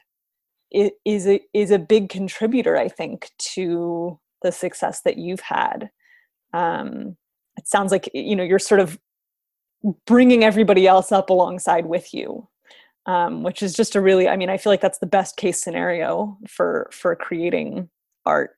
is 0.71 1.27
a, 1.27 1.41
is 1.53 1.71
a 1.71 1.79
big 1.79 2.09
contributor, 2.09 2.77
I 2.77 2.89
think, 2.89 3.31
to 3.39 4.19
the 4.43 4.53
success 4.53 5.03
that 5.03 5.19
you've 5.19 5.41
had. 5.41 5.91
Um, 6.53 7.17
it 7.57 7.69
sounds 7.69 7.93
like 7.93 8.09
you 8.15 8.35
know 8.35 8.43
you're 8.43 8.59
sort 8.59 8.81
of 8.81 8.99
bringing 10.07 10.45
everybody 10.45 10.87
else 10.87 11.13
up 11.13 11.29
alongside 11.29 11.87
with 11.87 12.15
you, 12.15 12.49
um, 13.07 13.43
which 13.43 13.63
is 13.63 13.75
just 13.75 13.95
a 13.95 14.01
really. 14.01 14.29
I 14.29 14.37
mean, 14.37 14.49
I 14.49 14.57
feel 14.57 14.73
like 14.73 14.81
that's 14.81 14.99
the 14.99 15.07
best 15.07 15.37
case 15.37 15.63
scenario 15.63 16.39
for 16.49 16.89
for 16.93 17.15
creating 17.17 17.91
art. 18.25 18.57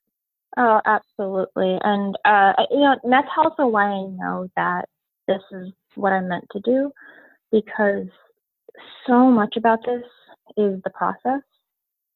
Oh, 0.56 0.80
absolutely, 0.84 1.78
and 1.82 2.16
uh, 2.24 2.52
you 2.70 2.80
know 2.80 2.96
that's 3.08 3.28
also 3.36 3.66
why 3.66 3.86
I 3.86 4.02
know 4.02 4.48
that 4.56 4.88
this 5.26 5.42
is 5.52 5.72
what 5.94 6.12
I'm 6.12 6.28
meant 6.28 6.46
to 6.52 6.60
do, 6.60 6.92
because 7.50 8.06
so 9.06 9.30
much 9.30 9.56
about 9.56 9.80
this 9.84 10.04
is 10.56 10.80
the 10.84 10.90
process 10.90 11.42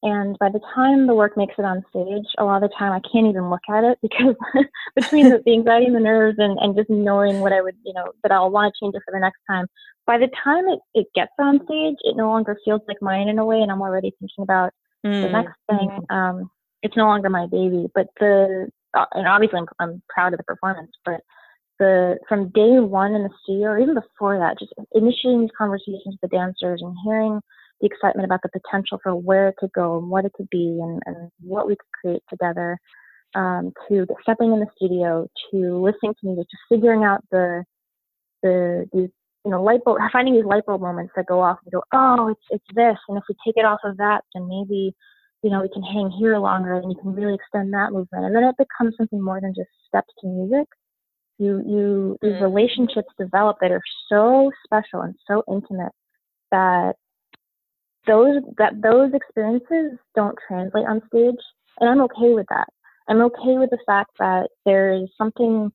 and 0.02 0.38
by 0.38 0.48
the 0.48 0.60
time 0.74 1.06
the 1.06 1.14
work 1.14 1.36
makes 1.36 1.54
it 1.58 1.64
on 1.64 1.84
stage, 1.90 2.26
a 2.38 2.44
lot 2.44 2.62
of 2.62 2.70
the 2.70 2.76
time 2.76 2.92
I 2.92 3.00
can't 3.00 3.26
even 3.26 3.50
look 3.50 3.62
at 3.68 3.82
it 3.82 3.98
because 4.02 4.36
between 4.94 5.28
the, 5.30 5.42
the, 5.44 5.52
anxiety 5.52 5.86
and 5.86 5.94
the 5.94 6.00
nerves 6.00 6.38
and, 6.38 6.58
and 6.58 6.76
just 6.76 6.88
knowing 6.88 7.40
what 7.40 7.52
I 7.52 7.60
would, 7.60 7.74
you 7.84 7.92
know, 7.92 8.12
that 8.22 8.32
I'll 8.32 8.50
want 8.50 8.72
to 8.72 8.80
change 8.80 8.94
it 8.94 9.02
for 9.04 9.12
the 9.12 9.20
next 9.20 9.40
time, 9.48 9.66
by 10.06 10.18
the 10.18 10.28
time 10.42 10.68
it, 10.68 10.78
it 10.94 11.06
gets 11.14 11.32
on 11.38 11.64
stage, 11.64 11.96
it 12.02 12.16
no 12.16 12.28
longer 12.28 12.56
feels 12.64 12.80
like 12.86 13.02
mine 13.02 13.28
in 13.28 13.38
a 13.38 13.44
way. 13.44 13.60
And 13.60 13.72
I'm 13.72 13.82
already 13.82 14.14
thinking 14.20 14.44
about 14.44 14.72
mm. 15.04 15.22
the 15.22 15.30
next 15.30 15.56
thing. 15.68 16.06
Um, 16.10 16.50
it's 16.82 16.96
no 16.96 17.06
longer 17.06 17.28
my 17.30 17.46
baby. 17.46 17.86
But 17.94 18.08
the, 18.20 18.68
uh, 18.94 19.06
and 19.14 19.26
obviously 19.26 19.58
I'm, 19.60 19.66
I'm 19.80 20.02
proud 20.08 20.32
of 20.32 20.38
the 20.38 20.44
performance, 20.44 20.92
but 21.04 21.20
the 21.78 22.18
from 22.28 22.48
day 22.50 22.80
one 22.80 23.14
in 23.14 23.22
the 23.22 23.30
studio 23.42 23.68
or 23.68 23.78
even 23.78 23.94
before 23.94 24.38
that, 24.38 24.58
just 24.58 24.74
initiating 24.92 25.42
these 25.42 25.50
conversations 25.56 26.16
with 26.20 26.30
the 26.30 26.36
dancers 26.36 26.80
and 26.82 26.96
hearing 27.04 27.40
the 27.80 27.86
excitement 27.86 28.24
about 28.26 28.40
the 28.42 28.60
potential 28.60 28.98
for 29.02 29.14
where 29.14 29.48
it 29.48 29.56
could 29.56 29.72
go 29.72 29.98
and 29.98 30.10
what 30.10 30.24
it 30.24 30.32
could 30.32 30.50
be 30.50 30.80
and, 30.82 31.00
and 31.06 31.30
what 31.40 31.68
we 31.68 31.76
could 31.76 32.00
create 32.00 32.22
together. 32.28 32.78
um, 33.34 33.72
to 33.88 34.06
stepping 34.22 34.52
in 34.52 34.60
the 34.60 34.66
studio 34.76 35.28
to 35.50 35.76
listening 35.78 36.14
to 36.14 36.26
music 36.26 36.46
to 36.48 36.56
figuring 36.74 37.04
out 37.04 37.22
the 37.30 37.64
the 38.42 38.88
these 38.92 39.10
you 39.44 39.50
know 39.50 39.62
light 39.62 39.84
bulb 39.84 39.98
finding 40.12 40.34
these 40.34 40.44
light 40.44 40.64
bulb 40.66 40.80
moments 40.80 41.12
that 41.16 41.26
go 41.26 41.40
off 41.40 41.58
and 41.64 41.72
go 41.72 41.82
oh 41.92 42.28
it's 42.28 42.40
it's 42.50 42.64
this 42.74 42.96
and 43.08 43.18
if 43.18 43.24
we 43.28 43.34
take 43.46 43.56
it 43.56 43.64
off 43.64 43.80
of 43.84 43.96
that 43.98 44.22
then 44.34 44.48
maybe 44.48 44.94
you 45.42 45.50
know 45.50 45.62
we 45.62 45.68
can 45.68 45.82
hang 45.82 46.10
here 46.18 46.38
longer 46.38 46.74
and 46.74 46.90
you 46.90 46.98
can 47.00 47.14
really 47.14 47.34
extend 47.34 47.72
that 47.72 47.92
movement. 47.92 48.24
And 48.24 48.34
then 48.34 48.44
it 48.44 48.56
becomes 48.58 48.94
something 48.96 49.22
more 49.22 49.40
than 49.40 49.54
just 49.54 49.70
steps 49.86 50.12
to 50.20 50.26
music. 50.26 50.66
You 51.38 51.62
you 51.66 52.18
these 52.22 52.32
mm-hmm. 52.32 52.44
relationships 52.44 53.08
develop 53.18 53.58
that 53.60 53.70
are 53.70 53.82
so 54.08 54.50
special 54.64 55.02
and 55.02 55.14
so 55.26 55.42
intimate 55.48 55.92
that 56.50 56.94
those 58.06 58.42
that 58.58 58.80
those 58.82 59.12
experiences 59.14 59.98
don't 60.14 60.36
translate 60.46 60.86
on 60.86 61.02
stage. 61.08 61.40
And 61.80 61.88
i'm 61.88 62.00
okay 62.02 62.34
with 62.34 62.46
that. 62.48 62.68
I'm 63.08 63.22
okay 63.22 63.56
with 63.56 63.70
the 63.70 63.78
fact 63.86 64.10
that 64.18 64.48
there's 64.66 65.08
something 65.16 65.72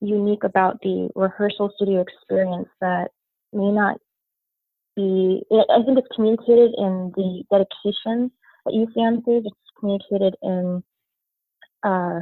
unique 0.00 0.44
about 0.44 0.80
the 0.82 1.08
rehearsal 1.14 1.70
studio 1.76 2.00
experience 2.02 2.68
that 2.80 3.08
may 3.52 3.70
not 3.70 3.98
be 4.96 5.42
i 5.52 5.82
think 5.84 5.98
it's 5.98 6.14
communicated 6.14 6.72
in 6.76 7.12
the 7.16 7.42
dedication 7.50 8.30
that 8.64 8.74
you 8.74 8.86
see 8.94 9.00
on 9.00 9.22
stage 9.22 9.44
it's 9.46 9.56
communicated 9.78 10.34
in 10.42 10.82
uh, 11.82 12.20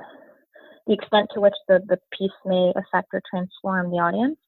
the 0.86 0.95
extent 0.95 1.28
to 1.34 1.40
which 1.40 1.55
the, 1.68 1.80
the 1.88 1.99
piece 2.16 2.30
may 2.45 2.72
affect 2.76 3.09
or 3.12 3.22
transform 3.30 3.90
the 3.90 3.99
audience. 3.99 4.38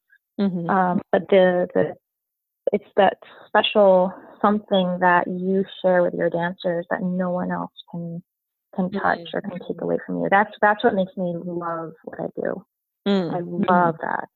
Mm-hmm. 0.41 0.69
Um, 0.69 1.01
but 1.13 1.23
the, 1.29 1.69
the 1.75 1.95
it's 2.73 2.85
that 2.97 3.19
special 3.47 4.13
something 4.43 4.99
that 5.01 5.27
you 5.27 5.65
share 5.83 6.03
with 6.03 6.15
your 6.15 6.31
dancers 6.31 6.87
that 6.91 7.03
no 7.03 7.31
one 7.31 7.51
else 7.51 7.73
can 7.91 8.23
can 8.75 8.91
touch 8.91 9.19
mm-hmm. 9.19 9.37
or 9.37 9.41
can 9.43 9.59
take 9.69 9.81
away 9.81 9.97
from 10.05 10.21
you. 10.21 10.29
That's 10.31 10.51
that's 10.61 10.83
what 10.83 10.95
makes 10.95 11.17
me 11.17 11.35
love 11.45 11.93
what 12.05 12.21
I 12.21 12.27
do. 12.35 12.65
Mm-hmm. 13.07 13.35
I 13.35 13.73
love 13.73 13.97
that. 14.01 14.29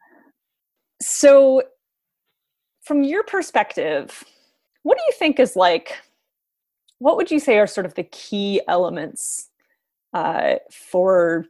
So 1.03 1.63
from 2.83 3.03
your 3.03 3.23
perspective, 3.25 4.25
what 4.83 4.97
do 4.97 5.05
you 5.07 5.13
think 5.19 5.41
is 5.41 5.57
like 5.57 5.99
what 6.99 7.17
would 7.17 7.31
you 7.31 7.39
say 7.39 7.59
are 7.59 7.67
sort 7.67 7.87
of 7.87 7.95
the 7.95 8.05
key 8.05 8.61
elements 8.69 9.49
uh, 10.13 10.57
for 10.71 11.47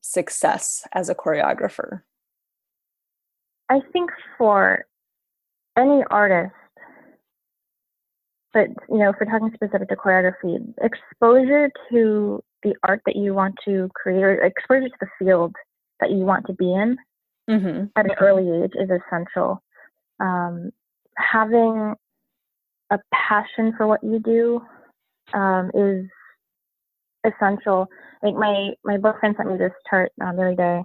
success 0.00 0.86
as 0.92 1.08
a 1.08 1.14
choreographer? 1.14 2.02
I 3.68 3.80
think 3.92 4.10
for 4.38 4.84
any 5.76 6.02
artist, 6.10 6.54
but 8.52 8.68
you 8.88 8.98
know, 8.98 9.10
if 9.10 9.16
we're 9.20 9.30
talking 9.30 9.50
specific 9.54 9.88
to 9.88 9.96
choreography, 9.96 10.72
exposure 10.80 11.70
to 11.90 12.42
the 12.62 12.74
art 12.84 13.02
that 13.06 13.16
you 13.16 13.34
want 13.34 13.54
to 13.64 13.88
create, 13.94 14.22
or 14.22 14.44
exposure 14.44 14.88
to 14.88 14.94
the 15.00 15.08
field 15.18 15.54
that 16.00 16.10
you 16.10 16.18
want 16.18 16.46
to 16.46 16.52
be 16.52 16.72
in 16.72 16.96
mm-hmm. 17.48 17.84
at 17.96 18.06
an 18.06 18.16
early 18.20 18.64
age 18.64 18.72
is 18.74 18.90
essential. 18.90 19.62
Um, 20.20 20.70
having 21.16 21.94
a 22.90 22.98
passion 23.12 23.72
for 23.76 23.86
what 23.86 24.02
you 24.02 24.20
do 24.20 24.60
um, 25.34 25.70
is 25.74 26.06
essential. 27.24 27.88
Like 28.22 28.34
my 28.34 28.70
my 28.84 28.98
boyfriend 28.98 29.36
sent 29.36 29.50
me 29.50 29.58
this 29.58 29.72
chart 29.88 30.12
um, 30.20 30.36
the 30.36 30.42
other 30.42 30.54
day, 30.54 30.82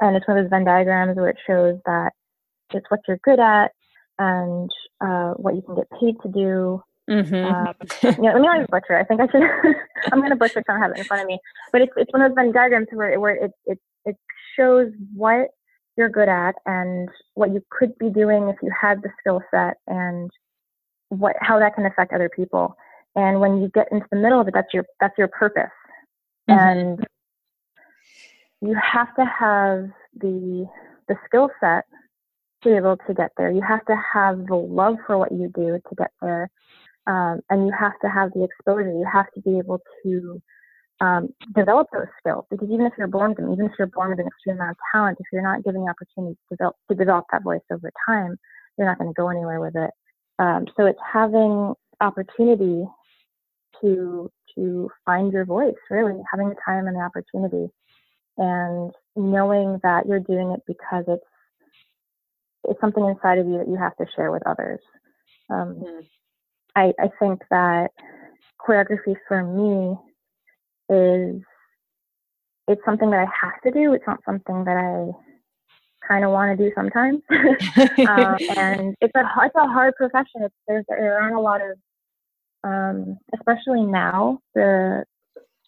and 0.00 0.16
it's 0.16 0.26
one 0.26 0.38
of 0.38 0.44
those 0.44 0.50
Venn 0.50 0.64
diagrams 0.64 1.16
where 1.16 1.28
it 1.28 1.38
shows 1.46 1.78
that 1.86 2.12
it's 2.72 2.86
what 2.90 3.00
you're 3.06 3.20
good 3.24 3.40
at 3.40 3.72
and 4.18 4.70
uh, 5.00 5.32
what 5.34 5.54
you 5.54 5.62
can 5.62 5.76
get 5.76 5.90
paid 5.98 6.16
to 6.22 6.28
do. 6.28 6.82
Mm-hmm. 7.08 7.34
Um, 7.34 7.74
yeah, 8.22 8.32
let 8.32 8.40
me 8.40 8.46
not 8.46 8.70
butcher. 8.70 8.98
I 8.98 9.04
think 9.04 9.20
I 9.20 9.26
should. 9.26 9.42
I'm 10.12 10.20
going 10.20 10.30
to 10.30 10.36
butcher. 10.36 10.62
I 10.68 10.72
don't 10.72 10.82
have 10.82 10.90
it 10.92 10.98
in 10.98 11.04
front 11.04 11.22
of 11.22 11.26
me. 11.26 11.38
But 11.72 11.82
it's 11.82 11.92
it's 11.96 12.12
one 12.12 12.22
of 12.22 12.30
those 12.30 12.36
Venn 12.36 12.52
diagrams 12.52 12.88
where 12.92 13.18
where 13.18 13.34
it 13.34 13.52
it 13.66 13.78
it 14.04 14.16
shows 14.56 14.90
what 15.14 15.48
you're 15.96 16.08
good 16.08 16.28
at 16.28 16.54
and 16.66 17.08
what 17.34 17.52
you 17.52 17.62
could 17.70 17.96
be 17.98 18.10
doing 18.10 18.48
if 18.48 18.56
you 18.62 18.70
had 18.78 19.02
the 19.02 19.10
skill 19.20 19.42
set 19.50 19.78
and 19.88 20.30
what 21.08 21.36
how 21.40 21.58
that 21.58 21.74
can 21.74 21.86
affect 21.86 22.12
other 22.12 22.28
people. 22.28 22.76
And 23.16 23.40
when 23.40 23.60
you 23.60 23.68
get 23.74 23.88
into 23.90 24.06
the 24.10 24.18
middle 24.18 24.40
of 24.40 24.48
it, 24.48 24.54
that's 24.54 24.72
your 24.72 24.84
that's 25.00 25.16
your 25.18 25.28
purpose. 25.28 25.70
Mm-hmm. 26.48 26.58
And 26.58 27.06
you 28.60 28.76
have 28.80 29.14
to 29.16 29.24
have 29.24 29.90
the 30.16 30.66
the 31.08 31.16
skill 31.26 31.50
set 31.60 31.84
to 32.62 32.70
be 32.70 32.76
able 32.76 32.96
to 33.06 33.14
get 33.14 33.30
there. 33.36 33.50
You 33.50 33.62
have 33.62 33.84
to 33.86 33.96
have 34.12 34.46
the 34.46 34.56
love 34.56 34.96
for 35.06 35.16
what 35.18 35.32
you 35.32 35.50
do 35.54 35.78
to 35.88 35.94
get 35.96 36.10
there. 36.20 36.50
Um, 37.06 37.40
and 37.48 37.66
you 37.66 37.72
have 37.78 37.98
to 38.02 38.08
have 38.08 38.32
the 38.34 38.44
exposure. 38.44 38.90
You 38.90 39.06
have 39.10 39.30
to 39.32 39.40
be 39.40 39.58
able 39.58 39.80
to 40.02 40.42
um, 41.00 41.28
develop 41.54 41.86
those 41.92 42.08
skills 42.18 42.44
because 42.50 42.68
even 42.70 42.84
if 42.84 42.92
you're 42.98 43.06
born 43.06 43.30
with 43.30 43.38
them, 43.38 43.52
even 43.52 43.66
if 43.66 43.72
you're 43.78 43.86
born 43.86 44.10
with 44.10 44.18
an 44.18 44.26
extreme 44.26 44.56
amount 44.56 44.72
of 44.72 44.76
talent, 44.92 45.18
if 45.20 45.26
you're 45.32 45.42
not 45.42 45.62
given 45.64 45.84
the 45.84 45.90
opportunity 45.90 46.34
to 46.34 46.56
develop, 46.56 46.76
to 46.90 46.94
develop 46.96 47.24
that 47.30 47.42
voice 47.42 47.60
over 47.72 47.90
time, 48.06 48.36
you're 48.76 48.86
not 48.86 48.98
going 48.98 49.08
to 49.08 49.14
go 49.14 49.28
anywhere 49.28 49.60
with 49.60 49.76
it. 49.76 49.90
Um, 50.38 50.66
so 50.76 50.86
it's 50.86 50.98
having 51.12 51.74
opportunity 52.00 52.84
to 53.80 54.30
to 54.54 54.90
find 55.04 55.32
your 55.32 55.44
voice 55.44 55.74
really 55.90 56.20
having 56.30 56.48
the 56.48 56.56
time 56.64 56.86
and 56.86 56.96
the 56.96 57.00
opportunity 57.00 57.72
and 58.36 58.92
knowing 59.16 59.78
that 59.82 60.06
you're 60.06 60.20
doing 60.20 60.52
it 60.52 60.60
because 60.66 61.04
it's 61.08 61.24
it's 62.64 62.80
something 62.80 63.04
inside 63.04 63.38
of 63.38 63.46
you 63.46 63.58
that 63.58 63.68
you 63.68 63.76
have 63.76 63.96
to 63.96 64.06
share 64.16 64.30
with 64.30 64.46
others 64.46 64.80
um, 65.50 65.74
mm-hmm. 65.74 66.00
I, 66.78 66.92
I 67.00 67.10
think 67.18 67.42
that 67.50 67.90
choreography 68.60 69.16
for 69.26 69.42
me 69.42 69.96
is 70.88 71.42
it's 72.68 72.84
something 72.84 73.10
that 73.10 73.20
I 73.20 73.46
have 73.46 73.60
to 73.62 73.70
do. 73.70 73.94
It's 73.94 74.06
not 74.06 74.20
something 74.24 74.64
that 74.64 74.76
I 74.76 75.10
kind 76.08 76.24
of 76.24 76.30
want 76.30 76.56
to 76.56 76.64
do 76.64 76.72
sometimes. 76.74 77.20
um, 77.30 78.36
and 78.56 78.96
it's 79.00 79.14
a 79.14 79.24
it's 79.44 79.54
a 79.54 79.66
hard 79.66 79.94
profession. 79.96 80.42
It's, 80.42 80.54
there's 80.66 80.84
there 80.88 81.20
aren't 81.20 81.36
a 81.36 81.40
lot 81.40 81.60
of 81.60 81.76
um, 82.64 83.18
especially 83.34 83.82
now, 83.82 84.40
the 84.54 85.04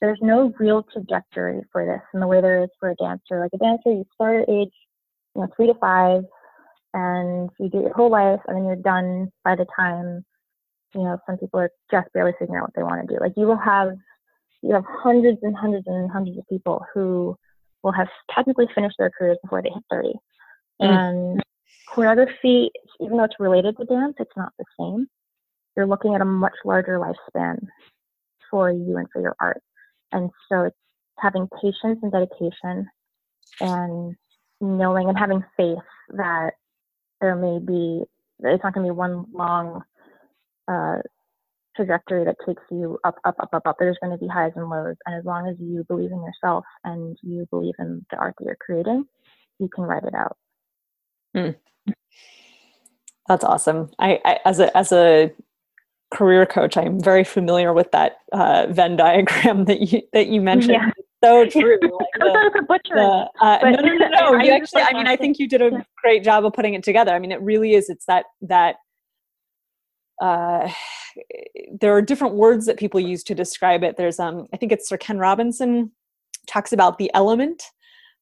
there's 0.01 0.19
no 0.23 0.53
real 0.59 0.83
trajectory 0.93 1.61
for 1.71 1.85
this 1.85 2.01
in 2.15 2.21
the 2.21 2.27
way 2.27 2.41
there 2.41 2.65
is 2.65 2.71
for 2.79 2.91
a 2.91 2.95
dancer. 2.97 3.39
Like 3.41 3.51
a 3.55 3.59
dancer, 3.59 3.91
you 3.91 4.05
start 4.15 4.43
at 4.43 4.49
age, 4.49 4.73
you 5.35 5.43
know, 5.43 5.49
three 5.55 5.67
to 5.67 5.75
five, 5.75 6.23
and 6.95 7.51
you 7.59 7.69
do 7.69 7.81
your 7.81 7.93
whole 7.93 8.11
life, 8.11 8.41
and 8.47 8.57
then 8.57 8.65
you're 8.65 8.77
done 8.77 9.31
by 9.45 9.57
the 9.57 9.67
time, 9.77 10.25
you 10.95 11.03
know, 11.03 11.19
some 11.27 11.37
people 11.37 11.61
are 11.61 11.71
just 11.91 12.13
barely 12.15 12.33
figuring 12.39 12.59
out 12.59 12.65
what 12.65 12.75
they 12.75 12.83
want 12.83 13.07
to 13.07 13.15
do. 13.15 13.21
Like 13.21 13.35
you 13.37 13.47
will 13.47 13.59
have, 13.59 13.91
you 14.63 14.75
have 14.75 14.85
hundreds 14.89 15.39
and 15.43 15.55
hundreds 15.55 15.87
and 15.87 16.11
hundreds 16.11 16.39
of 16.39 16.49
people 16.49 16.83
who 16.95 17.37
will 17.83 17.93
have 17.93 18.09
technically 18.35 18.67
finished 18.75 18.97
their 18.99 19.11
careers 19.11 19.39
before 19.43 19.63
they 19.63 19.71
hit 19.71 19.85
30. 19.91 20.13
And 20.81 21.43
choreography, 21.89 22.69
even 23.01 23.17
though 23.17 23.25
it's 23.25 23.41
related 23.41 23.77
to 23.79 23.85
dance, 23.85 24.15
it's 24.19 24.37
not 24.37 24.53
the 24.59 24.65
same 24.79 25.07
you're 25.77 25.87
looking 25.87 26.15
at 26.15 26.21
a 26.21 26.27
much 26.27 26.53
larger 26.65 26.99
lifespan 26.99 27.59
for 28.51 28.71
you 28.71 28.97
and 28.97 29.07
for 29.13 29.23
your 29.23 29.37
art. 29.41 29.63
And 30.13 30.31
so 30.49 30.65
it's 30.65 30.77
having 31.19 31.49
patience 31.63 32.01
and 32.03 32.13
dedication 32.13 32.87
and 33.61 34.15
knowing 34.61 35.09
and 35.09 35.19
having 35.19 35.45
faith 35.57 35.79
that 36.11 36.51
there 37.21 37.37
may 37.37 37.59
be, 37.59 38.03
it's 38.41 38.65
not 38.65 38.75
going 38.75 38.87
to 38.87 38.93
be 38.93 38.97
one 38.97 39.27
long 39.33 39.83
uh, 40.69 40.97
trajectory 41.77 42.25
that 42.25 42.37
takes 42.47 42.63
you 42.71 42.99
up, 43.05 43.17
up, 43.25 43.37
up, 43.41 43.51
up, 43.53 43.63
up. 43.67 43.77
There's 43.79 43.99
going 44.03 44.13
to 44.13 44.19
be 44.19 44.29
highs 44.29 44.53
and 44.57 44.69
lows. 44.69 44.97
And 45.07 45.17
as 45.17 45.25
long 45.25 45.49
as 45.49 45.57
you 45.61 45.85
believe 45.89 46.11
in 46.11 46.23
yourself 46.23 46.65
and 46.85 47.17
you 47.23 47.47
believe 47.51 47.75
in 47.79 48.05
the 48.11 48.17
art 48.17 48.35
that 48.39 48.45
you're 48.45 48.57
creating, 48.61 49.05
you 49.59 49.69
can 49.75 49.85
write 49.85 50.05
it 50.05 50.15
out. 50.15 50.37
Hmm. 51.35 51.51
That's 53.29 53.45
awesome. 53.45 53.91
I, 53.99 54.21
I, 54.25 54.39
as 54.45 54.59
a 54.59 54.77
as 54.77 54.93
a 54.93 55.33
career 56.13 56.47
coach, 56.47 56.77
I'm 56.77 57.01
very 57.01 57.23
familiar 57.23 57.73
with 57.73 57.91
that 57.93 58.19
uh, 58.33 58.67
Venn 58.71 58.97
diagram 58.97 59.65
that 59.67 59.81
you 59.81 60.03
that 60.13 60.29
you 60.29 60.41
mentioned. 60.41 60.73
Yeah. 60.73 60.91
So 61.23 61.47
true. 61.47 61.79
Like. 62.69 62.83
The, 62.85 63.29
uh, 63.41 63.59
no, 63.63 63.71
no, 63.71 63.95
no, 63.95 64.09
no. 64.09 64.39
You 64.43 64.53
actually, 64.53 64.83
I 64.83 64.93
mean, 64.93 65.07
I 65.07 65.17
think 65.17 65.39
you 65.39 65.49
did 65.49 65.61
a 65.61 65.85
great 66.03 66.23
job 66.23 66.45
of 66.45 66.53
putting 66.53 66.75
it 66.75 66.83
together. 66.83 67.13
I 67.13 67.19
mean, 67.19 67.33
it 67.33 67.41
really 67.43 67.75
is. 67.75 67.89
It's 67.89 68.07
that 68.07 68.27
that. 68.43 68.77
Uh, 70.21 70.71
there 71.81 71.95
are 71.95 72.03
different 72.03 72.35
words 72.35 72.67
that 72.67 72.77
people 72.77 73.01
use 73.01 73.25
to 73.25 73.35
describe 73.35 73.83
it. 73.83 73.97
There's, 73.97 74.21
um, 74.21 74.47
I 74.53 74.59
think 74.59 74.71
it's 74.71 74.87
Sir 74.89 74.99
Ken 74.99 75.19
Robinson 75.19 75.91
talks 76.47 76.73
about 76.73 76.99
the 76.99 77.11
element, 77.15 77.63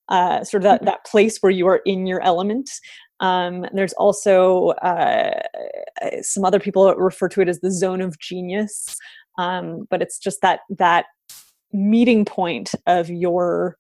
uh, 0.08 0.44
sort 0.44 0.64
of 0.64 0.70
that, 0.70 0.84
that 0.84 1.04
place 1.04 1.38
where 1.38 1.52
you 1.52 1.66
are 1.66 1.80
in 1.84 2.06
your 2.06 2.20
element. 2.22 2.70
Um, 3.20 3.66
there's 3.72 3.92
also 3.94 4.68
uh, 4.82 5.40
some 6.22 6.44
other 6.44 6.60
people 6.60 6.94
refer 6.94 7.28
to 7.30 7.40
it 7.40 7.48
as 7.48 7.60
the 7.60 7.70
zone 7.70 8.00
of 8.00 8.18
genius, 8.18 8.96
um, 9.38 9.86
but 9.90 10.02
it's 10.02 10.18
just 10.18 10.40
that 10.42 10.60
that 10.70 11.06
meeting 11.72 12.24
point 12.24 12.74
of 12.86 13.10
your 13.10 13.76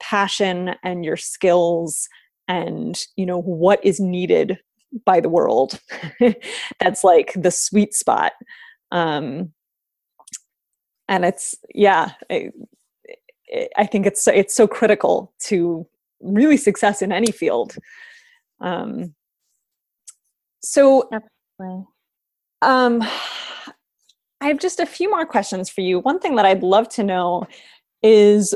passion 0.00 0.74
and 0.84 1.04
your 1.04 1.16
skills 1.16 2.08
and 2.46 3.04
you 3.16 3.26
know 3.26 3.42
what 3.42 3.84
is 3.84 4.00
needed 4.00 4.58
by 5.04 5.20
the 5.20 5.28
world. 5.28 5.80
That's 6.80 7.04
like 7.04 7.32
the 7.34 7.50
sweet 7.50 7.94
spot. 7.94 8.32
Um, 8.90 9.52
and 11.08 11.24
it's 11.24 11.54
yeah. 11.74 12.12
I 13.76 13.86
think 13.86 14.06
it's 14.06 14.26
it's 14.28 14.54
so 14.54 14.66
critical 14.66 15.32
to 15.40 15.86
really 16.20 16.56
success 16.56 17.02
in 17.02 17.12
any 17.12 17.32
field. 17.32 17.76
Um, 18.60 19.14
so, 20.62 21.08
um, 22.62 23.02
I 24.40 24.46
have 24.46 24.58
just 24.58 24.80
a 24.80 24.86
few 24.86 25.10
more 25.10 25.26
questions 25.26 25.70
for 25.70 25.80
you. 25.80 26.00
One 26.00 26.18
thing 26.18 26.36
that 26.36 26.46
I'd 26.46 26.62
love 26.62 26.88
to 26.90 27.04
know 27.04 27.46
is 28.02 28.54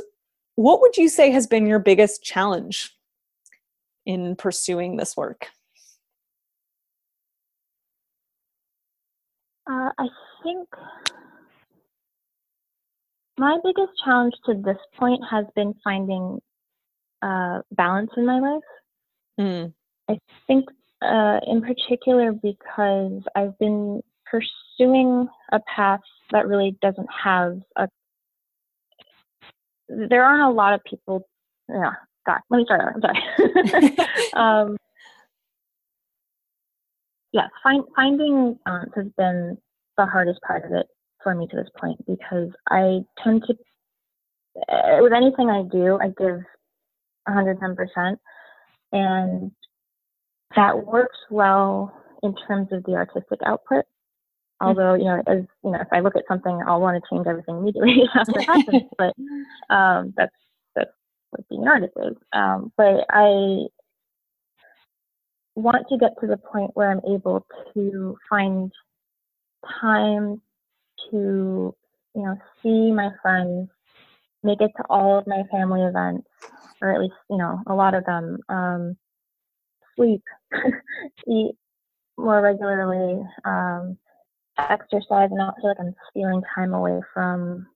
what 0.54 0.80
would 0.80 0.96
you 0.96 1.08
say 1.08 1.30
has 1.30 1.46
been 1.46 1.66
your 1.66 1.78
biggest 1.78 2.22
challenge 2.22 2.96
in 4.06 4.36
pursuing 4.36 4.96
this 4.96 5.16
work? 5.16 5.46
Uh, 9.70 9.90
I 9.98 10.08
think 10.42 10.68
my 13.42 13.58
biggest 13.64 13.90
challenge 14.04 14.34
to 14.46 14.54
this 14.54 14.78
point 14.96 15.20
has 15.28 15.44
been 15.56 15.74
finding 15.82 16.38
uh, 17.22 17.58
balance 17.72 18.10
in 18.16 18.24
my 18.24 18.38
life. 18.38 18.62
Mm. 19.40 19.72
I 20.08 20.18
think, 20.46 20.66
uh, 21.02 21.40
in 21.48 21.60
particular, 21.60 22.30
because 22.30 23.20
I've 23.34 23.58
been 23.58 24.00
pursuing 24.30 25.26
a 25.50 25.58
path 25.74 26.00
that 26.30 26.46
really 26.46 26.76
doesn't 26.80 27.08
have 27.24 27.58
a. 27.76 27.88
There 29.88 30.24
aren't 30.24 30.42
a 30.42 30.54
lot 30.54 30.74
of 30.74 30.80
people. 30.88 31.26
Yeah, 31.68 31.94
God, 32.24 32.38
let 32.48 32.58
me 32.58 32.64
start 32.64 32.80
over. 32.80 32.92
I'm 32.94 33.66
sorry. 33.66 33.96
um, 34.34 34.76
yeah, 37.32 37.48
find, 37.64 37.82
finding 37.96 38.56
balance 38.64 38.92
has 38.94 39.06
been 39.18 39.58
the 39.96 40.06
hardest 40.06 40.40
part 40.42 40.64
of 40.64 40.72
it 40.72 40.86
for 41.22 41.34
me 41.34 41.46
to 41.48 41.56
this 41.56 41.68
point 41.78 42.04
because 42.06 42.50
I 42.70 43.00
tend 43.22 43.44
to, 43.46 43.54
uh, 44.68 45.02
with 45.02 45.12
anything 45.12 45.48
I 45.48 45.62
do, 45.62 45.98
I 46.00 46.08
give 46.08 46.40
110%. 47.28 48.16
And 48.92 49.52
that 50.56 50.86
works 50.86 51.18
well 51.30 51.92
in 52.22 52.34
terms 52.46 52.68
of 52.72 52.84
the 52.84 52.92
artistic 52.92 53.40
output. 53.44 53.84
Mm-hmm. 54.62 54.66
Although, 54.66 54.94
you 54.94 55.04
know, 55.04 55.22
as 55.26 55.44
you 55.64 55.70
know, 55.70 55.80
if 55.80 55.88
I 55.92 56.00
look 56.00 56.16
at 56.16 56.24
something, 56.28 56.60
I'll 56.66 56.80
want 56.80 57.02
to 57.02 57.14
change 57.14 57.26
everything 57.26 57.58
immediately 57.58 58.02
after 58.14 58.38
it 58.38 58.44
happens. 58.44 58.82
But 58.98 59.14
um, 59.74 60.14
that's 60.16 60.34
that's 60.76 60.90
what 61.30 61.48
being 61.48 61.62
an 61.62 61.68
artist 61.68 61.94
is. 61.96 62.16
Um, 62.32 62.72
but 62.76 63.06
I 63.10 63.66
want 65.54 65.86
to 65.88 65.98
get 65.98 66.12
to 66.20 66.26
the 66.26 66.36
point 66.36 66.70
where 66.74 66.90
I'm 66.90 67.00
able 67.08 67.44
to 67.74 68.16
find 68.28 68.72
time 69.80 70.40
to, 71.10 71.74
you 72.14 72.22
know, 72.22 72.36
see 72.62 72.92
my 72.92 73.10
friends, 73.22 73.68
make 74.42 74.60
it 74.60 74.70
to 74.76 74.84
all 74.88 75.18
of 75.18 75.26
my 75.26 75.42
family 75.50 75.82
events, 75.82 76.26
or 76.80 76.92
at 76.92 77.00
least, 77.00 77.14
you 77.30 77.36
know, 77.36 77.60
a 77.66 77.74
lot 77.74 77.94
of 77.94 78.04
them, 78.04 78.38
um, 78.48 78.96
sleep, 79.96 80.22
eat 81.28 81.52
more 82.16 82.40
regularly, 82.40 83.22
um, 83.44 83.96
exercise, 84.58 85.28
and 85.30 85.38
not 85.38 85.56
feel 85.56 85.70
like 85.70 85.80
I'm 85.80 85.94
stealing 86.10 86.42
time 86.54 86.74
away 86.74 87.00
from, 87.14 87.66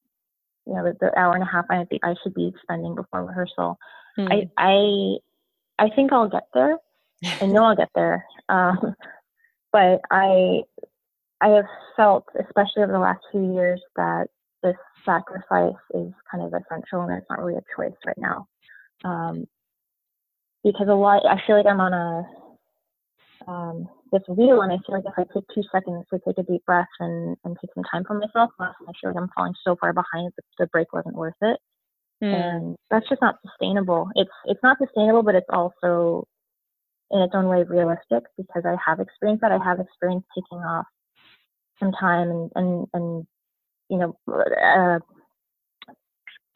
you 0.67 0.75
know, 0.75 0.85
the, 0.85 0.97
the 1.01 1.19
hour 1.19 1.35
and 1.35 1.43
a 1.43 1.47
half 1.47 1.65
I 1.71 1.85
think 1.85 2.03
I 2.05 2.15
should 2.23 2.35
be 2.35 2.53
spending 2.63 2.95
before 2.95 3.25
rehearsal. 3.25 3.79
Mm. 4.19 4.51
I, 4.59 5.19
I, 5.79 5.87
I 5.87 5.95
think 5.95 6.13
I'll 6.13 6.29
get 6.29 6.49
there. 6.55 6.77
I 7.41 7.47
know 7.47 7.65
I'll 7.65 7.77
get 7.77 7.91
there. 7.95 8.25
Um, 8.49 8.95
but 9.73 10.03
I 10.13 10.63
I 11.41 11.49
have 11.49 11.67
felt, 11.97 12.25
especially 12.39 12.83
over 12.83 12.93
the 12.93 12.99
last 12.99 13.21
few 13.31 13.53
years, 13.55 13.81
that 13.97 14.29
this 14.63 14.77
sacrifice 15.05 15.75
is 15.95 16.13
kind 16.31 16.43
of 16.43 16.53
essential 16.53 17.03
and 17.03 17.13
it's 17.13 17.27
not 17.29 17.39
really 17.39 17.59
a 17.59 17.65
choice 17.77 17.97
right 18.07 18.19
now. 18.19 18.47
Um, 19.05 19.47
because 20.65 20.89
a 20.89 20.95
lot, 20.95 21.23
I 21.27 21.41
feel 21.47 21.57
like 21.57 21.67
I'm 21.67 21.81
on 21.81 21.93
a, 21.93 23.51
um, 23.51 23.89
this 24.13 24.23
wheel 24.29 24.63
and 24.63 24.73
I 24.73 24.77
feel 24.87 24.97
like 24.97 25.05
if 25.05 25.13
I 25.17 25.25
take 25.33 25.45
two 25.55 25.63
seconds 25.71 26.05
to 26.11 26.19
take 26.27 26.39
a 26.39 26.43
deep 26.43 26.65
breath 26.65 26.89
and, 27.01 27.37
and 27.45 27.57
take 27.61 27.71
some 27.75 27.85
time 27.85 28.05
for 28.05 28.15
myself, 28.15 28.51
I 28.59 28.73
feel 29.01 29.11
like 29.11 29.17
I'm 29.17 29.29
falling 29.37 29.55
so 29.63 29.77
far 29.79 29.93
behind 29.93 30.33
that 30.37 30.45
the 30.59 30.67
break 30.69 30.93
wasn't 30.93 31.15
worth 31.15 31.35
it. 31.43 31.59
Mm. 32.25 32.35
And 32.35 32.77
that's 32.91 33.09
just 33.09 33.21
not 33.21 33.37
sustainable. 33.47 34.09
It's, 34.15 34.31
it's 34.47 34.63
not 34.63 34.79
sustainable, 34.79 35.23
but 35.23 35.35
it's 35.35 35.51
also 35.51 36.27
in 37.11 37.21
its 37.21 37.35
own 37.35 37.47
way 37.47 37.63
realistic 37.63 38.25
because 38.37 38.65
I 38.65 38.77
have 38.85 39.01
experienced 39.01 39.43
that. 39.43 39.53
I 39.53 39.63
have 39.63 39.79
experienced 39.79 40.27
taking 40.35 40.59
off 40.59 40.87
some 41.81 41.93
time 41.93 42.31
and 42.31 42.51
and, 42.55 42.87
and 42.95 43.27
you 43.89 43.99
know 43.99 44.17
uh, 44.29 44.99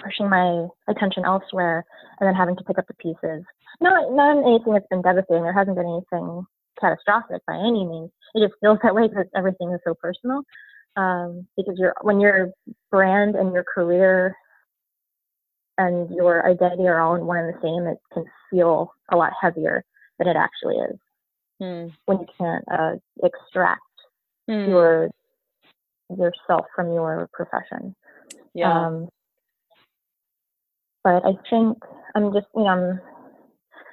pushing 0.02 0.28
my 0.28 0.66
attention 0.88 1.24
elsewhere 1.24 1.84
and 2.18 2.26
then 2.26 2.34
having 2.34 2.56
to 2.56 2.64
pick 2.64 2.78
up 2.78 2.86
the 2.86 2.94
pieces. 2.94 3.44
Not 3.80 4.12
not 4.12 4.38
anything 4.38 4.72
that's 4.72 4.86
been 4.90 5.02
devastating. 5.02 5.42
There 5.42 5.52
hasn't 5.52 5.76
been 5.76 5.86
anything 5.86 6.44
catastrophic 6.80 7.42
by 7.46 7.54
any 7.54 7.86
means. 7.86 8.10
It 8.34 8.46
just 8.46 8.58
feels 8.60 8.78
that 8.82 8.94
way 8.94 9.08
because 9.08 9.26
everything 9.36 9.72
is 9.72 9.80
so 9.84 9.94
personal. 9.94 10.42
Um, 10.96 11.46
because 11.56 11.74
you're 11.78 11.94
when 12.02 12.20
your 12.20 12.50
brand 12.90 13.36
and 13.36 13.52
your 13.52 13.64
career 13.64 14.34
and 15.78 16.10
your 16.14 16.46
identity 16.46 16.86
are 16.88 17.00
all 17.00 17.14
in 17.14 17.26
one 17.26 17.38
and 17.38 17.54
the 17.54 17.60
same, 17.62 17.86
it 17.86 17.98
can 18.12 18.24
feel 18.50 18.92
a 19.10 19.16
lot 19.16 19.32
heavier 19.40 19.84
than 20.18 20.28
it 20.28 20.36
actually 20.36 20.76
is. 20.76 20.96
Mm. 21.62 21.92
When 22.06 22.20
you 22.20 22.26
can't 22.38 22.64
uh, 22.70 22.92
extract 23.22 23.82
mm. 24.50 24.68
your 24.68 25.10
yourself 26.10 26.66
from 26.74 26.92
your 26.92 27.28
profession. 27.32 27.94
Yeah. 28.54 28.86
Um, 28.86 29.08
but 31.04 31.24
I 31.24 31.32
think 31.48 31.78
I'm 32.14 32.32
just, 32.32 32.46
you 32.54 32.64
know, 32.64 32.68
I'm 32.68 33.00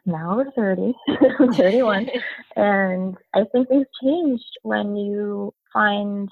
now 0.05 0.43
30, 0.55 0.93
31, 1.55 2.09
and 2.55 3.15
I 3.33 3.43
think 3.51 3.69
things 3.69 3.85
changed 4.03 4.57
when 4.63 4.95
you 4.95 5.53
find, 5.71 6.29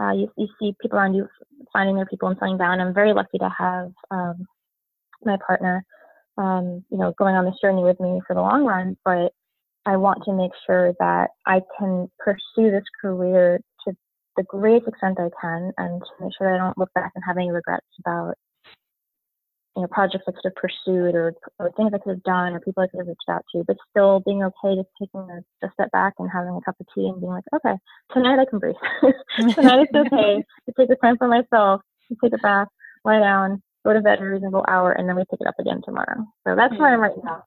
uh, 0.00 0.12
you, 0.12 0.32
you 0.36 0.48
see 0.58 0.74
people 0.80 0.98
around 0.98 1.14
you 1.14 1.28
finding 1.72 1.96
their 1.96 2.06
people 2.06 2.28
and 2.28 2.36
settling 2.38 2.58
down. 2.58 2.80
I'm 2.80 2.94
very 2.94 3.12
lucky 3.12 3.38
to 3.38 3.50
have 3.56 3.92
um, 4.10 4.46
my 5.24 5.36
partner, 5.46 5.84
um, 6.38 6.84
you 6.90 6.98
know, 6.98 7.12
going 7.18 7.34
on 7.34 7.44
this 7.44 7.60
journey 7.60 7.82
with 7.84 8.00
me 8.00 8.20
for 8.26 8.34
the 8.34 8.40
long 8.40 8.64
run, 8.64 8.96
but 9.04 9.32
I 9.84 9.96
want 9.96 10.22
to 10.24 10.32
make 10.32 10.52
sure 10.66 10.94
that 11.00 11.30
I 11.46 11.60
can 11.78 12.08
pursue 12.18 12.70
this 12.70 12.84
career 13.00 13.60
to 13.86 13.94
the 14.36 14.44
greatest 14.44 14.88
extent 14.88 15.18
I 15.18 15.28
can 15.40 15.72
and 15.76 16.00
to 16.00 16.24
make 16.24 16.32
sure 16.38 16.48
that 16.48 16.60
I 16.60 16.64
don't 16.64 16.78
look 16.78 16.92
back 16.94 17.12
and 17.14 17.24
have 17.26 17.36
any 17.36 17.50
regrets 17.50 17.86
about 18.04 18.34
you 19.74 19.82
know 19.82 19.88
projects 19.88 20.24
I 20.28 20.32
could 20.32 20.44
have 20.44 20.54
pursued 20.54 21.14
or, 21.14 21.34
or 21.58 21.72
things 21.72 21.90
I 21.94 21.98
could 21.98 22.10
have 22.10 22.22
done 22.22 22.52
or 22.52 22.60
people 22.60 22.82
I 22.82 22.86
could 22.88 22.98
have 22.98 23.08
reached 23.08 23.28
out 23.28 23.44
to, 23.54 23.64
but 23.66 23.76
still 23.90 24.22
being 24.24 24.44
okay 24.44 24.76
just 24.76 24.88
taking 25.00 25.20
a, 25.20 25.66
a 25.66 25.70
step 25.72 25.90
back 25.90 26.14
and 26.18 26.30
having 26.32 26.54
a 26.54 26.60
cup 26.60 26.76
of 26.78 26.86
tea 26.94 27.08
and 27.08 27.20
being 27.20 27.32
like, 27.32 27.44
okay, 27.54 27.74
tonight 28.12 28.38
I 28.38 28.44
can 28.44 28.58
breathe. 28.58 28.76
tonight 29.54 29.88
it's 29.90 30.12
okay 30.12 30.44
to 30.66 30.72
take 30.78 30.88
the 30.88 30.96
time 31.02 31.16
for 31.16 31.26
myself, 31.26 31.80
to 32.08 32.16
take 32.22 32.34
a 32.34 32.38
bath, 32.38 32.68
lie 33.04 33.18
down, 33.18 33.62
go 33.84 33.92
to 33.92 34.00
bed 34.00 34.20
a 34.20 34.24
reasonable 34.24 34.64
hour, 34.68 34.92
and 34.92 35.08
then 35.08 35.16
we 35.16 35.24
pick 35.30 35.40
it 35.40 35.46
up 35.48 35.58
again 35.58 35.80
tomorrow. 35.84 36.22
So 36.46 36.54
that's 36.54 36.76
where 36.78 36.94
hmm. 36.94 37.02
I'm 37.02 37.10
right 37.10 37.24
now 37.24 37.44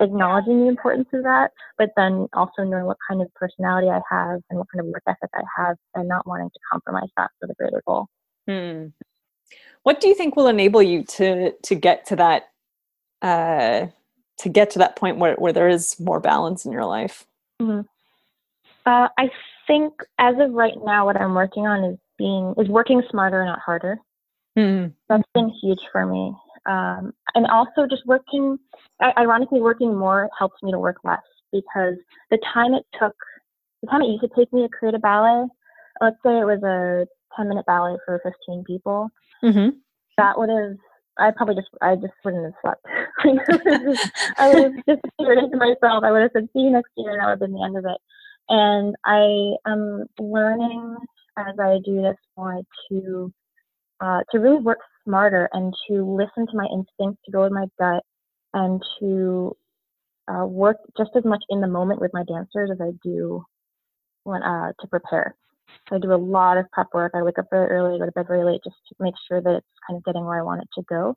acknowledging 0.00 0.60
the 0.60 0.68
importance 0.68 1.08
of 1.12 1.22
that, 1.24 1.50
but 1.78 1.90
then 1.96 2.28
also 2.32 2.64
knowing 2.64 2.86
what 2.86 2.98
kind 3.08 3.22
of 3.22 3.32
personality 3.34 3.88
I 3.88 4.00
have 4.10 4.40
and 4.50 4.58
what 4.58 4.68
kind 4.72 4.80
of 4.80 4.86
work 4.86 5.02
ethic 5.06 5.30
I 5.34 5.42
have 5.56 5.76
and 5.94 6.08
not 6.08 6.26
wanting 6.26 6.50
to 6.50 6.60
compromise 6.70 7.08
that 7.16 7.30
for 7.40 7.46
the 7.46 7.54
greater 7.54 7.82
goal. 7.86 8.06
Hmm. 8.48 8.86
What 9.82 10.00
do 10.00 10.08
you 10.08 10.14
think 10.14 10.36
will 10.36 10.48
enable 10.48 10.82
you 10.82 11.04
to 11.04 11.52
to 11.52 11.74
get 11.74 12.06
to 12.06 12.16
that 12.16 12.50
uh, 13.20 13.86
to 14.38 14.48
get 14.48 14.70
to 14.70 14.78
that 14.80 14.96
point 14.96 15.18
where, 15.18 15.34
where 15.34 15.52
there 15.52 15.68
is 15.68 15.98
more 16.00 16.20
balance 16.20 16.64
in 16.64 16.72
your 16.72 16.84
life? 16.84 17.26
Mm-hmm. 17.60 17.80
Uh, 18.84 19.08
I 19.16 19.30
think 19.66 19.92
as 20.18 20.34
of 20.38 20.52
right 20.52 20.74
now, 20.84 21.06
what 21.06 21.20
I'm 21.20 21.34
working 21.34 21.66
on 21.66 21.84
is 21.84 21.98
being 22.18 22.54
is 22.58 22.68
working 22.68 23.02
smarter, 23.10 23.44
not 23.44 23.60
harder. 23.60 23.98
Mm-hmm. 24.58 24.92
That's 25.08 25.28
been 25.34 25.48
huge 25.48 25.80
for 25.90 26.06
me. 26.06 26.34
Um, 26.66 27.12
and 27.34 27.46
also 27.46 27.86
just 27.88 28.06
working, 28.06 28.58
ironically, 29.18 29.60
working 29.60 29.96
more 29.96 30.28
helps 30.38 30.62
me 30.62 30.70
to 30.72 30.78
work 30.78 30.96
less 31.04 31.20
because 31.52 31.94
the 32.30 32.38
time 32.52 32.74
it 32.74 32.84
took, 32.98 33.14
the 33.82 33.88
time 33.88 34.02
it 34.02 34.08
used 34.08 34.22
to 34.22 34.30
take 34.36 34.52
me 34.52 34.62
to 34.62 34.68
create 34.68 34.94
a 34.94 34.98
ballet, 34.98 35.46
let's 36.00 36.16
say 36.24 36.38
it 36.38 36.46
was 36.46 36.62
a 36.62 37.06
10 37.36 37.48
minute 37.48 37.66
ballet 37.66 37.96
for 38.04 38.20
15 38.22 38.64
people, 38.64 39.08
mm-hmm. 39.42 39.76
that 40.18 40.38
would 40.38 40.48
have, 40.48 40.76
I 41.18 41.30
probably 41.30 41.56
just, 41.56 41.68
I 41.82 41.94
just 41.96 42.12
wouldn't 42.24 42.44
have 42.44 42.54
slept. 42.62 42.86
I 44.38 44.48
would 44.48 44.62
have 44.62 44.72
just 44.88 45.02
figured 45.18 45.38
into 45.38 45.56
myself. 45.56 46.04
I 46.04 46.10
would 46.10 46.22
have 46.22 46.30
said, 46.32 46.48
see 46.52 46.60
you 46.60 46.70
next 46.70 46.90
year, 46.96 47.12
and 47.12 47.20
that 47.20 47.26
would 47.26 47.30
have 47.32 47.40
been 47.40 47.52
the 47.52 47.64
end 47.64 47.76
of 47.76 47.84
it. 47.84 47.98
And 48.48 48.96
I 49.04 49.70
am 49.70 50.06
learning 50.18 50.96
as 51.38 51.58
I 51.58 51.78
do 51.84 52.02
this 52.02 52.16
more 52.36 52.60
to 52.90 53.32
uh, 54.00 54.20
to 54.32 54.38
really 54.38 54.60
work 54.60 54.80
smarter 55.04 55.48
and 55.52 55.74
to 55.88 56.04
listen 56.04 56.46
to 56.46 56.56
my 56.56 56.66
instincts, 56.72 57.22
to 57.24 57.32
go 57.32 57.42
with 57.42 57.52
my 57.52 57.66
gut, 57.78 58.02
and 58.54 58.82
to 59.00 59.56
uh, 60.28 60.46
work 60.46 60.76
just 60.96 61.10
as 61.16 61.24
much 61.24 61.42
in 61.50 61.60
the 61.60 61.66
moment 61.66 62.00
with 62.00 62.12
my 62.14 62.24
dancers 62.24 62.70
as 62.72 62.80
I 62.80 62.92
do 63.02 63.44
when 64.24 64.42
uh, 64.42 64.72
to 64.80 64.86
prepare. 64.88 65.34
So 65.88 65.96
I 65.96 65.98
do 65.98 66.12
a 66.12 66.16
lot 66.16 66.58
of 66.58 66.70
prep 66.70 66.88
work. 66.94 67.12
I 67.14 67.22
wake 67.22 67.38
up 67.38 67.46
very 67.50 67.68
early, 67.70 67.98
go 67.98 68.06
to 68.06 68.12
bed 68.12 68.28
very 68.28 68.44
late, 68.44 68.60
just 68.64 68.76
to 68.88 68.94
make 69.00 69.14
sure 69.28 69.40
that 69.40 69.54
it's 69.56 69.66
kind 69.86 69.96
of 69.96 70.04
getting 70.04 70.24
where 70.24 70.38
I 70.38 70.42
want 70.42 70.62
it 70.62 70.68
to 70.76 70.84
go. 70.88 71.14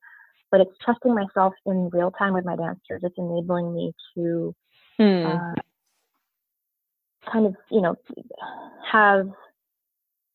but 0.51 0.61
it's 0.61 0.77
trusting 0.83 1.13
myself 1.13 1.53
in 1.65 1.89
real 1.91 2.11
time 2.11 2.33
with 2.33 2.45
my 2.45 2.55
dancers. 2.55 3.01
It's 3.03 3.15
enabling 3.17 3.73
me 3.73 3.91
to 4.15 4.55
Hmm. 4.97 5.23
uh, 5.25 5.53
kind 7.31 7.45
of, 7.45 7.55
you 7.69 7.81
know, 7.81 7.95
have 8.91 9.27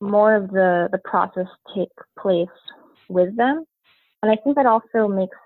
more 0.01 0.35
of 0.35 0.49
the 0.49 0.89
the 0.91 0.99
process 1.05 1.47
take 1.75 1.89
place 2.19 2.47
with 3.11 3.35
them, 3.35 3.65
and 4.21 4.31
I 4.31 4.35
think 4.43 4.55
that 4.55 4.65
also 4.65 5.07
makes 5.07 5.37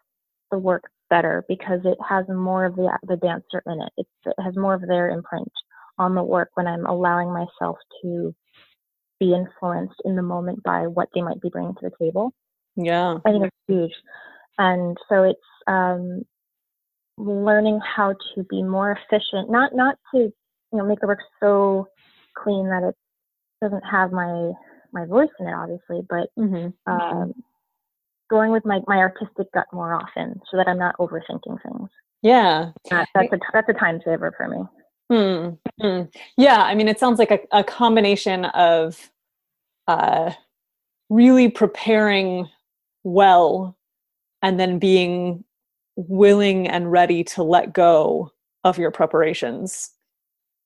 the 0.52 0.58
work 0.58 0.84
better 1.10 1.44
because 1.48 1.80
it 1.86 1.98
has 2.08 2.26
more 2.28 2.66
of 2.66 2.76
the 2.76 2.98
the 3.04 3.18
dancer 3.18 3.62
in 3.66 3.82
it. 3.82 3.92
It's, 3.98 4.10
it 4.26 4.42
has 4.44 4.56
more 4.56 4.74
of 4.74 4.82
their 4.82 5.10
imprint 5.10 5.52
on 5.98 6.16
the 6.16 6.24
work 6.24 6.50
when 6.56 6.68
I'm 6.68 6.86
allowing 6.86 7.32
myself 7.32 7.78
to 8.02 8.34
be 9.20 9.34
influenced 9.34 10.02
in 10.04 10.16
the 10.16 10.22
moment 10.22 10.62
by 10.64 10.88
what 10.88 11.10
they 11.14 11.22
might 11.22 11.42
be 11.42 11.50
bringing 11.50 11.74
to 11.76 11.90
the 11.90 12.06
table. 12.06 12.34
yeah. 12.76 13.18
I 13.26 13.32
think 13.32 13.46
it's 13.46 13.56
huge. 13.68 13.94
And 14.58 14.98
so 15.10 15.24
it's 15.24 15.40
um, 15.68 16.24
learning 17.18 17.80
how 17.96 18.14
to 18.36 18.44
be 18.50 18.62
more 18.64 18.92
efficient, 18.92 19.50
not 19.50 19.76
not 19.76 19.98
to 20.14 20.20
you 20.20 20.34
know 20.74 20.86
make 20.86 21.00
the 21.00 21.08
work 21.08 21.20
so 21.40 21.88
clean 22.38 22.70
that 22.70 22.84
it 22.84 22.96
doesn't 23.62 23.84
have 23.90 24.12
my 24.12 24.52
my 24.92 25.06
voice 25.06 25.30
in 25.40 25.48
it, 25.48 25.54
obviously, 25.54 26.02
but 26.10 26.30
hmm 26.38 26.68
um, 26.88 27.34
going 28.30 28.52
with 28.52 28.66
my 28.66 28.80
my 28.88 28.98
artistic 28.98 29.52
gut 29.54 29.68
more 29.72 29.94
often, 29.94 30.40
so 30.50 30.58
that 30.58 30.68
I'm 30.68 30.80
not 30.80 30.96
overthinking 30.98 31.62
things. 31.64 31.90
Yeah. 32.22 32.72
That, 32.90 33.08
that's 33.14 33.34
a 33.34 33.40
that's 33.54 33.70
a 33.70 33.74
time 33.74 34.02
saver 34.04 34.34
for 34.36 34.48
me. 34.48 34.64
Hmm. 35.10 35.50
Hmm. 35.80 36.10
Yeah, 36.38 36.64
I 36.64 36.74
mean, 36.74 36.88
it 36.88 37.00
sounds 37.00 37.20
like 37.20 37.32
a, 37.32 37.40
a 37.52 37.64
combination 37.64 38.46
of 38.46 39.12
uh, 39.88 40.32
really 41.10 41.50
preparing 41.50 42.50
well 43.04 43.78
and 44.42 44.60
then 44.60 44.80
being 44.80 45.44
willing 45.96 46.68
and 46.68 46.92
ready 46.92 47.24
to 47.24 47.44
let 47.44 47.74
go 47.74 48.32
of 48.64 48.78
your 48.78 48.92
preparations 48.92 49.92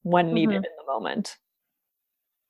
when 0.03 0.33
needed 0.33 0.55
in 0.55 0.61
the 0.61 0.91
moment. 0.91 1.37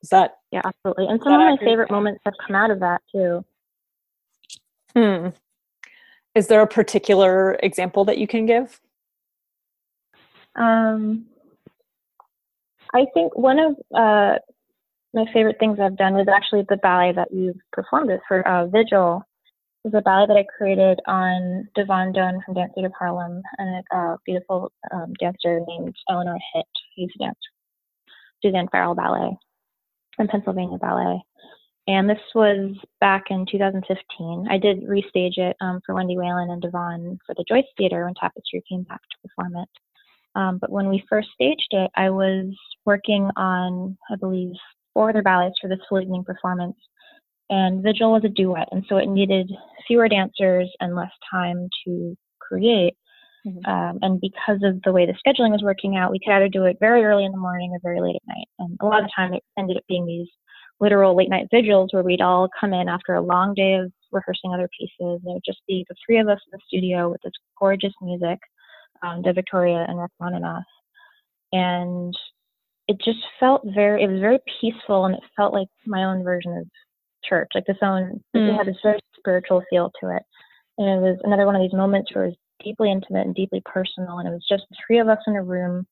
Is 0.03 0.09
that 0.09 0.35
Yeah, 0.51 0.61
absolutely. 0.63 1.07
And 1.07 1.19
some 1.23 1.33
of 1.33 1.39
my 1.39 1.57
favorite 1.57 1.91
moments 1.91 2.21
have 2.25 2.35
come 2.45 2.55
out 2.55 2.71
of 2.71 2.79
that 2.79 3.01
too. 3.11 3.43
Hmm. 4.95 5.29
Is 6.35 6.47
there 6.47 6.61
a 6.61 6.67
particular 6.67 7.57
example 7.63 8.05
that 8.05 8.17
you 8.17 8.27
can 8.27 8.45
give? 8.45 8.79
Um, 10.55 11.25
I 12.93 13.05
think 13.13 13.37
one 13.37 13.59
of 13.59 13.75
uh, 13.95 14.39
my 15.13 15.25
favorite 15.33 15.57
things 15.59 15.79
I've 15.79 15.97
done 15.97 16.13
was 16.13 16.27
actually 16.27 16.65
the 16.69 16.77
ballet 16.77 17.13
that 17.13 17.33
you've 17.33 17.59
performed 17.71 18.09
with 18.09 18.21
for 18.27 18.47
uh, 18.47 18.67
Vigil. 18.67 19.23
It 19.83 19.91
was 19.91 19.93
a 19.97 20.01
ballet 20.01 20.27
that 20.27 20.37
I 20.37 20.45
created 20.57 20.99
on 21.07 21.67
Da'Von 21.77 22.13
Doane 22.15 22.43
from 22.43 22.55
Dance 22.55 22.73
Theatre 22.75 22.87
of 22.87 22.93
Harlem 22.97 23.41
and 23.57 23.83
a 23.91 24.17
beautiful 24.25 24.71
um, 24.91 25.13
dancer 25.19 25.61
named 25.67 25.95
Eleanor 26.09 26.37
Hitt, 26.53 26.65
who 26.95 27.03
used 27.03 27.13
to 27.13 27.25
dance 27.25 27.37
Suzanne 28.41 28.67
Farrell 28.71 28.95
Ballet 28.95 29.37
and 30.17 30.29
Pennsylvania 30.29 30.77
Ballet. 30.77 31.21
And 31.89 32.07
this 32.07 32.19
was 32.35 32.75
back 33.01 33.23
in 33.31 33.47
2015. 33.51 34.47
I 34.47 34.59
did 34.59 34.83
restage 34.83 35.39
it 35.39 35.57
um, 35.59 35.79
for 35.83 35.95
Wendy 35.95 36.17
Whelan 36.17 36.51
and 36.51 36.61
Da'Von 36.61 37.17
for 37.25 37.33
the 37.35 37.43
Joyce 37.49 37.65
Theater 37.79 38.05
when 38.05 38.13
Tapestry 38.13 38.61
came 38.69 38.83
back 38.83 39.01
to 39.01 39.27
perform 39.27 39.55
it. 39.57 39.69
Um, 40.35 40.59
but 40.61 40.71
when 40.71 40.87
we 40.87 41.03
first 41.09 41.29
staged 41.33 41.69
it, 41.71 41.89
I 41.95 42.11
was 42.11 42.55
working 42.85 43.31
on, 43.35 43.97
I 44.11 44.17
believe, 44.17 44.53
four 44.93 45.09
other 45.09 45.23
ballets 45.23 45.57
for 45.59 45.67
this 45.67 45.79
full 45.89 45.99
evening 45.99 46.23
performance. 46.23 46.77
And 47.49 47.81
Vigil 47.81 48.11
was 48.11 48.23
a 48.23 48.29
duet, 48.29 48.69
and 48.71 48.85
so 48.87 48.97
it 48.97 49.09
needed 49.09 49.51
fewer 49.87 50.07
dancers 50.07 50.71
and 50.81 50.95
less 50.95 51.11
time 51.31 51.69
to 51.85 52.15
create. 52.37 52.93
Mhm. 53.47 53.67
Um, 53.67 53.97
and 54.03 54.21
because 54.21 54.61
of 54.61 54.79
the 54.83 54.91
way 54.91 55.07
the 55.07 55.17
scheduling 55.25 55.51
was 55.51 55.63
working 55.63 55.97
out, 55.97 56.11
we 56.11 56.19
could 56.19 56.33
either 56.33 56.49
do 56.49 56.65
it 56.65 56.77
very 56.79 57.03
early 57.03 57.25
in 57.25 57.31
the 57.31 57.39
morning 57.39 57.71
or 57.71 57.79
very 57.81 57.99
late 57.99 58.17
at 58.17 58.27
night. 58.27 58.47
And 58.59 58.77
a 58.79 58.85
lot 58.85 58.99
of 58.99 59.05
the 59.05 59.11
time, 59.15 59.33
it 59.33 59.43
ended 59.57 59.77
up 59.77 59.83
being 59.87 60.05
these 60.05 60.29
literal 60.79 61.15
late 61.15 61.29
night 61.29 61.47
vigils 61.51 61.89
where 61.91 62.03
we'd 62.03 62.21
all 62.21 62.49
come 62.59 62.73
in 62.73 62.87
after 62.87 63.15
a 63.15 63.21
long 63.21 63.53
day 63.53 63.75
of 63.75 63.91
rehearsing 64.11 64.53
other 64.53 64.69
pieces. 64.79 65.21
It 65.23 65.33
would 65.33 65.43
just 65.45 65.61
be 65.67 65.85
the 65.89 65.95
three 66.05 66.19
of 66.19 66.27
us 66.27 66.39
in 66.45 66.51
the 66.57 66.59
studio 66.67 67.09
with 67.09 67.21
this 67.23 67.33
gorgeous 67.59 67.93
music, 68.01 68.39
um, 69.03 69.21
De 69.21 69.33
Victoria 69.33 69.85
and 69.87 69.99
Rachmaninoff. 69.99 70.63
And 71.51 72.13
it 72.87 72.97
just 73.03 73.19
felt 73.39 73.61
very, 73.65 74.03
it 74.03 74.07
was 74.09 74.19
very 74.19 74.39
peaceful 74.59 75.05
and 75.05 75.15
it 75.15 75.21
felt 75.35 75.53
like 75.53 75.67
my 75.85 76.05
own 76.05 76.23
version 76.23 76.57
of 76.57 76.65
church, 77.23 77.49
like 77.53 77.65
this 77.65 77.77
own, 77.81 78.23
Mm. 78.35 78.49
it 78.49 78.55
had 78.57 78.67
this 78.67 78.81
very 78.81 78.99
spiritual 79.17 79.63
feel 79.69 79.91
to 80.01 80.15
it. 80.15 80.23
And 80.77 80.87
it 80.89 81.01
was 81.01 81.19
another 81.23 81.45
one 81.45 81.55
of 81.55 81.61
these 81.61 81.73
moments 81.73 82.13
where 82.15 82.25
it 82.25 82.27
was 82.29 82.37
deeply 82.63 82.91
intimate 82.91 83.25
and 83.25 83.35
deeply 83.35 83.61
personal. 83.65 84.19
And 84.19 84.27
it 84.27 84.31
was 84.31 84.45
just 84.49 84.63
the 84.69 84.77
three 84.85 84.99
of 84.99 85.07
us 85.09 85.19
in 85.27 85.35
a 85.35 85.43
room 85.43 85.85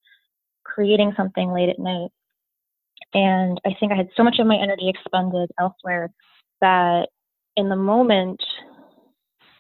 creating 0.64 1.14
something 1.16 1.52
late 1.52 1.70
at 1.70 1.80
night. 1.80 2.10
And 3.14 3.60
I 3.66 3.76
think 3.80 3.92
I 3.92 3.96
had 3.96 4.10
so 4.16 4.24
much 4.24 4.38
of 4.40 4.48
my 4.48 4.58
energy 4.58 4.90
expended 4.90 5.50
elsewhere 5.60 6.12
that 6.62 7.08
in 7.56 7.70
the 7.70 7.76
moment, 7.76 8.42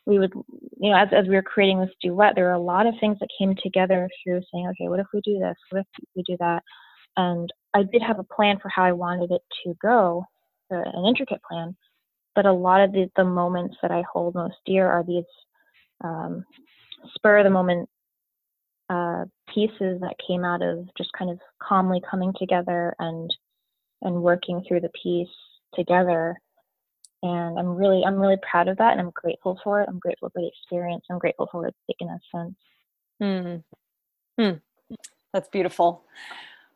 we 0.05 0.19
would, 0.19 0.31
you 0.79 0.91
know, 0.91 0.97
as, 0.97 1.09
as 1.11 1.27
we 1.27 1.35
were 1.35 1.41
creating 1.41 1.79
this 1.79 1.89
duet, 2.01 2.33
there 2.35 2.45
were 2.45 2.51
a 2.51 2.59
lot 2.59 2.87
of 2.87 2.93
things 2.99 3.17
that 3.19 3.29
came 3.37 3.55
together 3.61 4.09
through 4.23 4.41
saying, 4.51 4.67
okay, 4.67 4.87
what 4.87 4.99
if 4.99 5.07
we 5.13 5.21
do 5.21 5.39
this? 5.39 5.55
What 5.69 5.79
if 5.79 6.05
we 6.15 6.23
do 6.23 6.37
that? 6.39 6.63
And 7.17 7.51
I 7.73 7.83
did 7.83 8.01
have 8.01 8.19
a 8.19 8.23
plan 8.23 8.59
for 8.61 8.69
how 8.69 8.83
I 8.83 8.91
wanted 8.91 9.31
it 9.31 9.41
to 9.63 9.75
go, 9.81 10.25
uh, 10.71 10.77
an 10.93 11.05
intricate 11.05 11.41
plan. 11.43 11.75
But 12.35 12.45
a 12.45 12.53
lot 12.53 12.81
of 12.81 12.91
the, 12.91 13.09
the 13.15 13.25
moments 13.25 13.75
that 13.81 13.91
I 13.91 14.03
hold 14.11 14.35
most 14.35 14.55
dear 14.65 14.87
are 14.87 15.03
these 15.03 15.23
um, 16.03 16.45
spur 17.15 17.39
of 17.39 17.43
the 17.43 17.49
moment 17.49 17.89
uh, 18.89 19.25
pieces 19.53 19.99
that 20.01 20.15
came 20.25 20.43
out 20.45 20.61
of 20.61 20.87
just 20.97 21.11
kind 21.13 21.29
of 21.29 21.39
calmly 21.61 22.01
coming 22.09 22.33
together 22.37 22.95
and 22.99 23.33
and 24.01 24.21
working 24.21 24.63
through 24.67 24.81
the 24.81 24.91
piece 25.01 25.27
together. 25.73 26.35
And 27.23 27.57
I'm 27.57 27.75
really 27.75 28.03
I'm 28.05 28.15
really 28.15 28.37
proud 28.49 28.67
of 28.67 28.77
that, 28.77 28.91
and 28.91 29.01
I'm 29.01 29.11
grateful 29.11 29.59
for 29.63 29.81
it. 29.81 29.89
I'm 29.89 29.99
grateful 29.99 30.29
for 30.29 30.41
the 30.41 30.47
experience. 30.47 31.05
I'm 31.09 31.19
grateful 31.19 31.47
for 31.51 31.61
what 31.61 31.69
it's 31.69 31.77
taken 31.89 32.13
us 32.13 32.21
since. 32.33 33.63
Hmm. 34.37 34.41
Hmm. 34.41 34.95
That's 35.33 35.49
beautiful. 35.49 36.03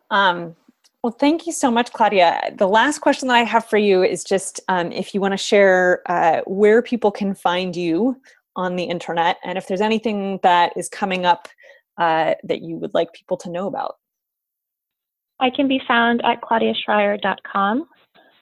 Um, 0.10 0.56
well, 1.04 1.16
thank 1.20 1.48
you 1.48 1.52
so 1.52 1.72
much, 1.72 1.92
Claudia. 1.94 2.54
The 2.58 2.68
last 2.68 3.00
question 3.00 3.28
that 3.30 3.36
I 3.36 3.44
have 3.44 3.66
for 3.66 3.78
you 3.78 4.04
is 4.04 4.24
just 4.24 4.60
um, 4.68 4.92
if 4.92 5.14
you 5.14 5.22
want 5.22 5.32
to 5.32 5.38
share 5.38 6.02
uh, 6.06 6.42
where 6.46 6.82
people 6.82 7.12
can 7.12 7.34
find 7.34 7.76
you 7.76 8.22
on 8.56 8.76
the 8.76 8.84
internet 8.84 9.38
and 9.44 9.58
if 9.58 9.68
there's 9.68 9.82
anything 9.82 10.40
that 10.44 10.74
is 10.76 10.90
coming 10.90 11.26
up 11.26 11.48
uh, 11.98 12.34
that 12.44 12.62
you 12.62 12.78
would 12.78 12.94
like 12.94 13.14
people 13.14 13.38
to 13.38 13.50
know 13.50 13.68
about. 13.68 13.96
I 15.40 15.50
can 15.50 15.68
be 15.68 15.82
found 15.88 16.22
at 16.24 16.42
claudiaschreier.com, 16.42 17.88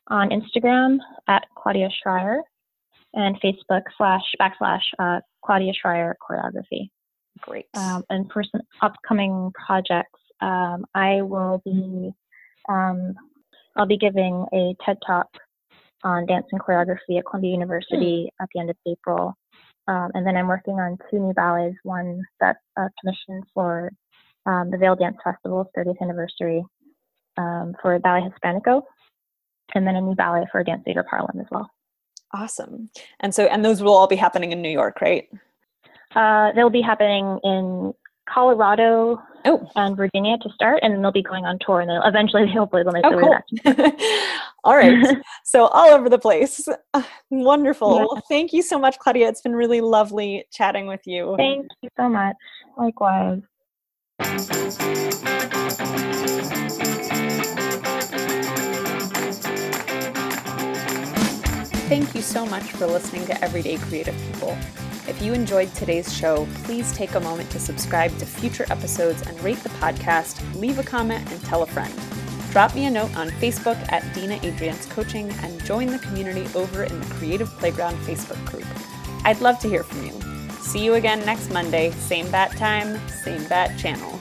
on 0.08 0.30
Instagram 0.30 0.98
at 1.28 1.46
Claudia 1.56 1.90
Schreier, 1.90 2.42
and 3.14 3.40
Facebook 3.42 3.84
slash 3.98 4.24
backslash 4.40 4.82
uh, 5.00 5.22
Claudia 5.44 5.74
Schreier 5.74 6.14
choreography. 6.22 6.90
Great. 7.42 7.68
Um, 7.74 8.04
and 8.10 8.30
for 8.32 8.44
some 8.44 8.62
upcoming 8.82 9.52
projects, 9.66 10.20
um, 10.42 10.86
I 10.94 11.22
will 11.22 11.62
be 11.64 12.12
um, 12.68 13.16
I'll 13.76 13.86
be 13.86 13.98
giving 13.98 14.46
a 14.54 14.76
TED 14.86 14.98
talk 15.06 15.28
on 16.04 16.26
dance 16.26 16.48
and 16.52 16.62
choreography 16.62 17.18
at 17.18 17.26
Columbia 17.26 17.52
University 17.52 18.30
at 18.42 18.50
the 18.54 18.60
end 18.60 18.70
of 18.70 18.76
April. 18.88 19.38
Um, 19.90 20.12
and 20.14 20.26
then 20.26 20.38
I'm 20.38 20.48
working 20.48 20.76
on 20.76 21.00
two 21.10 21.18
new 21.18 21.34
ballets, 21.34 21.76
one 21.82 22.22
that's 22.40 22.60
uh, 22.78 22.90
commissioned 23.02 23.44
for 23.56 23.92
um, 24.46 24.70
the 24.70 24.78
Vail 24.78 24.96
Dance 24.96 25.18
Festival's 25.24 25.66
30th 25.76 26.00
anniversary 26.00 26.64
um, 27.38 27.74
for 27.82 27.98
Ballet 27.98 28.30
Hispanico, 28.30 28.84
and 29.74 29.88
then 29.88 29.96
a 29.96 30.02
new 30.02 30.14
ballet 30.14 30.46
for 30.52 30.64
Dance 30.64 30.84
Theatre 30.86 31.06
Harlem 31.10 31.40
as 31.40 31.48
well. 31.50 31.72
awesome. 32.32 32.92
And 33.20 33.34
so, 33.34 33.46
and 33.46 33.66
those 33.66 33.82
will 33.82 33.96
all 33.96 34.06
be 34.08 34.16
happening 34.16 34.52
in 34.52 34.62
New 34.62 34.70
York, 34.70 35.02
right? 35.02 35.28
Uh, 36.16 36.52
they'll 36.54 36.70
be 36.70 36.82
happening 36.82 37.40
in 37.44 37.94
Colorado 38.32 39.20
Oh, 39.46 39.70
and 39.76 39.96
Virginia 39.96 40.38
to 40.40 40.50
start, 40.52 40.80
and 40.82 40.94
then 40.94 41.02
they'll 41.02 41.12
be 41.12 41.24
going 41.24 41.46
on 41.46 41.60
tour, 41.60 41.82
and 41.82 41.90
they'll 41.90 42.04
eventually, 42.04 42.48
hopefully, 42.52 42.84
they'll 42.84 42.94
make 42.94 43.06
oh, 43.06 43.10
their 43.10 43.26
way 43.26 43.86
back. 43.86 43.96
all 44.64 44.76
right. 44.76 45.18
So 45.44 45.66
all 45.68 45.90
over 45.90 46.10
the 46.10 46.20
place. 46.20 46.68
Ah, 46.94 47.08
Wonderful. 47.32 47.96
Yeah. 47.96 48.02
Well, 48.02 48.24
thank 48.30 48.54
you 48.54 48.62
so 48.62 48.78
much, 48.78 49.00
Claudia. 49.00 49.28
It's 49.28 49.42
been 49.42 49.56
really 49.56 49.82
lovely 49.82 50.46
chatting 50.52 50.86
with 50.86 51.02
you. 51.08 51.34
Thank 51.38 51.66
you 51.82 51.90
so 51.98 52.08
much. 52.08 52.36
Likewise. 52.78 53.42
Thank 61.90 62.14
you 62.14 62.22
so 62.22 62.46
much 62.46 62.66
for 62.74 62.86
listening 62.86 63.26
to 63.26 63.44
Everyday 63.44 63.78
Creative 63.78 64.16
People. 64.32 64.56
If 65.10 65.24
you 65.24 65.34
enjoyed 65.34 65.74
today's 65.74 66.16
show, 66.16 66.48
please 66.66 66.94
take 66.94 67.16
a 67.16 67.20
moment 67.20 67.50
to 67.50 67.60
subscribe 67.60 68.16
to 68.20 68.28
future 68.28 68.68
episodes 68.70 69.24
and 69.24 69.42
rate 69.44 69.58
the 69.64 69.70
podcast, 69.70 70.40
leave 70.54 70.78
a 70.78 70.84
comment, 70.84 71.28
and 71.32 71.44
tell 71.44 71.64
a 71.64 71.66
friend. 71.66 71.92
Drop 72.52 72.76
me 72.76 72.86
a 72.86 72.92
note 72.92 73.18
on 73.18 73.30
Facebook 73.32 73.78
at 73.92 74.06
Dina 74.14 74.36
Adriance 74.44 74.86
Coaching 74.86 75.32
and 75.42 75.66
join 75.66 75.88
the 75.88 75.98
community 75.98 76.48
over 76.54 76.84
in 76.84 77.00
the 77.00 77.06
Creative 77.16 77.50
Playground 77.58 77.98
Facebook 78.06 78.44
group. 78.46 78.68
I'd 79.26 79.42
love 79.42 79.58
to 79.62 79.68
hear 79.68 79.82
from 79.82 80.06
you. 80.06 80.14
See 80.62 80.86
you 80.86 80.94
again 80.94 81.26
next 81.26 81.52
Monday, 81.52 81.90
same 81.90 82.30
bat 82.30 82.52
time, 82.52 83.00
same 83.10 83.44
bat 83.48 83.80
channel. 83.80 84.20